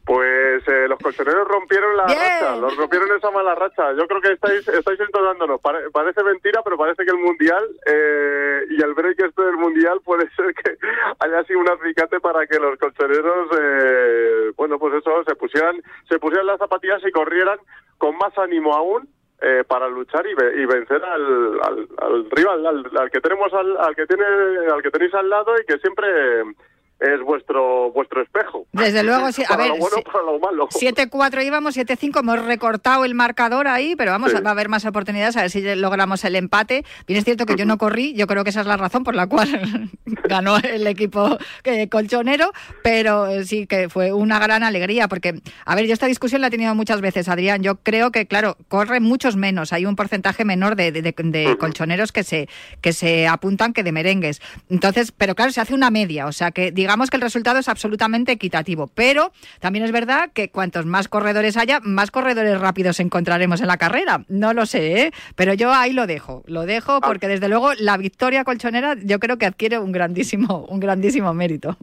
Pues 0.07 0.63
eh, 0.69 0.87
los 0.89 1.01
colchoneros 1.01 1.49
rompieron 1.49 1.97
la 1.97 2.05
Bien. 2.07 2.19
racha, 2.21 2.57
los 2.57 2.77
rompieron 2.77 3.11
esa 3.17 3.29
mala 3.33 3.57
racha. 3.57 3.93
Yo 3.95 4.07
creo 4.07 4.21
que 4.21 4.33
estáis, 4.35 4.67
estáis 4.69 5.01
entonándonos. 5.01 5.61
Pare- 5.61 5.91
parece 5.91 6.23
mentira, 6.23 6.63
pero 6.63 6.77
parece 6.79 7.05
que 7.05 7.11
el 7.11 7.19
Mundial 7.19 7.65
eh, 7.87 8.61
y 8.71 8.81
el 8.85 8.95
break 8.95 9.19
este 9.19 9.43
del 9.43 9.57
Mundial 9.57 10.01
puede 10.05 10.31
ser 10.37 10.55
que 10.55 10.77
haya 11.19 11.43
sido 11.45 11.59
un 11.59 11.69
acicate 11.69 12.21
para 12.21 12.47
que 12.47 12.57
los 12.61 12.79
colchoneros, 12.79 13.49
eh, 13.61 14.53
bueno, 14.57 14.79
pues 14.79 14.95
eso, 14.95 15.25
se 15.27 15.35
pusieran, 15.35 15.83
se 16.09 16.21
pusieran 16.21 16.47
las 16.47 16.59
zapatillas 16.59 17.03
y 17.05 17.11
corrieran 17.11 17.59
con 17.99 18.17
más 18.17 18.37
ánimo 18.39 18.75
aún 18.75 19.09
eh, 19.43 19.65
para 19.67 19.89
luchar 19.89 20.25
y, 20.29 20.35
ve- 20.35 20.53
y 20.63 20.67
vencer 20.67 21.03
al, 21.05 21.61
al, 21.63 21.89
al 21.99 22.31
rival, 22.31 22.65
al, 22.65 22.91
al 22.97 23.11
que 23.11 23.21
tenemos 23.21 23.53
al, 23.53 23.77
al 23.79 23.97
que 23.97 24.07
tiene, 24.07 24.25
al 24.73 24.83
que 24.83 24.91
tenéis 24.93 25.13
al 25.15 25.29
lado 25.29 25.53
y 25.61 25.65
que 25.67 25.79
siempre 25.79 26.07
es 27.01 27.21
vuestro 27.25 27.91
vuestro 27.93 28.23
espejo. 28.23 28.67
Desde 28.73 29.03
luego, 29.03 29.31
sí. 29.33 29.43
A 29.49 29.57
ver, 29.57 29.71
bueno, 29.71 29.87
sí. 29.97 30.03
para 30.03 30.25
lo 30.25 30.39
malo. 30.39 30.69
7-4 30.69 31.45
íbamos, 31.45 31.77
7-5 31.77 32.21
hemos 32.21 32.45
recortado 32.45 33.05
el 33.05 33.15
marcador 33.15 33.69
ahí, 33.69 33.95
pero 33.97 34.13
vamos, 34.13 34.31
Sí. 34.33 34.39
va 34.41 34.51
a 34.51 34.53
haber 34.53 34.69
más 34.69 34.85
oportunidades 34.87 35.37
a 35.37 35.43
ver 35.43 35.51
si 35.51 35.61
logramos 35.77 36.25
el 36.25 36.37
empate. 36.37 36.85
Bien 37.07 37.19
es 37.19 37.25
cierto 37.25 37.45
que 37.47 37.55
yo 37.57 37.67
no 37.67 37.77
corrí, 37.79 38.15
yo 38.15 38.27
creo 38.27 38.45
que 38.45 38.51
esa 38.51 38.63
es 38.63 38.67
la 38.67 38.77
razón 38.79 39.05
por 39.05 39.15
la 39.15 39.27
cual 39.27 39.91
ganó 40.25 40.57
el 40.57 40.87
equipo 40.87 41.37
eh, 41.65 41.89
colchonero, 41.89 42.53
pero 42.83 43.27
eh, 43.27 43.45
sí 43.45 43.67
que 43.67 43.89
fue 43.91 44.13
una 44.13 44.39
gran 44.39 44.63
alegría, 44.63 45.07
porque, 45.09 45.41
a 45.67 45.75
ver, 45.75 45.87
yo 45.87 45.93
esta 45.93 46.07
discusión 46.07 46.41
la 46.41 46.47
he 46.47 46.51
tenido 46.51 46.75
muchas 46.75 47.01
veces, 47.03 47.29
Adrián, 47.29 47.63
yo 47.63 47.77
creo 47.77 48.11
que, 48.11 48.27
claro, 48.27 48.57
corren 48.69 49.03
muchos 49.03 49.37
menos, 49.37 49.73
hay 49.75 49.85
un 49.87 49.97
porcentaje 49.97 50.45
menor 50.45 50.77
de, 50.77 50.93
de- 50.93 51.03
de- 51.03 51.15
de 51.17 51.57
colchoneros 51.59 52.11
que 52.13 52.25
se, 52.25 52.49
que 52.81 52.93
se 52.95 53.27
apuntan 53.29 53.73
que 53.75 53.83
de 53.83 53.93
merengues. 53.93 54.41
Entonces, 54.71 55.13
pero 55.13 55.35
claro, 55.35 55.53
se 55.53 55.61
hace 55.61 55.75
una 55.75 55.91
media, 55.91 56.27
o 56.27 56.33
sea 56.33 56.51
que 56.53 56.71
digamos 56.73 56.86
que 57.11 57.17
el 57.17 57.23
resultado 57.23 57.59
es 57.59 57.69
absolutamente 57.69 58.33
equitativo, 58.33 58.87
pero 58.89 59.33
también 59.61 59.85
es 59.85 59.93
verdad 59.93 60.31
que 60.33 60.51
cuantos 60.51 60.87
más 60.87 61.09
corredores 61.09 61.57
haya, 61.57 61.81
más 61.81 62.11
corredores 62.11 62.61
rápidos 62.61 63.01
encontraremos 63.01 63.61
en 63.61 63.67
la 63.67 63.77
carrera. 63.77 64.25
No 64.29 64.53
lo 64.53 64.67
sé, 64.67 65.01
¿eh? 65.01 65.13
pero 65.35 65.53
yo 65.55 65.73
ahí 65.73 65.93
lo 65.93 66.07
dejo, 66.07 66.43
lo 66.47 66.65
dejo 66.65 67.01
porque 67.01 67.29
desde 67.29 67.49
luego 67.49 67.75
la 67.75 67.97
victoria 67.97 68.45
colchonera 68.45 68.97
yo 69.03 69.19
creo 69.19 69.37
que 69.37 69.47
adquiere 69.47 69.79
un 69.79 69.93
grandísimo, 69.93 70.67
un 70.69 70.81
grandísimo 70.81 71.33
mérito. 71.35 71.77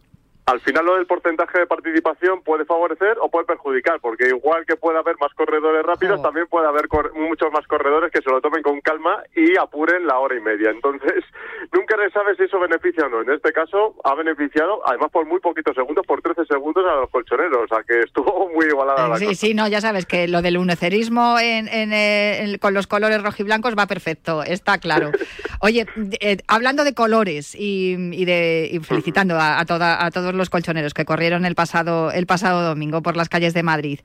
Al 0.46 0.60
final 0.60 0.86
lo 0.86 0.96
del 0.96 1.06
porcentaje 1.06 1.58
de 1.60 1.68
participación 1.68 2.42
puede 2.44 2.66
favorecer 2.66 3.16
o 3.22 3.30
puede 3.32 3.46
perjudicar, 3.46 4.02
porque 4.02 4.28
igual 4.28 4.66
que 4.66 4.76
puede 4.76 5.00
haber 5.00 5.16
más 5.20 5.34
corredores 5.36 5.84
rápidos, 5.86 6.22
también 6.22 6.48
puede 6.48 6.68
haber 6.68 6.90
cor- 6.90 7.14
muchos 7.16 7.50
más 7.54 7.66
corredores 7.66 8.12
que 8.12 8.22
se 8.22 8.30
lo 8.30 8.42
tomen 8.42 8.62
con 8.62 8.82
calma 8.82 9.24
y 9.36 9.56
apuren 9.58 10.06
la 10.06 10.20
hora 10.20 10.36
y 10.36 10.42
media. 10.42 10.70
Entonces, 10.72 11.24
nunca 11.72 11.96
se 11.96 12.10
sabe 12.12 12.36
si 12.36 12.44
eso 12.44 12.60
beneficia 12.60 13.06
o 13.06 13.10
no. 13.10 13.22
En 13.22 13.30
este 13.32 13.54
caso, 13.54 13.96
ha 14.04 14.16
beneficiado, 14.16 14.82
además 14.86 15.12
por 15.12 15.26
muy 15.26 15.40
poquitos 15.40 15.76
segundos, 15.76 16.06
por 16.06 16.22
13 16.22 16.44
segundos 16.46 16.84
a 16.86 16.96
los 16.96 17.10
colchoneros, 17.10 17.64
o 17.64 17.68
sea 17.74 17.82
que 17.88 18.02
estuvo 18.02 18.50
muy 18.54 18.66
igualada 18.66 19.08
la 19.08 19.18
Sí, 19.18 19.26
cosa. 19.28 19.38
sí, 19.40 19.54
no, 19.54 19.70
ya 19.70 19.80
sabes 19.80 20.06
que 20.06 20.28
lo 20.28 20.42
del 20.42 20.58
unecerismo 20.58 21.40
en, 21.40 21.70
en, 21.70 21.94
eh, 21.94 22.44
en- 22.44 22.58
con 22.58 22.74
los 22.74 22.88
colores 22.88 23.24
rojiblancos 23.24 23.76
va 23.80 23.88
perfecto, 23.88 24.44
está 24.44 24.78
claro. 24.78 25.12
Oye, 25.62 25.86
eh, 26.20 26.38
hablando 26.50 26.84
de 26.84 26.94
colores 26.94 27.56
y, 27.56 27.96
y 28.12 28.26
de 28.26 28.68
y 28.70 28.80
felicitando 28.80 29.36
a, 29.36 29.60
a 29.62 29.66
toda- 29.66 30.04
a 30.06 30.12
todos 30.12 30.33
los 30.36 30.50
colchoneros 30.50 30.94
que 30.94 31.06
corrieron 31.06 31.46
el 31.46 31.56
pasado 31.56 32.12
el 32.12 32.26
pasado 32.26 32.62
domingo 32.62 33.02
por 33.02 33.18
las 33.18 33.30
calles 33.30 33.54
de 33.54 33.64
Madrid, 33.64 34.00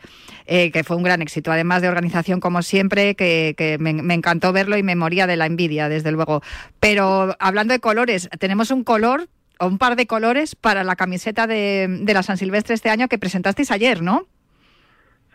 eh, 0.47 0.71
que 0.71 0.85
fue 0.85 0.97
un 0.97 1.03
gran 1.03 1.23
éxito, 1.23 1.53
además 1.53 1.83
de 1.83 1.89
organización 1.89 2.41
como 2.41 2.63
siempre, 2.63 3.15
que, 3.15 3.77
me 3.79 4.15
encantó 4.15 4.53
verlo 4.53 4.77
y 4.77 4.83
me 4.83 4.97
moría 4.97 5.27
de 5.27 5.37
la 5.37 5.47
envidia, 5.47 5.89
desde 5.89 6.13
luego. 6.13 6.43
Pero 6.81 7.37
hablando 7.39 7.73
de 7.73 7.81
colores, 7.81 8.29
tenemos 8.39 8.71
un 8.71 8.85
color 8.85 9.29
o 9.61 9.67
un 9.67 9.79
par 9.79 9.97
de 9.97 10.07
colores 10.07 10.55
para 10.55 10.85
la 10.85 10.97
camiseta 10.97 11.47
de, 11.47 11.87
de 11.89 12.15
la 12.15 12.23
San 12.23 12.37
Silvestre 12.37 12.75
este 12.75 12.91
año 12.91 13.09
que 13.09 13.19
presentasteis 13.19 13.71
ayer, 13.71 14.03
¿no? 14.03 14.27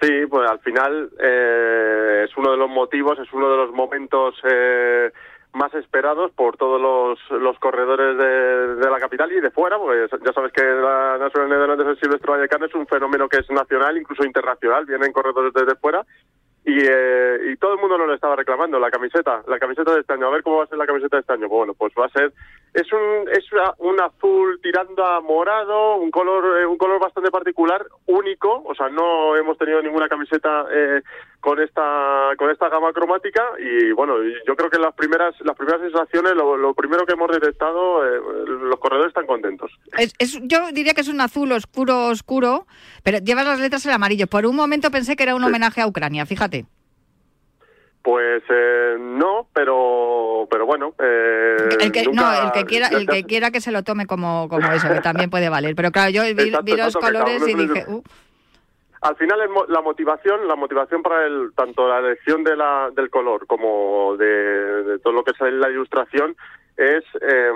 Sí, 0.03 0.25
pues 0.29 0.49
al 0.49 0.59
final 0.59 1.11
eh, 1.17 2.25
es 2.27 2.35
uno 2.35 2.51
de 2.51 2.57
los 2.57 2.69
motivos, 2.69 3.17
es 3.19 3.31
uno 3.31 3.49
de 3.49 3.55
los 3.55 3.71
momentos 3.71 4.35
eh, 4.43 5.11
más 5.53 5.73
esperados 5.75 6.31
por 6.31 6.57
todos 6.57 6.81
los, 6.81 7.41
los 7.41 7.57
corredores 7.59 8.17
de, 8.17 8.75
de 8.75 8.89
la 8.89 8.99
capital 8.99 9.31
y 9.31 9.39
de 9.39 9.51
fuera, 9.51 9.77
porque 9.77 10.07
ya 10.25 10.33
sabes 10.33 10.51
que 10.51 10.63
la 10.63 11.17
Nacional 11.19 11.77
del 11.77 11.99
Silvestre 11.99 12.31
Vallecano 12.31 12.65
es 12.65 12.73
un 12.73 12.87
fenómeno 12.87 13.29
que 13.29 13.37
es 13.37 13.49
nacional, 13.51 13.97
incluso 13.97 14.25
internacional, 14.25 14.85
vienen 14.85 15.13
corredores 15.13 15.53
desde 15.53 15.75
fuera. 15.75 16.03
y, 16.65 16.77
eh, 16.79 17.51
y 17.51 17.57
todo 17.57 17.73
el 17.73 17.79
mundo 17.79 17.97
nos 17.97 18.07
lo 18.07 18.13
estaba 18.13 18.35
reclamando, 18.35 18.79
la 18.79 18.89
camiseta, 18.89 19.43
la 19.47 19.59
camiseta 19.59 19.93
de 19.93 19.99
este 19.99 20.13
año. 20.13 20.27
A 20.27 20.31
ver 20.31 20.43
cómo 20.43 20.57
va 20.57 20.63
a 20.63 20.67
ser 20.67 20.77
la 20.77 20.87
camiseta 20.87 21.17
de 21.17 21.21
este 21.21 21.33
año. 21.33 21.49
Bueno, 21.49 21.73
pues 21.73 21.93
va 21.99 22.05
a 22.05 22.09
ser, 22.09 22.31
es 22.73 22.91
un, 22.91 23.29
es 23.31 23.45
un 23.77 24.01
azul 24.01 24.59
tirando 24.61 25.05
a 25.05 25.21
morado, 25.21 25.95
un 25.97 26.09
color, 26.11 26.61
eh, 26.61 26.65
un 26.65 26.77
color 26.77 26.99
bastante 26.99 27.29
particular, 27.31 27.85
único. 28.07 28.63
O 28.65 28.73
sea, 28.75 28.89
no 28.89 29.35
hemos 29.37 29.57
tenido 29.57 29.81
ninguna 29.81 30.09
camiseta 30.09 30.65
eh, 30.71 31.01
con 31.39 31.61
esta, 31.61 32.31
con 32.37 32.49
esta 32.49 32.69
gama 32.69 32.91
cromática. 32.93 33.43
Y 33.59 33.91
bueno, 33.91 34.15
yo 34.47 34.55
creo 34.55 34.69
que 34.69 34.79
las 34.79 34.93
primeras, 34.95 35.35
las 35.41 35.55
primeras 35.55 35.81
sensaciones, 35.81 36.33
lo, 36.35 36.57
lo 36.57 36.73
primero 36.73 37.05
que 37.05 37.13
hemos 37.13 37.29
detectado, 37.31 38.03
eh, 38.05 38.19
los 38.47 38.79
corredores 38.79 39.09
están 39.09 39.27
contentos. 39.27 39.71
Es, 39.97 40.13
es- 40.17 40.39
yo 40.43 40.71
diría 40.71 40.93
que 40.93 41.01
es 41.01 41.07
un 41.09 41.21
azul 41.21 41.51
oscuro, 41.51 42.07
oscuro, 42.07 42.65
pero 43.03 43.19
llevas 43.19 43.45
las 43.45 43.59
letras 43.59 43.85
en 43.85 43.91
amarillo. 43.91 44.27
Por 44.27 44.45
un 44.45 44.55
momento 44.55 44.89
pensé 44.91 45.15
que 45.15 45.23
era 45.23 45.35
un 45.35 45.43
homenaje 45.43 45.81
a 45.81 45.87
Ucrania, 45.87 46.25
fíjate. 46.25 46.65
Pues 48.03 48.43
eh, 48.49 48.97
no, 48.99 49.47
pero, 49.53 50.45
pero 50.51 50.65
bueno. 50.65 50.93
eh, 50.99 51.55
El 51.79 51.91
que, 51.93 52.03
nunca- 52.03 52.21
no, 52.21 52.45
el 52.47 52.51
que 52.51 52.65
quiera, 52.65 52.87
el 52.89 53.07
que 53.07 53.23
quiera 53.23 53.49
que 53.49 53.61
se 53.61 53.71
lo 53.71 53.81
tome 53.83 54.05
como, 54.05 54.49
como 54.49 54.71
eso, 54.73 54.89
que 54.89 54.99
también 54.99 55.29
puede 55.29 55.47
valer. 55.47 55.73
Pero 55.73 55.89
claro, 55.91 56.09
yo 56.11 56.23
vi, 56.23 56.29
Exacto, 56.31 56.63
vi 56.65 56.71
los 56.73 56.87
exacto, 56.87 56.99
colores 56.99 57.47
y 57.47 57.53
dije, 57.53 57.85
uh, 57.87 58.03
Al 59.03 59.15
final 59.15 59.39
la 59.69 59.81
motivación, 59.81 60.47
la 60.49 60.55
motivación 60.57 61.01
para 61.01 61.25
el 61.25 61.53
tanto 61.55 61.87
la 61.87 61.99
elección 61.99 62.43
de 62.43 62.57
la, 62.57 62.89
del 62.93 63.09
color 63.09 63.47
como 63.47 64.17
de, 64.17 64.25
de 64.83 64.99
todo 64.99 65.13
lo 65.13 65.23
que 65.23 65.31
es 65.31 65.39
la 65.53 65.69
ilustración 65.69 66.35
es 66.75 67.03
eh, 67.21 67.51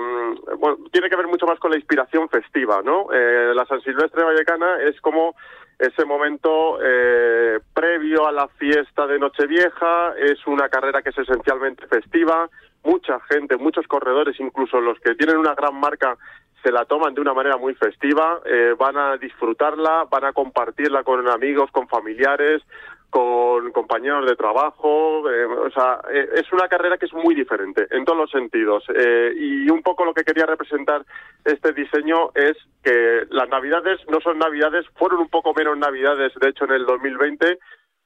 bueno 0.58 0.78
tiene 0.92 1.10
que 1.10 1.16
ver 1.16 1.26
mucho 1.26 1.44
más 1.44 1.58
con 1.58 1.70
la 1.72 1.76
inspiración 1.76 2.28
festiva, 2.28 2.80
¿no? 2.84 3.08
Eh, 3.12 3.52
la 3.54 3.66
San 3.66 3.80
Silvestre 3.82 4.22
Vallecana 4.24 4.76
es 4.82 4.98
como 5.00 5.34
ese 5.78 6.04
momento 6.04 6.78
eh, 6.82 7.60
previo 7.72 8.26
a 8.26 8.32
la 8.32 8.48
fiesta 8.48 9.06
de 9.06 9.18
Nochevieja, 9.18 10.14
es 10.18 10.44
una 10.46 10.68
carrera 10.68 11.02
que 11.02 11.10
es 11.10 11.18
esencialmente 11.18 11.86
festiva, 11.86 12.48
mucha 12.84 13.20
gente, 13.30 13.56
muchos 13.56 13.86
corredores, 13.86 14.38
incluso 14.40 14.80
los 14.80 14.98
que 15.00 15.14
tienen 15.14 15.36
una 15.36 15.54
gran 15.54 15.78
marca 15.78 16.16
se 16.62 16.72
la 16.72 16.84
toman 16.84 17.14
de 17.14 17.20
una 17.20 17.34
manera 17.34 17.56
muy 17.56 17.74
festiva, 17.74 18.40
eh, 18.44 18.74
van 18.76 18.96
a 18.96 19.16
disfrutarla, 19.16 20.06
van 20.10 20.24
a 20.24 20.32
compartirla 20.32 21.04
con 21.04 21.28
amigos, 21.28 21.70
con 21.70 21.86
familiares, 21.86 22.62
con 23.10 23.72
compañeros 23.72 24.26
de 24.26 24.36
trabajo, 24.36 25.30
eh, 25.30 25.44
o 25.44 25.70
sea, 25.70 26.00
eh, 26.12 26.28
es 26.34 26.52
una 26.52 26.68
carrera 26.68 26.98
que 26.98 27.06
es 27.06 27.12
muy 27.14 27.34
diferente 27.34 27.86
en 27.90 28.04
todos 28.04 28.18
los 28.18 28.30
sentidos. 28.30 28.84
Eh, 28.94 29.32
y 29.34 29.70
un 29.70 29.82
poco 29.82 30.04
lo 30.04 30.12
que 30.12 30.24
quería 30.24 30.44
representar 30.44 31.04
este 31.44 31.72
diseño 31.72 32.30
es 32.34 32.56
que 32.82 33.26
las 33.30 33.48
navidades 33.48 34.00
no 34.10 34.20
son 34.20 34.38
navidades, 34.38 34.86
fueron 34.96 35.20
un 35.20 35.28
poco 35.28 35.54
menos 35.54 35.78
navidades, 35.78 36.32
de 36.38 36.50
hecho, 36.50 36.66
en 36.66 36.72
el 36.72 36.84
2020, 36.84 37.58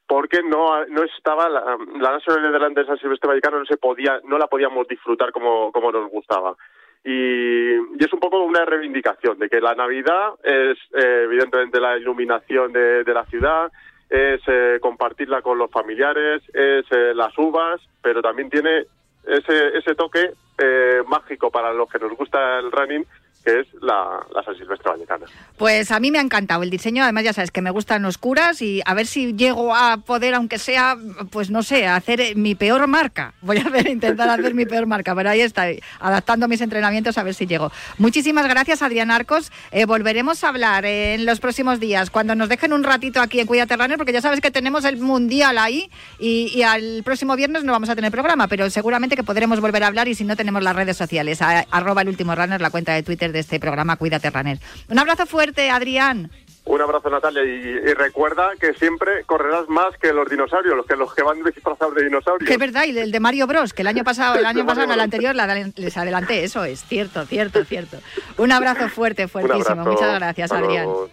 porque 0.07 0.41
no, 0.41 0.85
no 0.85 1.03
estaba 1.03 1.49
la, 1.49 1.77
la 1.99 2.11
National 2.11 2.43
Netherlands 2.43 2.75
de 2.75 2.85
San 2.85 2.97
Silvestre 2.97 3.27
Vallecano 3.27 3.59
no 3.59 3.65
se 3.65 3.77
podía, 3.77 4.21
no 4.23 4.37
la 4.37 4.47
podíamos 4.47 4.87
disfrutar 4.87 5.33
como, 5.33 5.71
como 5.73 5.91
nos 5.91 6.09
gustaba. 6.09 6.55
Y, 7.03 7.73
y 7.73 7.99
es 7.99 8.13
un 8.13 8.19
poco 8.21 8.41
una 8.43 8.63
reivindicación 8.63 9.37
de 9.37 9.49
que 9.49 9.59
la 9.59 9.75
Navidad 9.75 10.35
es 10.43 10.77
eh, 10.93 11.23
evidentemente 11.25 11.81
la 11.81 11.97
iluminación 11.97 12.71
de 12.71 13.13
la 13.13 13.25
ciudad, 13.25 13.69
es 14.13 14.41
eh, 14.45 14.77
compartirla 14.79 15.41
con 15.41 15.57
los 15.57 15.71
familiares, 15.71 16.43
es 16.53 16.85
eh, 16.91 17.13
las 17.15 17.35
uvas, 17.35 17.81
pero 17.99 18.21
también 18.21 18.47
tiene 18.47 18.85
ese, 19.25 19.75
ese 19.75 19.95
toque 19.95 20.33
eh, 20.59 21.01
mágico 21.07 21.49
para 21.49 21.73
los 21.73 21.89
que 21.89 21.97
nos 21.97 22.15
gusta 22.15 22.59
el 22.59 22.71
running, 22.71 23.07
que 23.43 23.59
es 23.59 23.67
la, 23.81 24.25
la 24.33 24.43
San 24.43 24.55
Silvestre 24.55 24.91
Vallecana. 24.91 25.25
Pues 25.57 25.91
a 25.91 25.99
mí 25.99 26.11
me 26.11 26.17
ha 26.17 26.21
encantado 26.21 26.63
el 26.63 26.69
diseño, 26.69 27.03
además 27.03 27.23
ya 27.25 27.33
sabes 27.33 27.51
que 27.51 27.61
me 27.61 27.71
gustan 27.71 28.05
oscuras 28.05 28.61
y 28.61 28.81
a 28.85 28.93
ver 28.93 29.05
si 29.05 29.33
llego 29.33 29.75
a 29.75 29.97
poder, 29.97 30.33
aunque 30.33 30.57
sea, 30.57 30.97
pues 31.29 31.49
no 31.49 31.63
sé, 31.63 31.87
hacer 31.87 32.21
eh, 32.21 32.35
mi 32.35 32.55
peor 32.55 32.87
marca. 32.87 33.33
Voy 33.41 33.57
a 33.57 33.69
ver, 33.69 33.87
intentar 33.87 34.29
hacer 34.29 34.53
mi 34.53 34.65
peor 34.65 34.85
marca, 34.85 35.13
pero 35.15 35.29
ahí 35.29 35.41
está, 35.41 35.65
adaptando 35.99 36.47
mis 36.47 36.61
entrenamientos 36.61 37.17
a 37.17 37.23
ver 37.23 37.33
si 37.33 37.45
llego. 37.45 37.71
Muchísimas 37.97 38.47
gracias, 38.47 38.81
Adrián 38.81 39.11
Arcos. 39.11 39.51
Eh, 39.71 39.85
volveremos 39.85 40.43
a 40.43 40.49
hablar 40.49 40.85
eh, 40.85 41.15
en 41.15 41.25
los 41.25 41.39
próximos 41.39 41.79
días, 41.79 42.09
cuando 42.09 42.35
nos 42.35 42.49
dejen 42.49 42.71
un 42.73 42.83
ratito 42.83 43.21
aquí 43.21 43.39
en 43.39 43.47
Cuídate 43.47 43.75
Runner, 43.75 43.97
porque 43.97 44.13
ya 44.13 44.21
sabes 44.21 44.39
que 44.41 44.51
tenemos 44.51 44.85
el 44.85 44.97
Mundial 44.97 45.57
ahí 45.57 45.89
y, 46.17 46.51
y 46.55 46.63
al 46.63 47.01
próximo 47.03 47.35
viernes 47.35 47.63
no 47.63 47.73
vamos 47.73 47.89
a 47.89 47.95
tener 47.95 48.11
programa, 48.11 48.47
pero 48.47 48.69
seguramente 48.69 49.15
que 49.15 49.23
podremos 49.23 49.59
volver 49.59 49.83
a 49.83 49.87
hablar 49.87 50.07
y 50.07 50.15
si 50.15 50.23
no 50.23 50.37
tenemos 50.37 50.63
las 50.63 50.75
redes 50.75 50.95
sociales, 50.95 51.41
arroba 51.41 52.03
el 52.03 52.09
último 52.09 52.35
runner, 52.35 52.61
la 52.61 52.69
cuenta 52.69 52.93
de 52.93 53.03
Twitter 53.03 53.32
de 53.33 53.39
este 53.39 53.59
programa 53.59 53.97
Cuídate 53.97 54.29
Runner. 54.29 54.57
Un 54.87 54.99
abrazo 54.99 55.25
fuerte, 55.25 55.69
Adrián. 55.69 56.31
Un 56.65 56.81
abrazo, 56.81 57.09
Natalia, 57.09 57.43
y, 57.43 57.49
y 57.49 57.93
recuerda 57.93 58.51
que 58.57 58.73
siempre 58.75 59.25
correrás 59.25 59.67
más 59.67 59.97
que 59.97 60.13
los 60.13 60.29
dinosaurios, 60.29 60.77
los 60.77 60.85
que 60.85 60.95
los 60.95 61.13
que 61.13 61.21
van 61.21 61.43
disfrazados 61.43 61.93
de 61.93 62.05
dinosaurios. 62.05 62.47
Que 62.47 62.53
es 62.53 62.59
verdad, 62.59 62.85
y 62.85 62.97
el 62.97 63.11
de 63.11 63.19
Mario 63.19 63.47
Bros, 63.47 63.73
que 63.73 63.81
el 63.81 63.87
año 63.89 64.05
pasado, 64.05 64.35
el 64.39 64.45
año 64.45 64.65
pasado, 64.65 64.93
el 64.93 64.99
anterior, 65.01 65.35
les 65.35 65.97
adelanté, 65.97 66.45
eso 66.45 66.63
es, 66.63 66.81
cierto, 66.85 67.25
cierto, 67.25 67.65
cierto. 67.65 67.97
Un 68.37 68.53
abrazo 68.53 68.87
fuerte, 68.87 69.27
fuertísimo. 69.27 69.71
abrazo. 69.71 69.91
Muchas 69.91 70.15
gracias, 70.15 70.51
Adrián. 70.53 70.85
luego. 70.85 71.09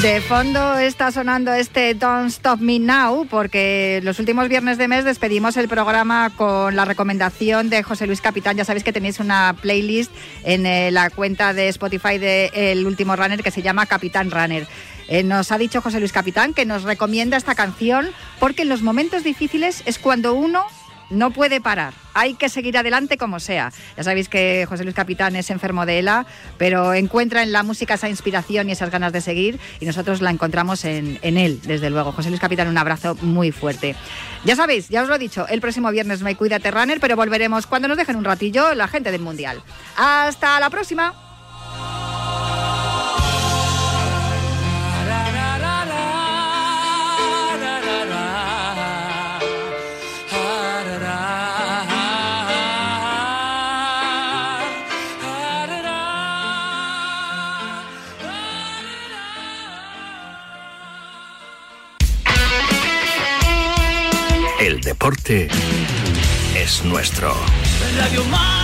De 0.00 0.20
fondo 0.20 0.78
está 0.78 1.12
sonando 1.12 1.52
este 1.52 1.94
Don't 1.94 2.28
Stop 2.30 2.60
Me 2.60 2.78
Now 2.78 3.26
porque 3.28 4.00
los 4.02 4.18
últimos 4.18 4.48
viernes 4.48 4.78
de 4.78 4.88
mes 4.88 5.04
despedimos 5.04 5.56
el 5.56 5.68
programa 5.68 6.30
con 6.30 6.74
la 6.74 6.84
recomendación 6.84 7.68
de 7.68 7.82
José 7.82 8.06
Luis 8.06 8.20
Capitán. 8.20 8.56
Ya 8.56 8.64
sabéis 8.64 8.84
que 8.84 8.92
tenéis 8.92 9.20
una 9.20 9.54
playlist 9.60 10.10
en 10.44 10.66
eh, 10.66 10.90
la 10.90 11.10
cuenta 11.10 11.52
de 11.52 11.68
Spotify 11.68 12.18
de 12.18 12.50
El 12.54 12.86
Último 12.86 13.14
Runner 13.14 13.42
que 13.42 13.50
se 13.50 13.62
llama 13.62 13.86
Capitán 13.86 14.30
Runner. 14.30 14.66
Eh, 15.08 15.22
nos 15.22 15.52
ha 15.52 15.58
dicho 15.58 15.82
José 15.82 16.00
Luis 16.00 16.12
Capitán 16.12 16.54
que 16.54 16.64
nos 16.64 16.84
recomienda 16.84 17.36
esta 17.36 17.54
canción 17.54 18.08
porque 18.40 18.62
en 18.62 18.70
los 18.70 18.82
momentos 18.82 19.22
difíciles 19.22 19.82
es 19.84 19.98
cuando 19.98 20.34
uno 20.34 20.64
no 21.12 21.30
puede 21.30 21.60
parar. 21.60 21.94
Hay 22.14 22.34
que 22.34 22.48
seguir 22.48 22.76
adelante 22.76 23.16
como 23.16 23.40
sea. 23.40 23.72
Ya 23.96 24.02
sabéis 24.02 24.28
que 24.28 24.66
José 24.68 24.84
Luis 24.84 24.96
Capitán 24.96 25.36
es 25.36 25.50
enfermo 25.50 25.86
de 25.86 26.00
ELA, 26.00 26.26
pero 26.58 26.94
encuentra 26.94 27.42
en 27.42 27.52
la 27.52 27.62
música 27.62 27.94
esa 27.94 28.08
inspiración 28.08 28.68
y 28.68 28.72
esas 28.72 28.90
ganas 28.90 29.12
de 29.12 29.20
seguir 29.20 29.60
y 29.80 29.86
nosotros 29.86 30.20
la 30.20 30.30
encontramos 30.30 30.84
en, 30.84 31.18
en 31.22 31.36
él, 31.36 31.60
desde 31.62 31.90
luego. 31.90 32.12
José 32.12 32.28
Luis 32.28 32.40
Capitán, 32.40 32.68
un 32.68 32.78
abrazo 32.78 33.14
muy 33.22 33.52
fuerte. 33.52 33.94
Ya 34.44 34.56
sabéis, 34.56 34.88
ya 34.88 35.02
os 35.02 35.08
lo 35.08 35.14
he 35.14 35.18
dicho, 35.18 35.46
el 35.48 35.60
próximo 35.60 35.90
viernes 35.90 36.22
me 36.22 36.36
cuida 36.36 36.58
Runner, 36.58 37.00
pero 37.00 37.16
volveremos 37.16 37.66
cuando 37.66 37.88
nos 37.88 37.96
dejen 37.96 38.16
un 38.16 38.24
ratillo 38.24 38.74
la 38.74 38.88
gente 38.88 39.10
del 39.10 39.20
Mundial. 39.20 39.62
Hasta 39.96 40.58
la 40.60 40.70
próxima. 40.70 41.14
Deporte 64.82 65.48
es 66.56 66.84
nuestro. 66.84 67.34
Radio. 67.96 68.61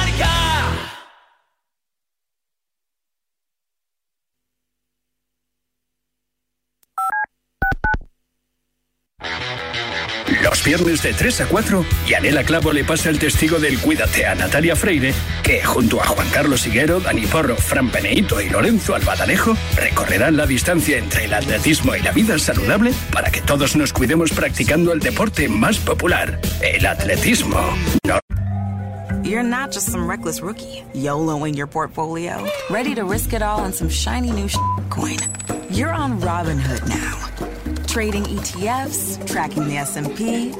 Los 10.42 10.62
viernes 10.64 11.02
de 11.02 11.12
3 11.12 11.40
a 11.42 11.46
4, 11.46 11.84
Yanela 12.06 12.44
Clavo 12.44 12.72
le 12.72 12.84
pasa 12.84 13.10
el 13.10 13.18
testigo 13.18 13.58
del 13.58 13.78
Cuídate 13.80 14.24
a 14.24 14.34
Natalia 14.34 14.76
Freire, 14.76 15.12
que 15.42 15.62
junto 15.64 16.00
a 16.00 16.06
Juan 16.06 16.28
Carlos 16.30 16.66
Higuero, 16.66 17.00
Dani 17.00 17.26
Porro, 17.26 17.56
Fran 17.56 17.90
Peneito 17.90 18.40
y 18.40 18.48
Lorenzo 18.48 18.94
Albadanejo 18.94 19.56
recorrerán 19.76 20.36
la 20.36 20.46
distancia 20.46 20.98
entre 20.98 21.24
el 21.24 21.34
atletismo 21.34 21.94
y 21.96 22.00
la 22.02 22.12
vida 22.12 22.38
saludable 22.38 22.92
para 23.12 23.30
que 23.30 23.40
todos 23.42 23.74
nos 23.76 23.92
cuidemos 23.92 24.30
practicando 24.30 24.92
el 24.92 25.00
deporte 25.00 25.48
más 25.48 25.78
popular, 25.78 26.40
el 26.62 26.86
atletismo. 26.86 27.58
No- 28.06 28.20
You're 29.24 29.42
not 29.42 29.72
just 29.74 29.90
some 29.90 30.06
reckless 30.08 30.40
rookie, 30.40 30.84
YOLOing 30.94 31.54
your 31.54 31.66
portfolio, 31.68 32.46
ready 32.70 32.94
to 32.94 33.02
risk 33.04 33.32
it 33.34 33.42
all 33.42 33.60
on 33.60 33.72
some 33.74 33.90
shiny 33.90 34.30
new 34.30 34.48
coin. 34.88 35.18
You're 35.70 35.92
on 35.92 36.18
Robinhood 36.20 36.86
now, 36.88 37.18
trading 37.98 38.22
ETFs, 38.26 39.26
tracking 39.26 39.66
the 39.66 39.76
S&P, 39.76 40.52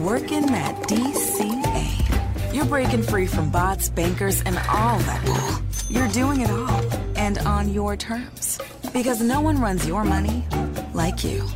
working 0.00 0.44
that 0.44 0.76
DCA. 0.86 2.54
You're 2.54 2.66
breaking 2.66 3.04
free 3.04 3.26
from 3.26 3.50
bots, 3.50 3.88
bankers, 3.88 4.42
and 4.42 4.58
all 4.68 4.98
that 4.98 5.24
bull. 5.24 5.62
You're 5.88 6.08
doing 6.08 6.42
it 6.42 6.50
all, 6.50 6.82
and 7.16 7.38
on 7.38 7.72
your 7.72 7.96
terms, 7.96 8.60
because 8.92 9.22
no 9.22 9.40
one 9.40 9.58
runs 9.58 9.88
your 9.88 10.04
money 10.04 10.44
like 10.92 11.24
you. 11.24 11.48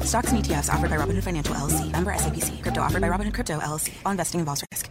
Stocks 0.00 0.32
and 0.32 0.42
ETFs 0.42 0.68
offered 0.68 0.90
by 0.90 0.96
Robinhood 0.96 1.22
Financial 1.22 1.54
LLC, 1.54 1.92
member 1.92 2.12
SIPC. 2.12 2.60
Crypto 2.60 2.80
offered 2.80 3.02
by 3.02 3.08
Robinhood 3.08 3.34
Crypto 3.34 3.60
LLC. 3.60 3.92
All 4.04 4.10
investing 4.10 4.40
involves 4.40 4.64
risk. 4.72 4.90